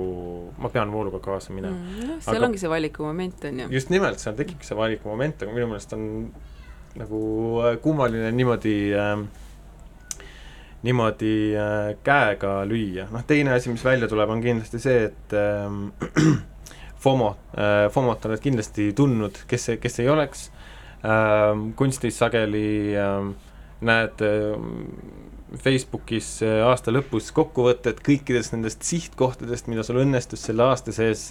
ma 0.58 0.70
pean 0.74 0.90
vooluga 0.94 1.22
kaasa 1.22 1.54
minema 1.54 1.76
mm.. 1.76 2.00
Jah, 2.02 2.16
seal 2.24 2.40
Aga- 2.40 2.48
ongi 2.48 2.62
see 2.62 2.72
valikumoment, 2.72 3.46
on 3.50 3.62
ju. 3.64 3.68
just 3.78 3.94
nimelt, 3.94 4.22
seal 4.22 4.34
tekibki 4.38 4.66
see 4.66 4.78
valikumoment, 4.78 5.46
aga 5.46 5.54
minu 5.54 5.70
meelest 5.70 5.94
on 5.94 6.08
nagu 6.98 7.22
äh, 7.62 7.78
kummaline 7.84 8.32
niimoodi 8.34 8.76
äh, 8.98 9.14
niimoodi 10.82 11.34
äh, 11.54 11.92
käega 12.04 12.56
lüüa, 12.66 13.06
noh 13.14 13.22
teine 13.26 13.54
asi, 13.54 13.70
mis 13.70 13.84
välja 13.86 14.10
tuleb, 14.10 14.34
on 14.34 14.42
kindlasti 14.42 14.82
see, 14.82 15.06
et 15.12 15.36
ähm, 15.38 15.92
FOMO 17.02 17.36
äh,, 17.54 17.86
FOMO-t 17.94 18.26
oled 18.28 18.42
kindlasti 18.42 18.90
tundnud, 18.98 19.44
kes, 19.50 19.76
kes 19.82 20.02
ei 20.02 20.10
oleks 20.10 20.48
kunstis 21.78 22.18
sageli 22.22 22.94
ähm, 22.98 23.32
näed 23.82 24.22
ähm, 24.22 24.68
Facebookis 25.62 26.38
aasta 26.64 26.94
lõpus 26.94 27.32
kokkuvõtted 27.36 27.98
kõikidest 28.06 28.54
nendest 28.54 28.86
sihtkohtadest, 28.88 29.66
mida 29.68 29.84
sul 29.84 30.00
õnnestus 30.00 30.46
selle 30.46 30.64
aasta 30.64 30.94
sees 30.96 31.26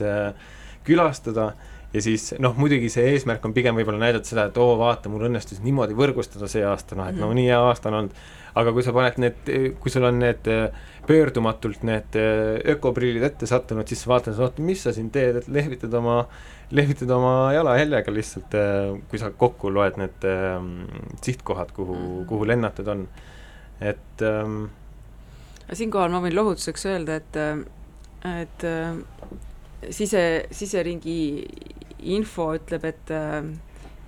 külastada. 0.86 1.54
Ja 1.92 2.00
siis 2.04 2.30
noh, 2.40 2.54
muidugi 2.56 2.88
see 2.92 3.10
eesmärk 3.12 3.44
on 3.44 3.52
pigem 3.56 3.76
võib-olla 3.76 4.00
näidata 4.06 4.30
seda, 4.30 4.46
et 4.48 4.60
oo, 4.62 4.78
vaata, 4.80 5.10
mul 5.12 5.26
õnnestus 5.28 5.60
niimoodi 5.60 5.98
võrgustada 5.98 6.48
see 6.52 6.62
aasta, 6.64 6.96
noh 6.96 7.10
et 7.10 7.18
no 7.20 7.28
nii 7.36 7.50
hea 7.50 7.58
aasta 7.60 7.90
on 7.90 7.98
olnud, 7.98 8.22
aga 8.62 8.72
kui 8.78 8.86
sa 8.86 8.94
paned 8.96 9.20
need, 9.20 9.52
kui 9.82 9.92
sul 9.92 10.08
on 10.08 10.22
need 10.22 10.48
pöördumatult 11.10 11.84
need 11.88 12.16
ökoprillid 12.76 13.26
ette 13.28 13.50
sattunud, 13.50 13.90
siis 13.92 14.06
sa 14.06 14.14
vaatad, 14.14 14.40
oota, 14.40 14.64
mis 14.64 14.86
sa 14.86 14.96
siin 14.96 15.10
teed, 15.12 15.42
et 15.42 15.52
lehvitad 15.52 15.94
oma, 16.00 16.22
lehvitad 16.72 17.10
oma 17.12 17.54
jalajäljega 17.54 18.14
lihtsalt, 18.14 18.54
eh, 18.56 19.02
kui 19.10 19.20
sa 19.20 19.32
kokku 19.32 19.74
loed 19.74 19.98
need 20.00 20.28
äh, 20.28 20.60
sihtkohad, 21.22 21.74
kuhu, 21.76 22.26
kuhu 22.30 22.48
lennatud 22.48 22.88
on. 22.88 23.08
et 23.82 24.22
ähm, 24.22 24.70
siinkohal 25.74 26.12
ma 26.14 26.22
võin 26.24 26.36
lohutuseks 26.36 26.86
öelda, 26.92 27.18
et, 27.22 27.38
et 28.30 28.66
äh, 28.68 28.96
sise, 29.90 30.24
siseringi 30.54 31.20
info 32.16 32.52
ütleb, 32.58 32.86
et 32.90 33.14
äh, 33.16 33.40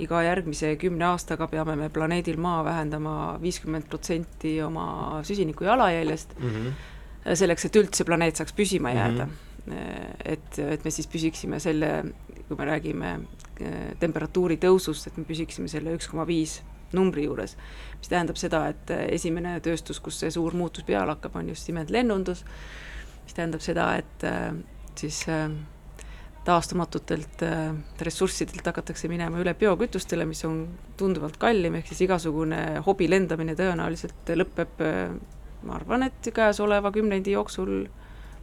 iga 0.03 0.23
järgmise 0.25 0.73
kümne 0.81 1.05
aastaga 1.11 1.47
peame 1.51 1.75
me 1.77 1.89
planeedil 1.93 2.39
Maa 2.41 2.63
vähendama 2.65 3.15
viiskümmend 3.41 3.87
protsenti 3.89 4.55
oma 4.65 5.21
süsiniku 5.25 5.67
jalajäljest 5.67 6.33
mm, 6.39 6.49
-hmm. 6.49 7.35
selleks, 7.35 7.65
et 7.65 7.75
üldse 7.81 8.03
planeet 8.03 8.41
saaks 8.41 8.53
püsima 8.57 8.91
jääda 8.91 9.25
mm. 9.25 9.31
-hmm. 9.69 10.15
et, 10.25 10.59
et 10.59 10.85
me 10.85 10.91
siis 10.91 11.07
püsiksime 11.07 11.59
selle, 11.59 11.91
kui 12.47 12.59
me 12.59 12.69
räägime 12.69 13.15
äh, 13.15 13.91
temperatuuri 13.99 14.59
tõusust, 14.61 15.07
et 15.07 15.17
me 15.17 15.25
püsiksime 15.27 15.71
selle 15.71 15.95
üks 15.97 16.09
koma 16.11 16.27
viis 16.29 16.61
numbri 16.93 17.25
juures, 17.25 17.55
mis 17.97 18.09
tähendab 18.11 18.37
seda, 18.37 18.67
et 18.69 18.91
esimene 19.09 19.57
tööstus, 19.65 19.99
kus 20.03 20.19
see 20.21 20.31
suur 20.33 20.53
muutus 20.53 20.85
peale 20.85 21.15
hakkab, 21.15 21.39
on 21.39 21.49
just 21.49 21.67
nimelt 21.71 21.89
lennundus, 21.89 22.43
mis 23.23 23.33
tähendab 23.33 23.63
seda, 23.65 23.87
et 23.97 24.25
äh, 24.29 24.51
siis 24.99 25.23
äh, 25.31 25.47
taastumatutelt 26.45 27.43
äh, 27.43 27.75
ressurssidelt 28.01 28.65
hakatakse 28.65 29.07
minema 29.07 29.39
üle 29.39 29.53
biokütustele, 29.55 30.25
mis 30.27 30.43
on 30.47 30.65
tunduvalt 30.99 31.37
kallim, 31.41 31.77
ehk 31.79 31.91
siis 31.91 32.03
igasugune 32.07 32.83
hobi 32.85 33.07
lendamine 33.09 33.55
tõenäoliselt 33.59 34.33
lõpeb, 34.35 34.83
äh, 34.83 35.13
ma 35.63 35.77
arvan, 35.79 36.09
et 36.09 36.33
käesoleva 36.35 36.91
kümnendi 36.91 37.37
jooksul 37.37 37.85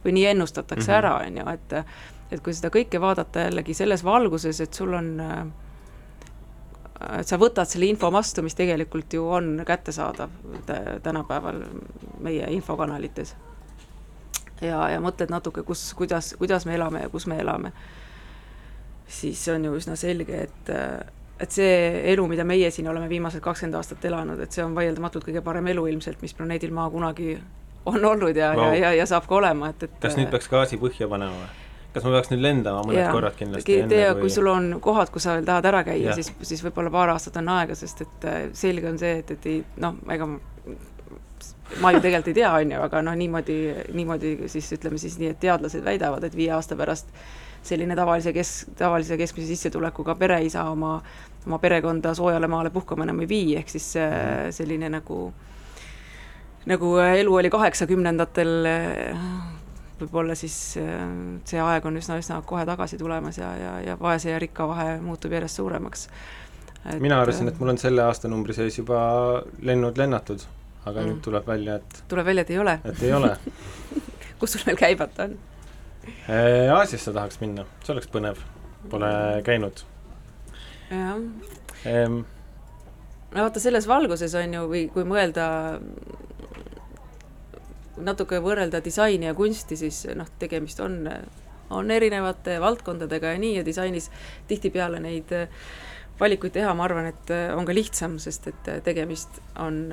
või 0.01 0.15
nii 0.17 0.31
ennustatakse 0.31 0.87
mm 0.87 0.93
-hmm. 0.93 0.97
ära, 0.97 1.13
on 1.27 1.37
ju, 1.37 1.49
et 1.53 2.20
et 2.31 2.41
kui 2.43 2.55
seda 2.55 2.71
kõike 2.73 3.01
vaadata 3.01 3.47
jällegi 3.47 3.75
selles 3.75 4.05
valguses, 4.07 4.61
et 4.63 4.73
sul 4.73 4.93
on 4.97 5.11
et 7.19 7.27
sa 7.27 7.39
võtad 7.41 7.69
selle 7.69 7.89
info 7.89 8.11
vastu, 8.13 8.43
mis 8.45 8.55
tegelikult 8.55 9.13
ju 9.13 9.25
on 9.37 9.63
kättesaadav 9.67 10.29
tänapäeval 11.03 11.63
meie 12.21 12.49
infokanalites 12.53 13.35
ja, 14.61 14.83
ja 14.93 14.99
mõtled 15.01 15.31
natuke, 15.33 15.63
kus, 15.67 15.91
kuidas, 15.97 16.33
kuidas 16.39 16.67
me 16.69 16.75
elame 16.77 17.05
ja 17.05 17.09
kus 17.09 17.27
me 17.29 17.39
elame, 17.41 17.71
siis 19.09 19.41
on 19.53 19.65
ju 19.65 19.73
üsna 19.79 19.97
selge, 19.99 20.45
et 20.47 20.75
et 21.41 21.49
see 21.49 21.77
elu, 22.11 22.27
mida 22.29 22.43
meie 22.45 22.67
siin 22.69 22.85
oleme 22.91 23.07
viimased 23.09 23.41
kakskümmend 23.41 23.79
aastat 23.79 24.03
elanud, 24.05 24.43
et 24.43 24.53
see 24.53 24.61
on 24.61 24.75
vaieldamatult 24.77 25.25
kõige 25.25 25.41
parem 25.41 25.71
elu 25.71 25.87
ilmselt, 25.89 26.21
mis 26.21 26.35
planeedil 26.37 26.73
Maa 26.77 26.85
kunagi 26.93 27.33
on 27.89 28.05
olnud 28.05 28.37
ja 28.37 28.51
wow., 28.53 28.75
ja, 28.75 28.75
ja, 28.77 28.91
ja 28.99 29.07
saab 29.09 29.25
ka 29.25 29.39
olema, 29.39 29.71
et, 29.73 29.87
et 29.87 29.97
kas 30.03 30.19
nüüd 30.19 30.29
peaks 30.29 30.51
gaasi 30.51 30.77
põhja 30.81 31.09
panema 31.09 31.39
või? 31.39 31.60
Kas 31.93 32.05
ma 32.05 32.13
peaks 32.15 32.31
nüüd 32.31 32.43
lendama 32.45 32.85
mõned 32.87 33.01
ja, 33.01 33.09
korrad 33.11 33.35
kindlasti 33.39 33.79
enne 33.81 33.91
tea, 33.91 34.13
kui 34.19 34.31
sul 34.31 34.47
on 34.51 34.77
kohad, 34.83 35.11
kus 35.11 35.27
sa 35.27 35.35
veel 35.37 35.47
tahad 35.47 35.67
ära 35.71 35.83
käia, 35.87 36.15
siis, 36.15 36.31
siis 36.47 36.63
võib-olla 36.63 36.93
paar 36.93 37.11
aastat 37.15 37.39
on 37.41 37.51
aega, 37.51 37.75
sest 37.75 38.05
et 38.05 38.27
äh, 38.29 38.39
selge 38.57 38.89
on 38.91 38.99
see, 39.01 39.19
et, 39.23 39.35
et 39.35 39.49
ei 39.51 39.59
noh, 39.83 39.99
ega 40.15 40.29
ma 41.81 41.91
ju 41.91 42.01
tegelikult 42.03 42.31
ei 42.31 42.39
tea, 42.41 42.51
on 42.51 42.73
ju, 42.75 42.81
aga 42.83 43.03
noh, 43.05 43.15
niimoodi, 43.17 43.57
niimoodi 43.95 44.33
siis 44.51 44.71
ütleme 44.75 44.99
siis 45.01 45.17
nii, 45.21 45.31
et 45.33 45.39
teadlased 45.43 45.83
väidavad, 45.85 46.23
et 46.27 46.35
viie 46.35 46.51
aasta 46.55 46.77
pärast 46.79 47.11
selline 47.65 47.95
tavalise 47.95 48.33
kes-, 48.35 48.71
tavalise 48.77 49.17
keskmise 49.19 49.51
sissetulekuga 49.53 50.15
pereisa 50.19 50.65
oma, 50.71 50.97
oma 51.45 51.59
perekonda 51.61 52.13
soojale 52.17 52.49
maale 52.51 52.73
puhkama 52.73 53.05
enam 53.07 53.21
ei 53.23 53.29
vii, 53.29 53.55
ehk 53.61 53.71
siis 53.71 53.93
mhm. 53.99 54.51
selline 54.57 54.91
nagu, 54.91 55.21
nagu 56.71 56.93
elu 57.05 57.35
oli 57.41 57.53
kaheksakümnendatel, 57.53 58.55
võib-olla 60.05 60.35
siis 60.37 60.55
see 60.77 61.61
aeg 61.63 61.85
on 61.85 61.99
üsna-üsna 61.99 62.41
kohe 62.47 62.65
tagasi 62.69 62.99
tulemas 63.01 63.37
ja, 63.41 63.51
ja, 63.57 63.73
ja 63.85 63.97
vaese 63.99 64.31
ja 64.33 64.39
rikka 64.41 64.67
vahe 64.69 64.95
muutub 65.01 65.33
järjest 65.33 65.61
suuremaks. 65.61 66.07
mina 66.99 67.21
arvasin, 67.21 67.51
et 67.51 67.59
mul 67.59 67.75
on 67.75 67.77
selle 67.81 68.03
aastanumbri 68.07 68.57
sees 68.57 68.79
juba 68.81 68.99
lennud 69.61 69.97
lennatud 70.01 70.47
aga 70.85 71.01
mm. 71.01 71.07
nüüd 71.11 71.21
tuleb 71.25 71.47
välja, 71.47 71.77
et 71.77 72.03
tuleb 72.09 72.27
välja, 72.27 72.45
et 72.45 72.53
ei 72.53 72.59
ole? 72.61 72.75
et 72.89 73.03
ei 73.05 73.13
ole 73.13 73.31
kus 74.41 74.55
sul 74.55 74.65
veel 74.65 74.79
käibata 74.79 75.27
on? 75.27 75.37
Äh, 76.25 76.71
Aasiasse 76.73 77.13
tahaks 77.13 77.37
minna, 77.43 77.67
see 77.85 77.93
oleks 77.93 78.09
põnev, 78.11 78.41
pole 78.89 79.11
käinud. 79.45 79.83
jah 80.89 81.19
ehm.. 81.89 82.21
no 83.35 83.45
vaata, 83.45 83.61
selles 83.61 83.87
valguses 83.89 84.33
on 84.39 84.57
ju, 84.57 84.65
või 84.71 84.87
kui 84.93 85.05
mõelda 85.07 85.45
natuke 88.05 88.41
võrrelda 88.43 88.81
disaini 88.83 89.29
ja 89.29 89.37
kunsti, 89.37 89.77
siis 89.79 90.03
noh, 90.15 90.29
tegemist 90.39 90.79
on, 90.83 91.01
on 91.69 91.91
erinevate 91.91 92.59
valdkondadega 92.61 93.35
ja 93.35 93.41
nii, 93.41 93.57
ja 93.59 93.65
disainis 93.65 94.11
tihtipeale 94.47 94.99
neid 95.03 95.33
valikuid 96.19 96.53
teha, 96.53 96.73
ma 96.77 96.85
arvan, 96.85 97.09
et 97.09 97.33
on 97.55 97.65
ka 97.65 97.73
lihtsam, 97.73 98.19
sest 98.21 98.51
et 98.51 98.71
tegemist 98.85 99.41
on 99.59 99.83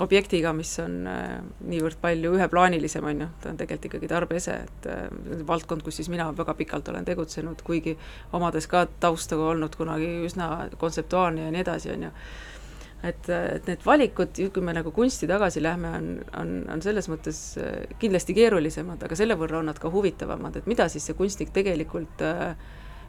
objektiga, 0.00 0.52
mis 0.56 0.70
on 0.80 0.96
äh, 1.10 1.36
niivõrd 1.68 1.98
palju 2.00 2.32
üheplaanilisem, 2.38 3.04
on 3.04 3.22
ju, 3.24 3.28
ta 3.42 3.52
on 3.52 3.58
tegelikult 3.60 3.88
ikkagi 3.90 4.10
tarbeese, 4.10 4.56
et 4.64 4.88
äh, 4.90 5.06
valdkond, 5.48 5.84
kus 5.84 6.00
siis 6.00 6.10
mina 6.12 6.30
väga 6.36 6.54
pikalt 6.56 6.88
olen 6.92 7.04
tegutsenud, 7.04 7.60
kuigi 7.66 7.96
omades 8.36 8.68
ka 8.70 8.86
tausta 9.00 9.36
olnud 9.36 9.76
kunagi 9.76 10.08
üsna 10.26 10.50
kontseptuaalne 10.80 11.48
ja 11.48 11.54
nii 11.54 11.64
edasi, 11.66 11.92
on 11.92 12.08
ju. 12.08 12.12
Et, 13.04 13.28
et 13.28 13.68
need 13.68 13.84
valikud, 13.84 14.40
kui 14.52 14.64
me 14.64 14.74
nagu 14.76 14.92
kunsti 14.94 15.28
tagasi 15.28 15.62
lähme, 15.62 15.92
on, 15.98 16.08
on, 16.40 16.56
on 16.72 16.82
selles 16.84 17.08
mõttes 17.12 17.40
äh, 17.60 17.84
kindlasti 18.00 18.36
keerulisemad, 18.36 19.02
aga 19.04 19.18
selle 19.18 19.36
võrra 19.38 19.60
on 19.60 19.70
nad 19.70 19.80
ka 19.80 19.92
huvitavamad, 19.92 20.60
et 20.60 20.68
mida 20.70 20.88
siis 20.92 21.06
see 21.08 21.16
kunstnik 21.18 21.52
tegelikult 21.56 22.24
äh, 22.24 22.56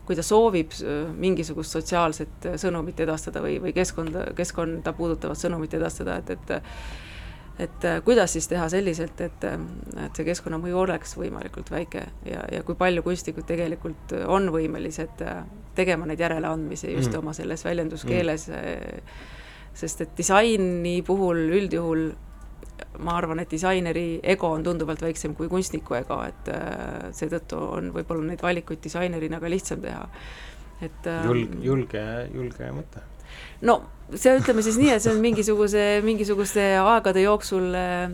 kui 0.07 0.17
ta 0.17 0.25
soovib 0.25 0.75
äh, 0.81 1.09
mingisugust 1.15 1.77
sotsiaalset 1.77 2.51
sõnumit 2.59 2.99
edastada 3.03 3.43
või, 3.43 3.57
või 3.63 3.75
keskkonda, 3.75 4.31
keskkonda 4.38 4.95
puudutavat 4.97 5.39
sõnumit 5.39 5.77
edastada, 5.79 6.21
et, 6.21 6.35
et 6.38 6.57
et 7.57 7.85
kuidas 8.05 8.35
siis 8.35 8.45
teha 8.45 8.67
selliselt, 8.69 9.17
et, 9.25 9.45
et 9.49 10.19
see 10.19 10.27
keskkonnamõju 10.27 10.75
oleks 10.77 11.15
võimalikult 11.17 11.71
väike 11.73 12.03
ja, 12.29 12.43
ja 12.53 12.59
kui 12.61 12.77
palju 12.77 13.01
kunstnikud 13.01 13.47
tegelikult 13.49 14.13
on 14.29 14.51
võimelised 14.53 15.23
tegema 15.73 16.05
neid 16.05 16.21
järeleandmisi 16.21 16.91
just 16.91 17.09
mm. 17.09 17.23
oma 17.23 17.33
selles 17.33 17.65
väljenduskeeles 17.65 18.45
mm., 18.51 19.33
sest 19.78 20.01
et 20.01 20.15
disaini 20.17 21.01
puhul 21.05 21.43
üldjuhul 21.59 22.07
ma 23.03 23.17
arvan, 23.17 23.41
et 23.41 23.51
disaineri 23.51 24.19
ego 24.36 24.49
on 24.53 24.63
tunduvalt 24.65 25.01
väiksem 25.05 25.36
kui 25.38 25.49
kunstniku 25.51 25.97
ego, 25.99 26.19
et 26.25 26.49
äh, 26.53 27.09
seetõttu 27.15 27.59
on 27.78 27.91
võib-olla 27.95 28.32
neid 28.32 28.41
valikuid 28.45 28.82
disainerina 28.84 29.39
ka 29.41 29.51
lihtsam 29.51 29.84
teha, 29.84 30.07
et 30.86 31.09
äh, 31.09 31.28
julge, 31.30 31.61
julge, 31.65 32.07
julge 32.34 32.71
mõte. 32.73 33.05
no 33.69 33.80
see, 34.16 34.34
ütleme 34.39 34.64
siis 34.64 34.78
nii, 34.80 34.89
et 34.93 35.03
see 35.03 35.12
on 35.12 35.20
mingisuguse, 35.22 35.82
mingisuguste 36.05 36.64
aegade 36.80 37.24
jooksul 37.26 37.76
äh, 37.76 38.14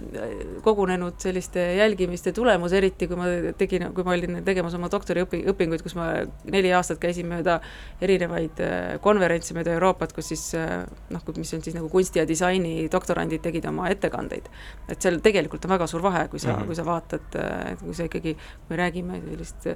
kogunenud 0.66 1.20
selliste 1.22 1.64
jälgimiste 1.78 2.34
tulemus, 2.36 2.74
eriti 2.74 3.08
kui 3.10 3.20
ma 3.20 3.28
tegin, 3.60 3.86
kui 3.94 4.06
ma 4.08 4.16
olin 4.16 4.39
tegemas 4.48 4.74
oma 4.78 4.89
doktoriõpi-, 4.94 5.44
õpinguid, 5.54 5.84
kus 5.86 5.96
ma 6.00 6.08
neli 6.50 6.74
aastat 6.74 7.02
käisin 7.04 7.30
mööda 7.30 7.60
erinevaid 8.04 8.64
äh, 8.64 8.80
konverentse 9.04 9.58
mööda 9.58 9.76
Euroopat, 9.78 10.16
kus 10.18 10.32
siis 10.34 10.48
äh, 10.58 10.82
noh, 11.14 11.28
mis 11.38 11.54
on 11.58 11.66
siis 11.66 11.78
nagu 11.78 11.91
kunsti 11.94 12.24
ja 12.24 12.28
disaini 12.30 12.89
doktorandid 12.91 13.46
tegid 13.46 13.70
oma 13.70 13.91
ettekandeid. 13.94 14.50
et 14.89 15.02
seal 15.02 15.22
tegelikult 15.24 15.66
on 15.68 15.76
väga 15.76 15.88
suur 15.89 16.04
vahe, 16.06 16.26
kui 16.32 16.39
sa 16.39 16.54
mm, 16.54 16.62
-hmm. 16.62 16.66
kui 16.66 16.76
sa 16.76 16.86
vaatad, 16.86 17.39
kui 17.84 17.94
sa 17.94 18.10
ikkagi, 18.10 18.34
kui 18.34 18.76
me 18.76 18.82
räägime 18.82 19.22
sellist 19.30 19.70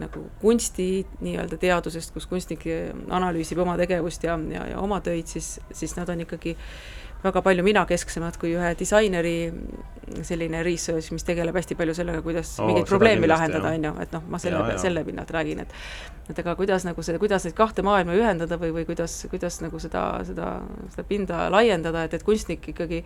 nagu 0.00 0.24
kunsti 0.40 0.88
nii-öelda 1.22 1.58
teadusest, 1.62 2.10
kus 2.14 2.26
kunstnik 2.26 2.66
analüüsib 3.14 3.60
oma 3.62 3.76
tegevust 3.78 4.26
ja, 4.26 4.34
ja, 4.50 4.66
ja 4.72 4.82
oma 4.82 4.98
töid, 5.04 5.30
siis, 5.30 5.58
siis 5.70 5.94
nad 5.96 6.10
on 6.10 6.24
ikkagi 6.24 6.56
väga 7.24 7.40
palju 7.44 7.64
minakesksemad 7.64 8.36
kui 8.40 8.52
ühe 8.52 8.72
disaineri 8.76 9.36
selline 10.26 10.60
research, 10.66 11.08
mis 11.14 11.24
tegeleb 11.24 11.56
hästi 11.56 11.76
palju 11.78 11.94
sellega, 11.96 12.20
kuidas 12.24 12.50
oh, 12.58 12.68
mingeid 12.68 12.90
probleemi 12.90 13.30
lahendada, 13.30 13.72
on 13.72 13.86
ju, 13.88 13.94
et 14.04 14.12
noh, 14.12 14.26
ma 14.28 14.40
selle, 14.42 14.76
selle 14.82 15.04
pinnalt 15.06 15.32
räägin, 15.32 15.64
et 15.64 15.72
et 16.28 16.38
aga 16.40 16.54
kuidas 16.56 16.84
nagu 16.84 17.02
see, 17.04 17.16
kuidas 17.20 17.46
neid 17.46 17.56
kahte 17.56 17.84
maailma 17.84 18.16
ühendada 18.16 18.58
või, 18.60 18.74
või 18.76 18.84
kuidas, 18.88 19.16
kuidas 19.32 19.60
nagu 19.64 19.80
seda, 19.80 20.04
seda, 20.28 20.52
seda 20.92 21.06
pinda 21.08 21.48
laiendada, 21.52 22.04
et, 22.04 22.18
et 22.18 22.24
kunstnik 22.26 22.68
ikkagi 22.74 23.02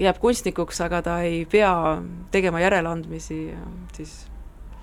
jääb 0.00 0.18
kunstnikuks, 0.22 0.80
aga 0.86 1.02
ta 1.06 1.20
ei 1.26 1.44
pea 1.50 1.72
tegema 2.30 2.62
järeleandmisi 2.62 3.40
siis 3.96 4.16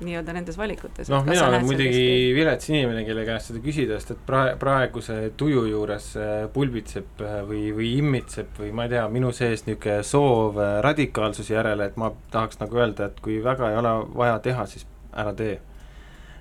nii-öelda 0.03 0.33
nendes 0.35 0.57
valikutes. 0.59 1.09
noh, 1.09 1.23
mina 1.25 1.47
olen 1.47 1.65
muidugi 1.65 2.33
vilets 2.37 2.69
inimene, 2.69 3.05
kelle 3.07 3.23
käest 3.25 3.51
seda 3.51 3.61
küsida, 3.63 3.97
sest 3.97 4.13
et 4.13 4.25
prae-, 4.27 4.57
praeguse 4.61 5.17
tuju 5.37 5.63
juures 5.71 6.11
äh, 6.21 6.33
pulbitseb 6.53 7.23
äh, 7.25 7.39
või, 7.47 7.63
või 7.77 7.93
immitseb 8.01 8.59
või 8.61 8.73
ma 8.77 8.85
ei 8.85 8.93
tea, 8.97 9.07
minu 9.13 9.31
sees 9.35 9.65
niisugune 9.65 10.03
soov 10.05 10.61
radikaalsuse 10.85 11.55
järele, 11.55 11.89
et 11.89 11.97
ma 11.97 12.11
tahaks 12.33 12.61
nagu 12.61 12.83
öelda, 12.83 13.09
et 13.09 13.23
kui 13.25 13.39
väga 13.43 13.71
ei 13.73 13.81
ole 13.81 13.95
vaja 14.17 14.37
teha, 14.45 14.67
siis 14.69 14.85
ära 15.17 15.33
tee 15.37 15.57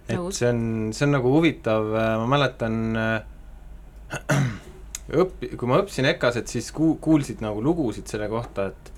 et 0.07 0.35
see 0.35 0.49
on, 0.49 0.61
see 0.95 1.07
on 1.07 1.17
nagu 1.17 1.31
huvitav, 1.35 1.89
ma 2.21 2.27
mäletan 2.31 2.77
äh, 3.01 3.17
õppi-, 5.23 5.55
kui 5.59 5.71
ma 5.71 5.81
õppisin 5.83 6.09
EKA-s, 6.13 6.43
et 6.43 6.53
siis 6.53 6.71
ku-, 6.75 6.97
kuulsid 7.03 7.43
nagu 7.45 7.63
lugusid 7.65 8.07
selle 8.11 8.29
kohta, 8.31 8.71
et 8.71 8.93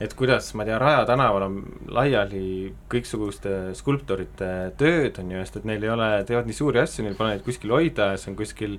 et 0.00 0.14
kuidas, 0.18 0.48
ma 0.54 0.64
ei 0.64 0.72
tea, 0.72 0.78
Raja 0.82 1.04
tänaval 1.06 1.46
on 1.46 1.58
laiali 1.94 2.72
kõiksuguste 2.90 3.74
skulptorite 3.78 4.72
tööd, 4.80 5.18
on 5.22 5.30
ju, 5.34 5.44
sest 5.44 5.60
et 5.60 5.68
neil 5.68 5.84
ei 5.84 5.92
ole, 5.92 6.10
teevad 6.28 6.48
nii 6.48 6.58
suuri 6.58 6.82
asju, 6.82 7.06
neil 7.06 7.18
pole 7.18 7.34
neid 7.34 7.44
kuskil 7.46 7.74
hoida 7.74 8.12
ja 8.12 8.20
see 8.20 8.32
on 8.32 8.38
kuskil 8.38 8.78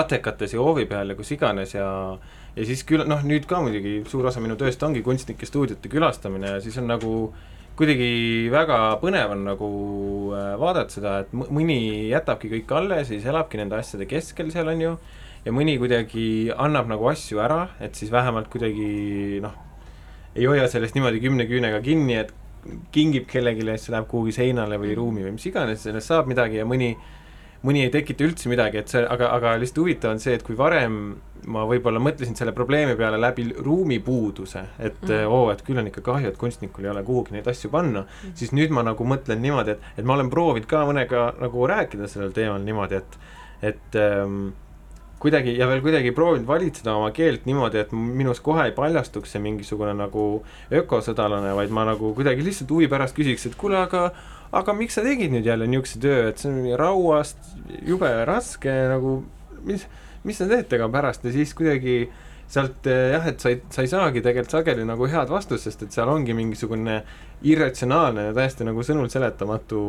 atekates 0.00 0.54
ja 0.54 0.62
hoovi 0.62 0.86
peal 0.86 1.10
ja 1.10 1.16
kus 1.18 1.32
iganes 1.34 1.74
ja 1.74 1.86
ja 2.54 2.66
siis 2.66 2.82
küll 2.86 3.06
noh, 3.06 3.22
nüüd 3.26 3.46
ka 3.50 3.60
muidugi 3.62 4.00
suur 4.10 4.28
osa 4.30 4.42
minu 4.42 4.56
tööst 4.58 4.82
ongi 4.86 5.02
kunstnike 5.06 5.46
stuudiote 5.46 5.90
külastamine 5.90 6.56
ja 6.56 6.60
siis 6.62 6.78
on 6.78 6.86
nagu 6.90 7.14
kuidagi 7.78 8.50
väga 8.52 8.78
põnev 9.00 9.32
on 9.34 9.46
nagu 9.46 9.70
äh, 10.36 10.52
vaadata 10.60 10.92
seda, 10.92 11.14
et 11.22 11.30
mõni 11.32 12.10
jätabki 12.10 12.50
kõik 12.52 12.74
alles 12.76 13.06
ja 13.06 13.14
siis 13.14 13.28
elabki 13.30 13.60
nende 13.60 13.78
asjade 13.78 14.08
keskel 14.10 14.50
seal, 14.52 14.68
on 14.68 14.82
ju, 14.84 14.92
ja 15.46 15.54
mõni 15.54 15.78
kuidagi 15.80 16.26
annab 16.52 16.90
nagu 16.90 17.08
asju 17.08 17.40
ära, 17.40 17.62
et 17.80 17.96
siis 17.96 18.12
vähemalt 18.12 18.50
kuidagi 18.52 19.40
noh, 19.44 19.54
ei 20.36 20.46
hoia 20.46 20.68
sellest 20.70 20.96
niimoodi 20.96 21.22
kümne 21.22 21.46
küünega 21.50 21.80
kinni, 21.84 22.18
et 22.20 22.34
kingib 22.92 23.26
kellelegi 23.30 23.64
ja 23.64 23.76
siis 23.76 23.88
see 23.88 23.94
läheb 23.94 24.10
kuhugi 24.10 24.34
seinale 24.36 24.76
või 24.80 24.92
ruumi 24.98 25.24
või 25.24 25.34
mis 25.38 25.48
iganes, 25.48 25.82
sellest 25.86 26.12
saab 26.12 26.28
midagi 26.30 26.60
ja 26.60 26.68
mõni 26.68 26.94
mõni 27.66 27.82
ei 27.84 27.90
tekita 27.92 28.24
üldse 28.24 28.48
midagi, 28.48 28.80
et 28.80 28.92
see, 28.92 29.02
aga, 29.04 29.30
aga 29.36 29.56
lihtsalt 29.60 29.82
huvitav 29.82 30.14
on 30.14 30.22
see, 30.22 30.32
et 30.38 30.44
kui 30.44 30.56
varem 30.56 30.94
ma 31.50 31.64
võib-olla 31.68 32.00
mõtlesin 32.02 32.36
selle 32.36 32.54
probleemi 32.56 32.96
peale 32.96 33.18
läbi 33.20 33.46
ruumipuuduse, 33.56 34.62
et 34.78 35.02
mm. 35.04 35.28
oo, 35.28 35.50
et 35.52 35.60
küll 35.66 35.80
on 35.80 35.90
ikka 35.90 36.04
kahju, 36.04 36.32
et 36.32 36.40
kunstnikul 36.40 36.86
ei 36.86 36.92
ole 36.92 37.04
kuhugi 37.04 37.36
neid 37.36 37.48
asju 37.52 37.72
panna 37.72 38.06
mm, 38.06 38.32
siis 38.40 38.54
nüüd 38.56 38.72
ma 38.76 38.84
nagu 38.86 39.04
mõtlen 39.08 39.40
niimoodi, 39.44 39.76
et, 39.76 39.92
et 40.00 40.08
ma 40.08 40.16
olen 40.16 40.32
proovinud 40.32 40.68
ka 40.70 40.86
mõnega 40.88 41.26
nagu 41.40 41.68
rääkida 41.68 42.08
sellel 42.12 42.34
teemal 42.36 42.64
niimoodi, 42.64 43.00
et 43.00 43.20
et 43.60 43.96
ähm, 44.00 44.52
kuidagi 45.20 45.52
ja 45.58 45.68
veel 45.68 45.82
kuidagi 45.84 46.12
proovinud 46.16 46.48
valitseda 46.48 46.94
oma 46.96 47.10
keelt 47.16 47.44
niimoodi, 47.48 47.82
et 47.84 47.92
minus 47.92 48.40
kohe 48.44 48.64
ei 48.68 48.74
paljastuks 48.76 49.34
see 49.34 49.42
mingisugune 49.44 49.92
nagu 49.98 50.26
ökosõdalane, 50.80 51.52
vaid 51.58 51.74
ma 51.76 51.84
nagu 51.88 52.14
kuidagi 52.16 52.44
lihtsalt 52.46 52.72
huvi 52.72 52.88
pärast 52.88 53.16
küsiks, 53.18 53.44
et 53.50 53.58
kuule, 53.60 53.76
aga 53.82 54.08
aga 54.56 54.74
miks 54.74 54.96
sa 54.98 55.04
tegid 55.06 55.32
nüüd 55.34 55.46
jälle 55.46 55.68
niisuguse 55.70 56.00
töö, 56.02 56.24
et 56.30 56.40
see 56.40 56.50
on 56.50 56.72
rauast, 56.80 57.52
jube 57.86 58.08
raske 58.26 58.72
nagu, 58.90 59.20
mis, 59.66 59.86
mis 60.26 60.40
te 60.40 60.48
teete 60.50 60.80
ka 60.80 60.88
pärast? 60.92 61.26
Ja 61.28 61.34
siis 61.34 61.54
kuidagi 61.58 62.00
sealt 62.50 62.88
eh, 62.90 63.12
jah, 63.14 63.28
et 63.30 63.42
sa 63.42 63.52
ei, 63.52 63.60
sa 63.70 63.84
ei 63.84 63.90
saagi 63.90 64.24
tegelikult 64.24 64.56
sageli 64.56 64.86
nagu 64.88 65.06
head 65.10 65.30
vastust, 65.30 65.68
sest 65.68 65.84
et 65.86 65.94
seal 65.94 66.10
ongi 66.10 66.34
mingisugune 66.34 67.02
irratsionaalne 67.46 68.30
ja 68.30 68.34
täiesti 68.36 68.66
nagu 68.66 68.82
sõnul 68.86 69.10
seletamatu 69.12 69.84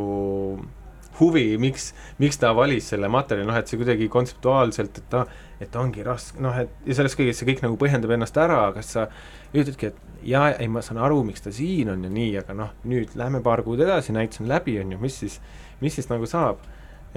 huvi, 1.22 1.46
miks, 1.62 1.92
miks 2.22 2.40
ta 2.42 2.52
valis 2.58 2.90
selle 2.92 3.10
materjali, 3.12 3.48
noh 3.48 3.58
et 3.60 3.70
see 3.70 3.80
kuidagi 3.80 4.10
kontseptuaalselt, 4.12 5.02
et 5.02 5.10
ta, 5.14 5.26
et 5.62 5.76
ongi 5.80 6.06
raske, 6.06 6.42
noh 6.44 6.58
et 6.58 6.74
ja 6.88 6.98
sellest 6.98 7.20
kõigest 7.20 7.44
see 7.44 7.50
kõik 7.52 7.64
nagu 7.66 7.78
põhjendab 7.82 8.16
ennast 8.18 8.38
ära, 8.42 8.64
kas 8.76 8.94
sa 8.98 9.08
ütledki, 9.54 9.92
et 9.92 10.28
jaa, 10.28 10.52
ei 10.58 10.70
ma 10.72 10.84
saan 10.86 11.02
aru, 11.02 11.22
miks 11.28 11.46
ta 11.46 11.54
siin 11.56 11.92
on 11.94 12.06
ja 12.06 12.12
nii, 12.14 12.32
aga 12.42 12.56
noh, 12.58 12.76
nüüd 12.90 13.16
lähme 13.20 13.42
paar 13.46 13.64
kuud 13.66 13.82
edasi, 13.86 14.16
näitus 14.16 14.44
on 14.44 14.50
läbi, 14.52 14.78
on 14.82 14.96
ju, 14.96 15.02
mis 15.02 15.20
siis, 15.24 15.40
mis 15.82 15.98
siis 15.98 16.10
nagu 16.12 16.30
saab, 16.30 16.62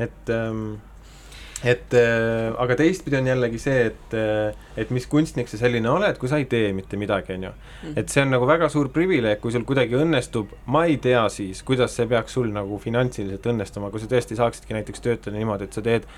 et 0.00 0.32
ähm, 0.32 0.76
et 1.64 1.94
äh, 1.96 2.52
aga 2.60 2.76
teistpidi 2.76 3.16
on 3.18 3.28
jällegi 3.30 3.60
see, 3.62 3.88
et 3.88 4.16
äh, 4.18 4.52
et 4.80 4.90
mis 4.94 5.06
kunstnik 5.10 5.48
sa 5.48 5.58
selline 5.60 5.88
oled, 5.88 6.18
kui 6.20 6.28
sa 6.28 6.38
ei 6.40 6.46
tee 6.50 6.72
mitte 6.76 6.98
midagi, 7.00 7.38
on 7.38 7.48
ju. 7.48 7.52
et 7.94 8.12
see 8.12 8.24
on 8.24 8.32
nagu 8.34 8.46
väga 8.48 8.68
suur 8.72 8.90
privileeg, 8.92 9.40
kui 9.40 9.54
sul 9.54 9.64
kuidagi 9.68 9.96
õnnestub, 9.98 10.52
ma 10.66 10.84
ei 10.90 10.98
tea 11.02 11.24
siis, 11.32 11.62
kuidas 11.66 11.96
see 11.96 12.08
peaks 12.10 12.36
sul 12.36 12.52
nagu 12.52 12.78
finantsiliselt 12.82 13.52
õnnestuma, 13.54 13.92
kui 13.94 14.02
sa 14.02 14.10
tõesti 14.10 14.38
saaksidki 14.38 14.76
näiteks 14.76 15.04
töötada 15.04 15.36
niimoodi, 15.38 15.68
et 15.68 15.76
sa 15.76 15.84
teed 15.84 16.08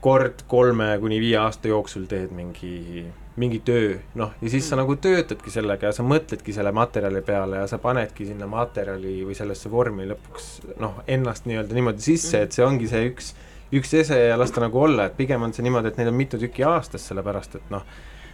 kord 0.00 0.46
kolme 0.48 0.94
kuni 1.00 1.18
viie 1.20 1.36
aasta 1.36 1.68
jooksul 1.68 2.06
teed 2.08 2.32
mingi, 2.32 3.04
mingi 3.40 3.60
töö, 3.64 3.98
noh, 4.16 4.32
ja 4.40 4.52
siis 4.52 4.66
sa 4.68 4.78
nagu 4.80 4.96
töötadki 4.96 5.52
sellega 5.52 5.90
ja 5.90 5.96
sa 5.96 6.04
mõtledki 6.06 6.54
selle 6.56 6.72
materjali 6.74 7.20
peale 7.24 7.60
ja 7.60 7.68
sa 7.70 7.78
panedki 7.82 8.26
sinna 8.30 8.48
materjali 8.50 9.20
või 9.28 9.36
sellesse 9.36 9.70
vormi 9.70 10.08
lõpuks 10.08 10.48
noh, 10.80 11.02
ennast 11.06 11.46
nii-öelda 11.46 11.76
niimoodi 11.76 12.08
sisse, 12.08 12.40
et 12.46 12.56
see 12.56 12.64
ongi 12.64 12.88
see 12.90 13.12
üks 13.12 13.34
üks 13.72 13.92
ese 13.94 14.18
ja 14.30 14.38
las 14.40 14.50
ta 14.54 14.60
nagu 14.64 14.80
olla, 14.82 15.06
et 15.06 15.16
pigem 15.18 15.42
on 15.42 15.52
see 15.54 15.66
niimoodi, 15.66 15.92
et 15.92 16.00
neid 16.00 16.08
on 16.10 16.16
mitu 16.18 16.40
tükki 16.40 16.64
aastas, 16.66 17.04
sellepärast 17.10 17.60
et 17.60 17.70
noh, 17.70 17.84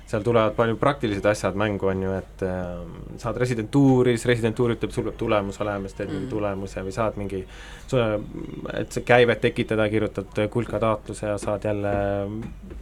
seal 0.06 0.22
tulevad 0.22 0.54
palju 0.54 0.76
praktilised 0.78 1.24
asjad 1.26 1.56
mängu, 1.58 1.88
on 1.90 2.02
ju, 2.04 2.12
et 2.14 2.42
äh, 2.46 2.84
saad 3.18 3.40
residentuuri, 3.42 4.12
siis 4.14 4.28
residentuur 4.30 4.76
ütleb, 4.76 4.92
sul 4.94 5.08
peab 5.08 5.16
tulemus 5.18 5.58
olema, 5.64 5.88
siis 5.90 5.98
teed 5.98 6.12
mingi 6.12 6.28
Mm. 6.28 6.30
tulemuse 6.30 6.84
või 6.86 6.94
saad 6.94 7.18
mingi, 7.18 7.40
et 7.42 8.94
see 8.94 9.02
käivet 9.06 9.42
tekitada, 9.42 9.88
kirjutad 9.90 10.40
kulka 10.54 10.78
taotluse 10.78 11.26
ja 11.26 11.34
saad 11.42 11.66
jälle, 11.66 11.92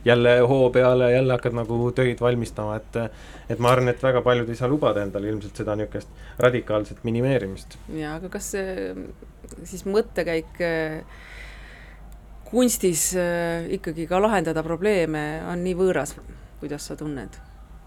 jälle 0.04 0.38
hoo 0.40 0.68
peale, 0.70 1.12
jälle 1.12 1.32
hakkad 1.32 1.56
nagu 1.56 1.90
töid 1.96 2.20
valmistama, 2.20 2.76
et 2.76 3.00
et 3.48 3.58
ma 3.58 3.72
arvan, 3.72 3.88
et 3.88 4.02
väga 4.02 4.20
paljud 4.24 4.48
ei 4.48 4.56
saa 4.56 4.68
lubada 4.68 5.02
endale 5.02 5.28
ilmselt 5.32 5.56
seda 5.56 5.76
niisugust 5.76 6.08
radikaalset 6.38 7.04
minimeerimist. 7.04 7.78
jaa, 7.88 8.18
aga 8.20 8.28
kas 8.28 8.50
see 8.52 8.94
siis 9.64 9.86
mõttekäik 9.88 10.60
äh, 10.60 11.04
kunstis 12.54 13.10
äh, 13.18 13.66
ikkagi 13.78 14.06
ka 14.10 14.22
lahendada 14.22 14.62
probleeme 14.66 15.42
on 15.50 15.66
nii 15.66 15.74
võõras, 15.78 16.14
kuidas 16.62 16.86
sa 16.90 16.96
tunned? 17.00 17.40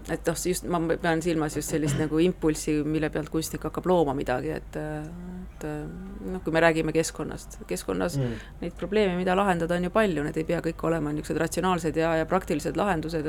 et 0.08 0.24
noh, 0.24 0.36
just 0.40 0.64
ma 0.70 0.78
pean 1.02 1.20
silmas 1.20 1.56
just 1.58 1.74
sellist 1.74 1.98
nagu 2.00 2.20
impulssi, 2.22 2.78
mille 2.86 3.10
pealt 3.12 3.28
kunstnik 3.28 3.66
hakkab 3.66 3.88
looma 3.90 4.14
midagi, 4.16 4.54
et 4.54 4.78
et 4.78 5.66
noh, 5.66 6.40
kui 6.44 6.54
me 6.54 6.62
räägime 6.62 6.94
keskkonnast, 6.94 7.58
keskkonnas 7.68 8.16
mm. 8.16 8.46
neid 8.62 8.76
probleeme, 8.78 9.18
mida 9.18 9.34
lahendada, 9.36 9.76
on 9.76 9.88
ju 9.88 9.92
palju, 9.92 10.22
need 10.24 10.38
ei 10.38 10.46
pea 10.48 10.62
kõik 10.64 10.84
olema 10.86 11.12
niisugused 11.12 11.42
ratsionaalsed 11.42 11.98
ja, 11.98 12.14
ja 12.20 12.28
praktilised 12.30 12.78
lahendused 12.78 13.28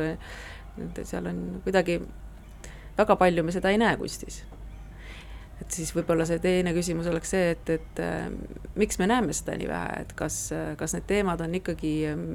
et 0.86 1.02
seal 1.08 1.28
on 1.30 1.42
kuidagi 1.66 2.00
väga 2.98 3.16
palju 3.20 3.44
me 3.44 3.56
seda 3.56 3.74
ei 3.74 3.80
näe 3.82 3.98
kunstis 4.00 4.44
et 5.60 5.76
siis 5.76 5.92
võib-olla 5.96 6.26
see 6.28 6.40
teine 6.44 6.74
küsimus 6.76 7.10
oleks 7.12 7.34
see, 7.36 7.52
et, 7.56 7.70
et 7.76 8.02
äh, 8.04 8.28
miks 8.80 9.00
me 9.02 9.10
näeme 9.10 9.36
seda 9.36 9.58
nii 9.60 9.70
vähe, 9.70 10.02
et 10.06 10.16
kas, 10.20 10.42
kas 10.80 10.96
need 10.96 11.08
teemad 11.10 11.44
on 11.46 11.56
ikkagi 11.60 11.94
ähm, 12.12 12.26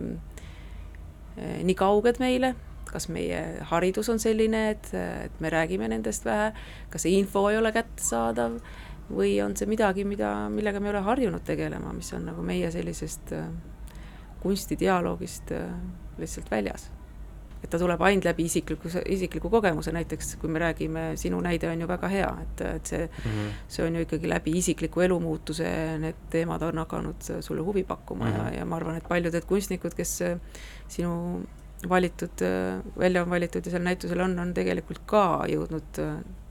äh, 1.39 1.61
nii 1.67 1.77
kauged 1.79 2.21
meile, 2.23 2.55
kas 2.91 3.09
meie 3.11 3.43
haridus 3.71 4.11
on 4.13 4.21
selline, 4.23 4.67
et, 4.75 4.91
et 4.95 5.39
me 5.43 5.53
räägime 5.53 5.89
nendest 5.91 6.27
vähe, 6.29 6.53
kas 6.93 7.07
see 7.07 7.17
info 7.19 7.49
ei 7.51 7.61
ole 7.61 7.75
kättesaadav? 7.75 8.61
Või 9.05 9.35
on 9.45 9.53
see 9.53 9.69
midagi, 9.69 10.01
mida, 10.09 10.31
millega 10.49 10.81
me 10.81 10.89
ei 10.89 10.95
ole 10.95 11.03
harjunud 11.05 11.45
tegelema, 11.45 11.91
mis 11.93 12.09
on 12.17 12.25
nagu 12.31 12.41
meie 12.41 12.71
sellisest 12.73 13.35
äh, 13.37 13.51
kunstidialoogist 14.41 15.53
äh, 15.53 15.67
lihtsalt 16.17 16.49
väljas 16.53 16.89
et 17.65 17.71
ta 17.73 17.79
tuleb 17.81 18.03
ainult 18.05 18.27
läbi 18.29 18.45
isikliku, 18.49 18.91
isikliku 19.09 19.51
kogemuse, 19.51 19.93
näiteks 19.97 20.37
kui 20.41 20.53
me 20.53 20.61
räägime, 20.61 21.05
sinu 21.21 21.41
näide 21.45 21.71
on 21.71 21.81
ju 21.81 21.89
väga 21.89 22.11
hea, 22.13 22.31
et, 22.43 22.61
et 22.69 22.93
see 22.93 23.03
mm, 23.07 23.33
-hmm. 23.33 23.59
see 23.69 23.87
on 23.87 23.95
ju 23.97 24.05
ikkagi 24.05 24.29
läbi 24.29 24.57
isikliku 24.59 25.01
elumuutuse, 25.01 25.67
need 25.99 26.15
teemad 26.31 26.63
on 26.63 26.79
hakanud 26.79 27.29
sulle 27.41 27.63
huvi 27.63 27.83
pakkuma 27.83 28.25
mm 28.25 28.33
-hmm. 28.33 28.53
ja, 28.53 28.59
ja 28.59 28.65
ma 28.65 28.77
arvan, 28.77 28.97
et 28.97 29.09
paljud 29.09 29.33
need 29.33 29.45
kunstnikud, 29.45 29.95
kes 29.95 30.23
sinu 30.89 31.43
valitud, 31.89 32.45
välja 32.99 33.23
on 33.23 33.31
valitud 33.31 33.67
ja 33.67 33.71
seal 33.71 33.83
näitusel 33.83 34.21
on, 34.21 34.39
on 34.39 34.55
tegelikult 34.55 35.01
ka 35.07 35.45
jõudnud 35.49 36.01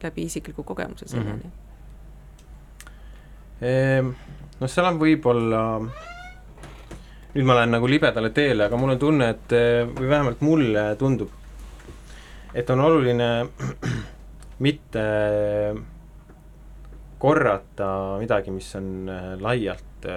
läbi 0.04 0.24
isikliku 0.24 0.64
kogemuse 0.64 1.08
selleni 1.08 1.44
mm. 1.44 1.52
-hmm. 3.62 4.14
noh, 4.60 4.70
seal 4.70 4.86
on 4.86 5.00
võib-olla 5.00 5.62
nüüd 7.34 7.48
ma 7.50 7.58
lähen 7.58 7.74
nagu 7.74 7.88
libedale 7.90 8.30
teele, 8.34 8.68
aga 8.68 8.78
mul 8.78 8.94
on 8.94 9.00
tunne, 9.02 9.30
et 9.34 9.56
või 9.98 10.10
vähemalt 10.10 10.44
mulle 10.46 10.84
tundub, 11.00 11.32
et 12.54 12.70
on 12.70 12.84
oluline 12.86 13.30
mitte 14.66 15.06
korrata 17.24 17.90
midagi, 18.22 18.54
mis 18.54 18.70
on 18.78 19.10
laialt 19.42 20.08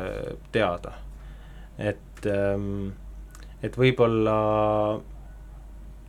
teada. 0.52 0.92
et, 1.78 2.26
et 3.62 3.78
võib-olla 3.78 4.36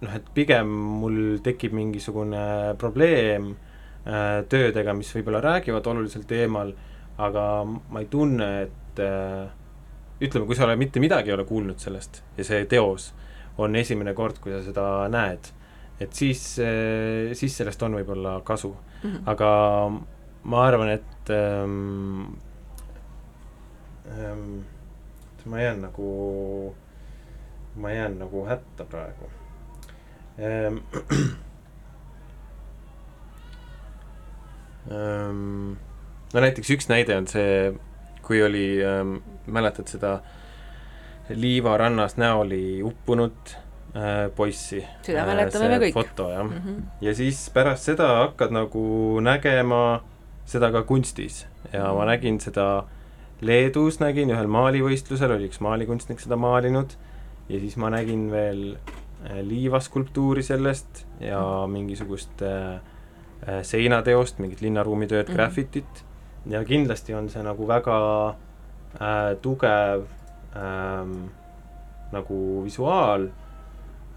noh, 0.02 0.16
et 0.16 0.28
pigem 0.34 0.72
mul 1.02 1.40
tekib 1.46 1.76
mingisugune 1.78 2.76
probleem 2.82 3.54
töödega, 4.50 4.96
mis 4.96 5.12
võib-olla 5.16 5.42
räägivad 5.44 5.88
olulisel 5.92 6.24
teemal, 6.28 6.72
aga 7.18 7.46
ma 7.68 8.04
ei 8.04 8.10
tunne, 8.12 8.50
et 8.68 9.02
ütleme, 10.22 10.46
kui 10.46 10.56
sa 10.58 10.66
ole 10.66 10.76
mitte 10.80 11.02
midagi 11.04 11.32
ei 11.32 11.36
ole 11.36 11.46
kuulnud 11.46 11.80
sellest 11.82 12.24
ja 12.38 12.46
see 12.48 12.66
teos 12.70 13.12
on 13.58 13.76
esimene 13.76 14.14
kord, 14.18 14.40
kui 14.42 14.54
sa 14.54 14.62
seda 14.66 14.86
näed, 15.14 15.50
et 16.00 16.14
siis, 16.14 16.42
siis 17.38 17.58
sellest 17.58 17.84
on 17.86 17.98
võib-olla 17.98 18.40
kasu 18.46 18.74
mm. 18.74 19.10
-hmm. 19.10 19.22
aga 19.26 19.50
ma 20.44 20.66
arvan, 20.66 20.90
et 20.90 21.30
ähm, 21.34 22.38
ähm, 24.12 24.60
ma 25.46 25.60
jään 25.62 25.82
nagu, 25.82 26.76
ma 27.76 27.92
jään 27.92 28.20
nagu 28.20 28.46
hätta 28.46 28.86
praegu 28.86 29.30
ähm,. 30.40 30.78
Ähm, 34.92 35.72
no 36.34 36.40
näiteks 36.40 36.70
üks 36.70 36.90
näide 36.90 37.18
on 37.18 37.28
see 37.28 37.74
kui 38.28 38.44
oli 38.44 38.66
ähm,, 38.84 39.18
mäletad 39.48 39.88
seda 39.88 40.20
Liiva 41.30 41.78
rannas 41.78 42.18
näoli 42.18 42.84
uppunud 42.84 43.56
äh, 43.96 44.28
poissi? 44.36 44.84
Seda 45.04 45.26
mäletame 45.28 45.70
me 45.74 45.80
kõik. 45.86 45.96
foto, 45.96 46.30
jah 46.32 46.44
mm. 46.44 46.54
Mhm. 46.54 46.70
-hmm. 46.70 46.84
ja 47.02 47.16
siis 47.16 47.50
pärast 47.54 47.84
seda 47.84 48.08
hakkad 48.24 48.52
nagu 48.52 49.20
nägema 49.24 50.04
seda 50.46 50.72
ka 50.72 50.84
kunstis 50.84 51.46
ja 51.74 51.94
ma 51.94 52.06
nägin 52.06 52.40
seda 52.40 52.86
Leedus 53.42 54.00
nägin 54.00 54.32
ühel 54.34 54.48
maalivõistlusel, 54.50 55.32
oli 55.36 55.46
üks 55.46 55.60
maalikunstnik 55.62 56.20
seda 56.20 56.36
maalinud 56.36 56.96
ja 57.50 57.60
siis 57.60 57.78
ma 57.78 57.92
nägin 57.94 58.32
veel 58.32 58.64
äh, 58.74 59.42
liivaskulptuuri 59.46 60.44
sellest 60.44 61.06
ja 61.20 61.42
mingisugust 61.68 62.42
äh, 62.42 62.80
äh, 63.48 63.62
seinateost, 63.62 64.40
mingit 64.40 64.62
linnaruumitööd 64.62 65.28
mm, 65.28 65.32
Mhm. 65.32 65.32
-hmm. 65.32 65.36
graffitit 65.36 66.07
ja 66.50 66.64
kindlasti 66.66 67.14
on 67.14 67.30
see 67.30 67.44
nagu 67.44 67.68
väga 67.68 67.98
äh, 69.00 69.36
tugev 69.42 70.08
ähm, 70.56 71.28
nagu 72.12 72.64
visuaal 72.66 73.28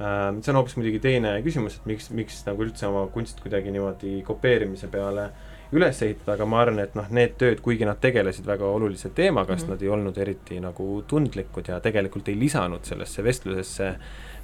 ähm,. 0.00 0.42
see 0.42 0.52
on 0.52 0.60
hoopis 0.60 0.76
muidugi 0.76 1.00
teine 1.02 1.36
küsimus, 1.44 1.80
et 1.80 1.86
miks, 1.90 2.10
miks 2.10 2.42
nagu 2.46 2.64
üldse 2.64 2.86
oma 2.88 3.06
kunst 3.12 3.40
kuidagi 3.42 3.72
niimoodi 3.74 4.20
kopeerimise 4.26 4.88
peale 4.92 5.30
üles 5.72 6.00
ehitada, 6.02 6.34
aga 6.34 6.46
ma 6.50 6.62
arvan, 6.64 6.80
et 6.82 6.96
noh, 6.98 7.06
need 7.14 7.36
tööd, 7.38 7.60
kuigi 7.62 7.86
nad 7.86 8.00
tegelesid 8.02 8.46
väga 8.46 8.66
olulise 8.66 9.12
teemaga, 9.14 9.54
sest 9.54 9.68
Mhm. 9.68 9.74
nad 9.76 9.82
ei 9.82 9.88
olnud 9.88 10.18
eriti 10.18 10.58
nagu 10.60 11.04
tundlikud 11.06 11.68
ja 11.68 11.78
tegelikult 11.80 12.28
ei 12.28 12.38
lisanud 12.38 12.82
sellesse 12.82 13.22
vestlusesse, 13.22 13.94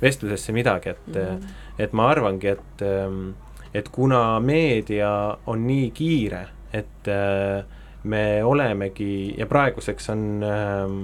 vestlusesse 0.03 0.53
midagi, 0.53 0.89
et 0.89 1.07
mm. 1.07 1.14
-hmm. 1.14 1.49
et 1.78 1.93
ma 1.93 2.11
arvangi, 2.11 2.47
et 2.47 2.82
ähm, 2.82 3.34
et 3.74 3.89
kuna 3.89 4.41
meedia 4.41 5.37
on 5.47 5.66
nii 5.66 5.91
kiire, 5.91 6.47
et 6.72 7.09
äh, 7.09 7.64
me 8.07 8.42
olemegi 8.44 9.34
ja 9.38 9.46
praeguseks 9.50 10.11
on 10.14 10.26
ähm, 10.46 10.98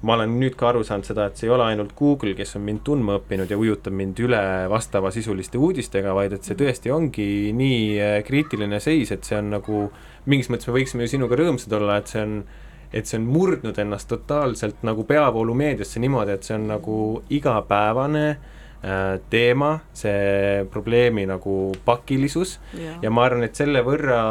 ma 0.00 0.16
olen 0.16 0.32
nüüd 0.40 0.56
ka 0.56 0.70
aru 0.70 0.82
saanud 0.86 1.04
seda, 1.04 1.26
et 1.28 1.36
see 1.36 1.48
ei 1.48 1.52
ole 1.52 1.66
ainult 1.68 1.92
Google, 1.98 2.32
kes 2.38 2.54
on 2.56 2.64
mind 2.64 2.82
tundma 2.86 3.18
õppinud 3.18 3.50
ja 3.50 3.58
ujutab 3.60 3.94
mind 3.96 4.20
üle 4.24 4.40
vastavasisuliste 4.72 5.60
uudistega, 5.60 6.14
vaid 6.16 6.36
et 6.36 6.46
see 6.46 6.56
tõesti 6.58 6.92
ongi 6.94 7.28
nii 7.56 7.82
äh, 8.00 8.16
kriitiline 8.26 8.80
seis, 8.80 9.12
et 9.12 9.28
see 9.28 9.36
on 9.40 9.52
nagu 9.58 9.84
mingis 10.30 10.48
mõttes 10.52 10.70
me 10.70 10.78
võiksime 10.78 11.04
ju 11.04 11.14
sinuga 11.16 11.38
rõõmsad 11.40 11.76
olla, 11.76 12.00
et 12.00 12.12
see 12.12 12.24
on 12.24 12.42
et 12.90 13.06
see 13.06 13.20
on 13.20 13.26
murdnud 13.30 13.76
ennast 13.78 14.08
totaalselt 14.10 14.80
nagu 14.82 15.04
peavoolumeediasse 15.06 16.00
niimoodi, 16.02 16.34
et 16.34 16.46
see 16.46 16.56
on 16.56 16.64
nagu 16.72 16.96
igapäevane 17.30 18.24
äh, 18.32 19.20
teema, 19.30 19.76
see 19.94 20.64
probleemi 20.72 21.26
nagu 21.30 21.58
pakilisus. 21.86 22.56
Ja, 22.74 22.96
ja 23.04 23.12
ma 23.14 23.28
arvan, 23.28 23.46
et 23.46 23.60
selle 23.60 23.84
võrra 23.86 24.22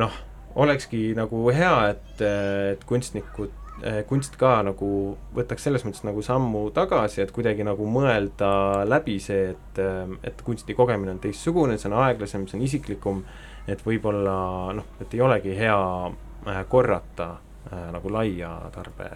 noh, 0.00 0.16
olekski 0.54 1.12
nagu 1.16 1.44
hea, 1.54 1.74
et, 1.94 2.22
et 2.74 2.84
kunstnikud, 2.88 3.52
kunst 4.06 4.36
ka 4.38 4.60
nagu 4.66 4.88
võtaks 5.34 5.64
selles 5.66 5.84
mõttes 5.86 6.04
nagu 6.06 6.22
sammu 6.22 6.66
tagasi, 6.76 7.22
et 7.24 7.32
kuidagi 7.34 7.64
nagu 7.66 7.86
mõelda 7.90 8.50
läbi 8.86 9.16
see, 9.22 9.52
et, 9.54 9.80
et 10.22 10.42
kunsti 10.46 10.76
kogemine 10.78 11.14
on 11.16 11.22
teistsugune, 11.22 11.78
see 11.80 11.90
on 11.90 11.98
aeglasem, 12.04 12.46
see 12.46 12.60
on 12.60 12.66
isiklikum, 12.68 13.22
et 13.66 13.82
võib-olla 13.86 14.36
noh, 14.76 14.92
et 15.02 15.14
ei 15.16 15.24
olegi 15.24 15.56
hea 15.58 15.78
äh, 15.78 16.62
korrata 16.68 17.30
äh, 17.70 17.88
nagu 17.94 18.12
laia 18.12 18.52
tarbe 18.74 19.08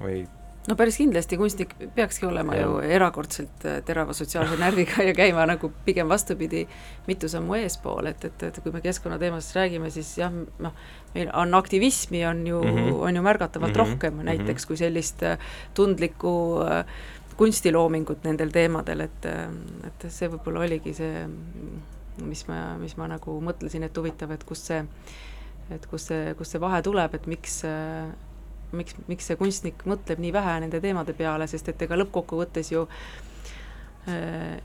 või 0.00 0.22
no 0.68 0.76
päris 0.76 0.98
kindlasti 1.00 1.38
kunstnik 1.40 1.74
peakski 1.94 2.26
olema 2.28 2.56
Jah. 2.56 2.66
ju 2.68 2.94
erakordselt 2.96 3.64
äh, 3.64 3.78
terava 3.86 4.12
sotsiaalse 4.16 4.58
närviga 4.60 5.04
ja 5.06 5.14
käima 5.16 5.46
nagu 5.48 5.72
pigem 5.84 6.08
vastupidi, 6.08 6.66
mitu 7.06 7.28
sammu 7.28 7.56
eespool, 7.60 8.10
et, 8.12 8.24
et, 8.28 8.42
et 8.50 8.60
kui 8.62 8.72
me 8.74 8.82
keskkonnateemast 8.84 9.56
räägime, 9.56 9.90
siis 9.94 10.12
jah, 10.18 10.34
noh, 10.34 10.76
meil 11.14 11.32
on 11.34 11.54
aktivismi 11.56 12.24
on 12.26 12.46
ju 12.46 12.60
mm. 12.62 12.76
-hmm. 12.76 13.00
on 13.08 13.16
ju 13.16 13.22
märgatavalt 13.22 13.72
mm 13.72 13.80
-hmm. 13.80 13.92
rohkem 13.92 14.14
mhm. 14.14 14.24
näiteks 14.24 14.66
kui 14.66 14.76
sellist 14.76 15.22
äh, 15.22 15.38
tundlikku 15.74 16.60
äh, 16.62 16.84
kunstiloomingut 17.36 18.24
nendel 18.24 18.50
teemadel, 18.50 19.00
et, 19.00 19.26
et 19.86 20.04
see 20.12 20.28
võib-olla 20.28 20.60
oligi 20.60 20.92
see, 20.94 21.28
mis 22.20 22.42
ma, 22.48 22.76
mis 22.80 22.96
ma 23.00 23.06
nagu 23.08 23.40
mõtlesin, 23.40 23.86
et 23.86 23.96
huvitav, 23.96 24.30
et 24.30 24.44
kust 24.44 24.68
see, 24.68 24.82
et 25.70 25.86
kust 25.86 26.12
see, 26.12 26.34
kust 26.34 26.52
see 26.52 26.60
vahe 26.60 26.82
tuleb, 26.82 27.14
et 27.16 27.26
miks 27.26 27.62
äh, 27.64 28.10
miks, 28.72 28.94
miks 29.08 29.26
see 29.26 29.36
kunstnik 29.36 29.84
mõtleb 29.86 30.18
nii 30.18 30.32
vähe 30.32 30.60
nende 30.60 30.80
teemade 30.80 31.12
peale, 31.12 31.46
sest 31.46 31.68
et 31.68 31.82
ega 31.82 31.96
lõppkokkuvõttes 31.96 32.72
ju 32.72 32.88
äh, 34.08 34.60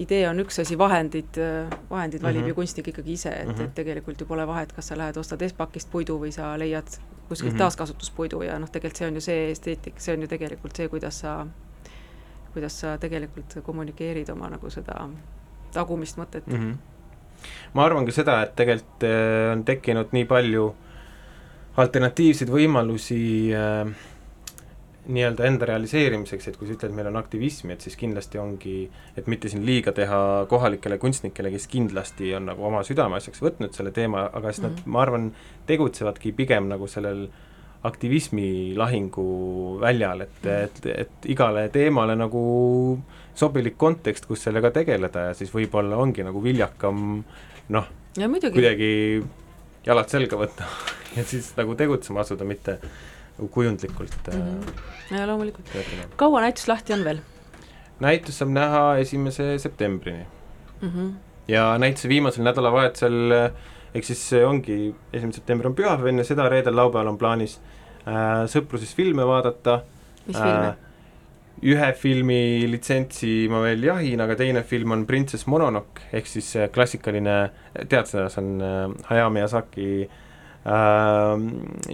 idee 0.00 0.28
on 0.28 0.38
üks 0.40 0.60
asi, 0.62 0.78
vahendid 0.78 1.38
äh,, 1.38 1.70
vahendid 1.90 2.22
valib 2.22 2.36
mm 2.36 2.40
Mhm. 2.40 2.44
-hmm. 2.44 2.48
ju 2.48 2.54
kunstnik 2.54 2.88
ikkagi 2.88 3.12
ise, 3.12 3.28
et 3.28 3.46
mm, 3.46 3.52
Mhm. 3.52 3.60
-hmm. 3.60 3.64
et 3.64 3.74
tegelikult 3.74 4.20
ju 4.20 4.26
pole 4.26 4.46
vahet, 4.46 4.72
kas 4.72 4.88
sa 4.88 4.96
lähed 4.98 5.16
ostad 5.16 5.42
Espakist 5.42 5.90
puidu 5.90 6.18
või 6.18 6.30
sa 6.32 6.56
leiad 6.58 6.86
kuskilt 7.28 7.52
mm 7.52 7.54
Mhm. 7.54 7.54
-hmm. 7.54 7.58
taaskasutuspuidu 7.58 8.42
ja 8.42 8.58
noh, 8.58 8.68
tegelikult 8.70 8.96
see 8.96 9.08
on 9.08 9.14
ju 9.14 9.20
see 9.20 9.50
esteetik, 9.50 9.94
see 10.00 10.14
on 10.14 10.22
ju 10.22 10.28
tegelikult 10.28 10.76
see, 10.76 10.88
kuidas 10.88 11.20
sa, 11.20 11.46
kuidas 12.52 12.80
sa 12.80 12.98
tegelikult 12.98 13.62
kommunikeerid 13.62 14.28
oma 14.30 14.48
nagu 14.50 14.70
seda 14.70 15.08
tagumist 15.72 16.16
mõtet 16.18 16.46
mm. 16.46 16.54
mm. 16.56 16.70
-hmm. 16.70 16.76
ma 17.74 17.84
arvan 17.84 18.06
ka 18.06 18.12
seda, 18.12 18.42
et 18.42 18.56
tegelikult 18.56 19.02
äh, 19.02 19.52
on 19.52 19.64
tekkinud 19.64 20.06
nii 20.12 20.24
palju 20.24 20.74
alternatiivseid 21.80 22.50
võimalusi 22.52 23.20
äh, 23.56 23.90
nii-öelda 25.10 25.46
enda 25.48 25.68
realiseerimiseks, 25.70 26.48
et 26.50 26.56
kui 26.58 26.68
sa 26.68 26.76
ütled, 26.76 26.94
meil 26.94 27.08
on 27.10 27.18
aktivismi, 27.20 27.74
et 27.74 27.84
siis 27.84 27.96
kindlasti 27.98 28.40
ongi, 28.40 28.74
et 29.18 29.28
mitte 29.30 29.50
siin 29.50 29.64
liiga 29.66 29.94
teha 29.96 30.20
kohalikele 30.50 30.98
kunstnikele, 31.02 31.52
kes 31.54 31.66
kindlasti 31.72 32.34
on 32.36 32.50
nagu 32.52 32.66
oma 32.68 32.82
südameasjaks 32.86 33.42
võtnud 33.42 33.76
selle 33.76 33.94
teema, 33.96 34.28
aga 34.28 34.52
siis 34.52 34.62
mm 34.64 34.68
-hmm. 34.68 34.82
nad, 34.84 34.92
ma 34.94 35.02
arvan, 35.02 35.30
tegutsevadki 35.66 36.32
pigem 36.36 36.68
nagu 36.68 36.86
sellel 36.86 37.28
aktivismi 37.82 38.74
lahingu 38.76 39.78
väljal, 39.80 40.20
et, 40.20 40.46
et, 40.46 40.86
et 40.86 41.30
igale 41.32 41.68
teemale 41.72 42.16
nagu 42.16 42.42
sobilik 43.34 43.76
kontekst, 43.76 44.26
kus 44.26 44.42
sellega 44.44 44.70
tegeleda 44.70 45.30
ja 45.30 45.34
siis 45.34 45.52
võib-olla 45.54 45.96
ongi 45.96 46.22
nagu 46.26 46.42
viljakam 46.44 47.24
noh, 47.68 47.86
kuidagi 48.52 49.22
jalad 49.86 50.08
selga 50.08 50.36
võtta 50.36 50.64
ja 51.16 51.24
siis 51.24 51.52
nagu 51.56 51.74
tegutsema 51.74 52.20
asuda, 52.20 52.44
mitte 52.44 52.78
kujundlikult 53.50 54.28
mm 54.32 54.38
Mhm. 54.40 54.60
-hmm. 54.60 55.16
ja 55.18 55.26
loomulikult. 55.26 55.66
kaua 56.16 56.40
näitus 56.40 56.68
lahti 56.68 56.92
on 56.92 57.04
veel 57.04 57.18
näitus 58.00 58.38
saab 58.38 58.48
näha 58.50 58.96
esimese 58.96 59.58
septembrini 59.58 60.26
mm? 60.82 60.88
-hmm. 60.88 61.12
ja 61.48 61.78
näituse 61.78 62.08
viimasel 62.08 62.44
nädalavahetusel 62.44 63.30
eh, 63.30 63.50
ehk 63.94 64.04
siis 64.04 64.28
see 64.28 64.44
ongi, 64.46 64.94
esimene 65.12 65.32
september 65.32 65.66
on 65.66 65.74
pühapäev, 65.74 66.06
enne 66.06 66.24
seda 66.24 66.48
reedel-laupäeval 66.48 67.06
on 67.08 67.18
plaanis 67.18 67.60
äh, 68.08 68.44
sõpruses 68.46 68.94
filme 68.96 69.26
vaadata 69.26 69.80
mis 70.26 70.36
filme? 70.36 70.74
Ühe 71.62 71.92
filmi 71.98 72.66
litsentsi 72.72 73.46
ma 73.52 73.60
veel 73.64 73.82
jahin, 73.84 74.20
aga 74.24 74.36
teine 74.38 74.62
film 74.64 74.94
on 74.96 75.06
Princess 75.06 75.46
Mononoke 75.46 76.06
ehk 76.16 76.26
siis 76.26 76.54
äh, 76.56 76.70
klassikaline, 76.72 77.38
tead 77.88 78.08
seda, 78.08 78.28
see 78.32 78.40
on 78.44 78.60
äh, 78.64 79.08
Hayao 79.10 79.30
Miyazaki 79.34 79.88
äh, 80.06 81.34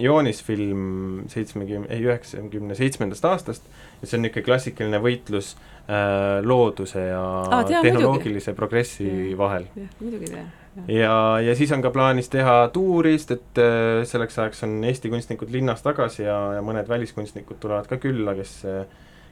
joonisfilm 0.01 1.25
seitsmekümne, 1.31 1.89
ei 1.93 2.03
üheksakümne 2.05 2.75
seitsmendast 2.77 3.25
aastast 3.27 3.67
ja 4.01 4.07
see 4.07 4.17
on 4.19 4.23
niisugune 4.27 4.45
klassikaline 4.45 4.99
võitlus 5.03 5.53
äh, 5.89 6.39
looduse 6.45 7.03
ja 7.09 7.23
Aa, 7.47 7.63
tean 7.67 7.83
tehnoloogilise 7.85 8.53
progressi 8.57 9.07
Mm. 9.07 9.37
vahel 9.39 9.67
jah, 9.75 9.89
muidugi 10.01 10.31
tean. 10.31 10.47
ja, 10.91 11.17
ja 11.43 11.55
siis 11.57 11.71
on 11.75 11.81
ka 11.83 11.91
plaanis 11.95 12.29
teha 12.33 12.55
tuuri, 12.75 13.15
sest 13.17 13.35
et 13.37 13.61
äh, 13.63 14.05
selleks 14.07 14.39
ajaks 14.39 14.63
on 14.67 14.79
Eesti 14.87 15.09
kunstnikud 15.11 15.51
linnas 15.53 15.83
tagasi 15.85 16.23
ja, 16.27 16.37
ja 16.59 16.63
mõned 16.65 16.87
väliskunstnikud 16.91 17.59
tulevad 17.63 17.87
ka 17.91 17.97
külla, 18.03 18.35
kes, 18.37 18.59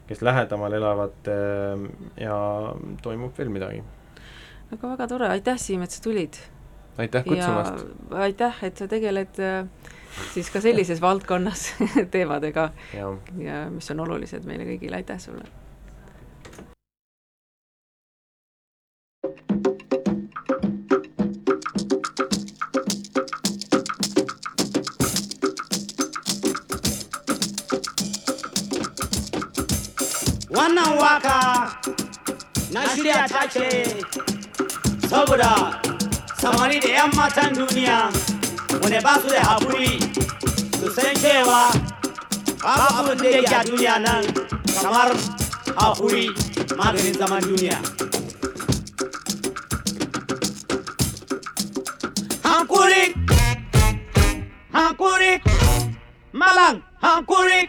kes 0.06 0.22
lähedamal 0.22 0.72
elavad 0.78 1.30
äh, 1.30 1.86
ja 2.20 2.38
toimub 3.02 3.38
veel 3.38 3.50
midagi. 3.52 3.82
aga 4.72 4.92
väga 4.94 5.08
tore, 5.10 5.28
aitäh, 5.34 5.58
Siim, 5.58 5.82
et 5.82 5.90
sa 5.90 6.02
tulid. 6.02 6.40
aitäh 6.98 7.24
kutsumast! 7.24 7.86
aitäh, 8.10 8.64
et 8.64 8.76
sa 8.76 8.88
tegeled 8.90 9.42
äh, 9.42 9.68
siis 10.32 10.50
ka 10.50 10.60
sellises 10.64 11.02
valdkonnas 11.02 11.68
teemadega 12.14 12.70
ja 12.94 13.12
ja 13.42 13.62
mis 13.70 13.90
on 13.94 14.04
olulised 14.06 14.48
meile 14.48 14.68
kõigile, 14.68 15.02
aitäh 15.02 15.20
sulle! 15.22 15.65
Wannan 30.56 30.96
waƙa 30.98 31.68
na 32.72 32.80
shirya 32.88 33.28
ta 33.28 33.44
ce 33.48 33.68
saboda 35.08 35.80
samari 36.40 36.80
da 36.80 36.88
'yan 36.88 37.10
matan 37.16 37.52
duniya 37.54 38.08
wanda 38.82 39.00
ba 39.04 39.20
su 39.20 39.28
da 39.28 39.40
haƙuri 39.44 40.00
su 40.80 40.88
san 40.96 41.14
cewa 41.20 41.68
babu 42.64 43.12
abin 43.12 43.18
da 43.22 43.28
yake 43.28 43.54
a 43.54 43.64
duniya 43.64 43.94
nan 44.00 44.24
kamar 44.82 45.12
haƙuri 45.76 46.26
maganin 46.76 47.14
zaman 47.20 47.40
duniya. 47.44 47.78
Hankuri! 52.42 53.04
Hankuri! 54.72 55.32
malam 56.36 56.82
hankuri 57.00 57.64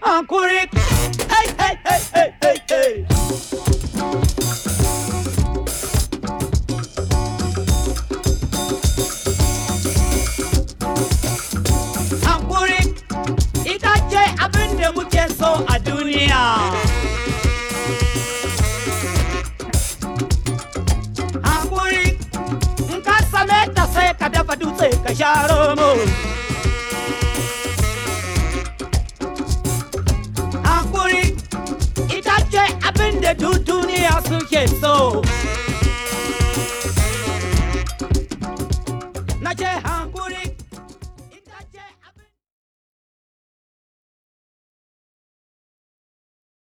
hankuri 0.00 0.60
hey 1.84 2.00
hey 2.40 3.04
ita 13.64 13.92
ce 14.10 14.22
abin 14.44 14.76
da 14.78 14.88
muke 14.92 15.24
so 15.38 15.64
a 15.68 15.78
duniya. 15.78 16.42
Hankuri 21.42 22.18
in 22.92 23.00
ka 23.02 23.16
same 23.32 23.60
sai 23.94 24.12
ka 24.18 24.28
dafa 24.28 24.54
dutse 24.56 24.88
ka 25.04 25.12
sha 25.14 25.30
Okay, 34.32 34.66
so 34.66 35.20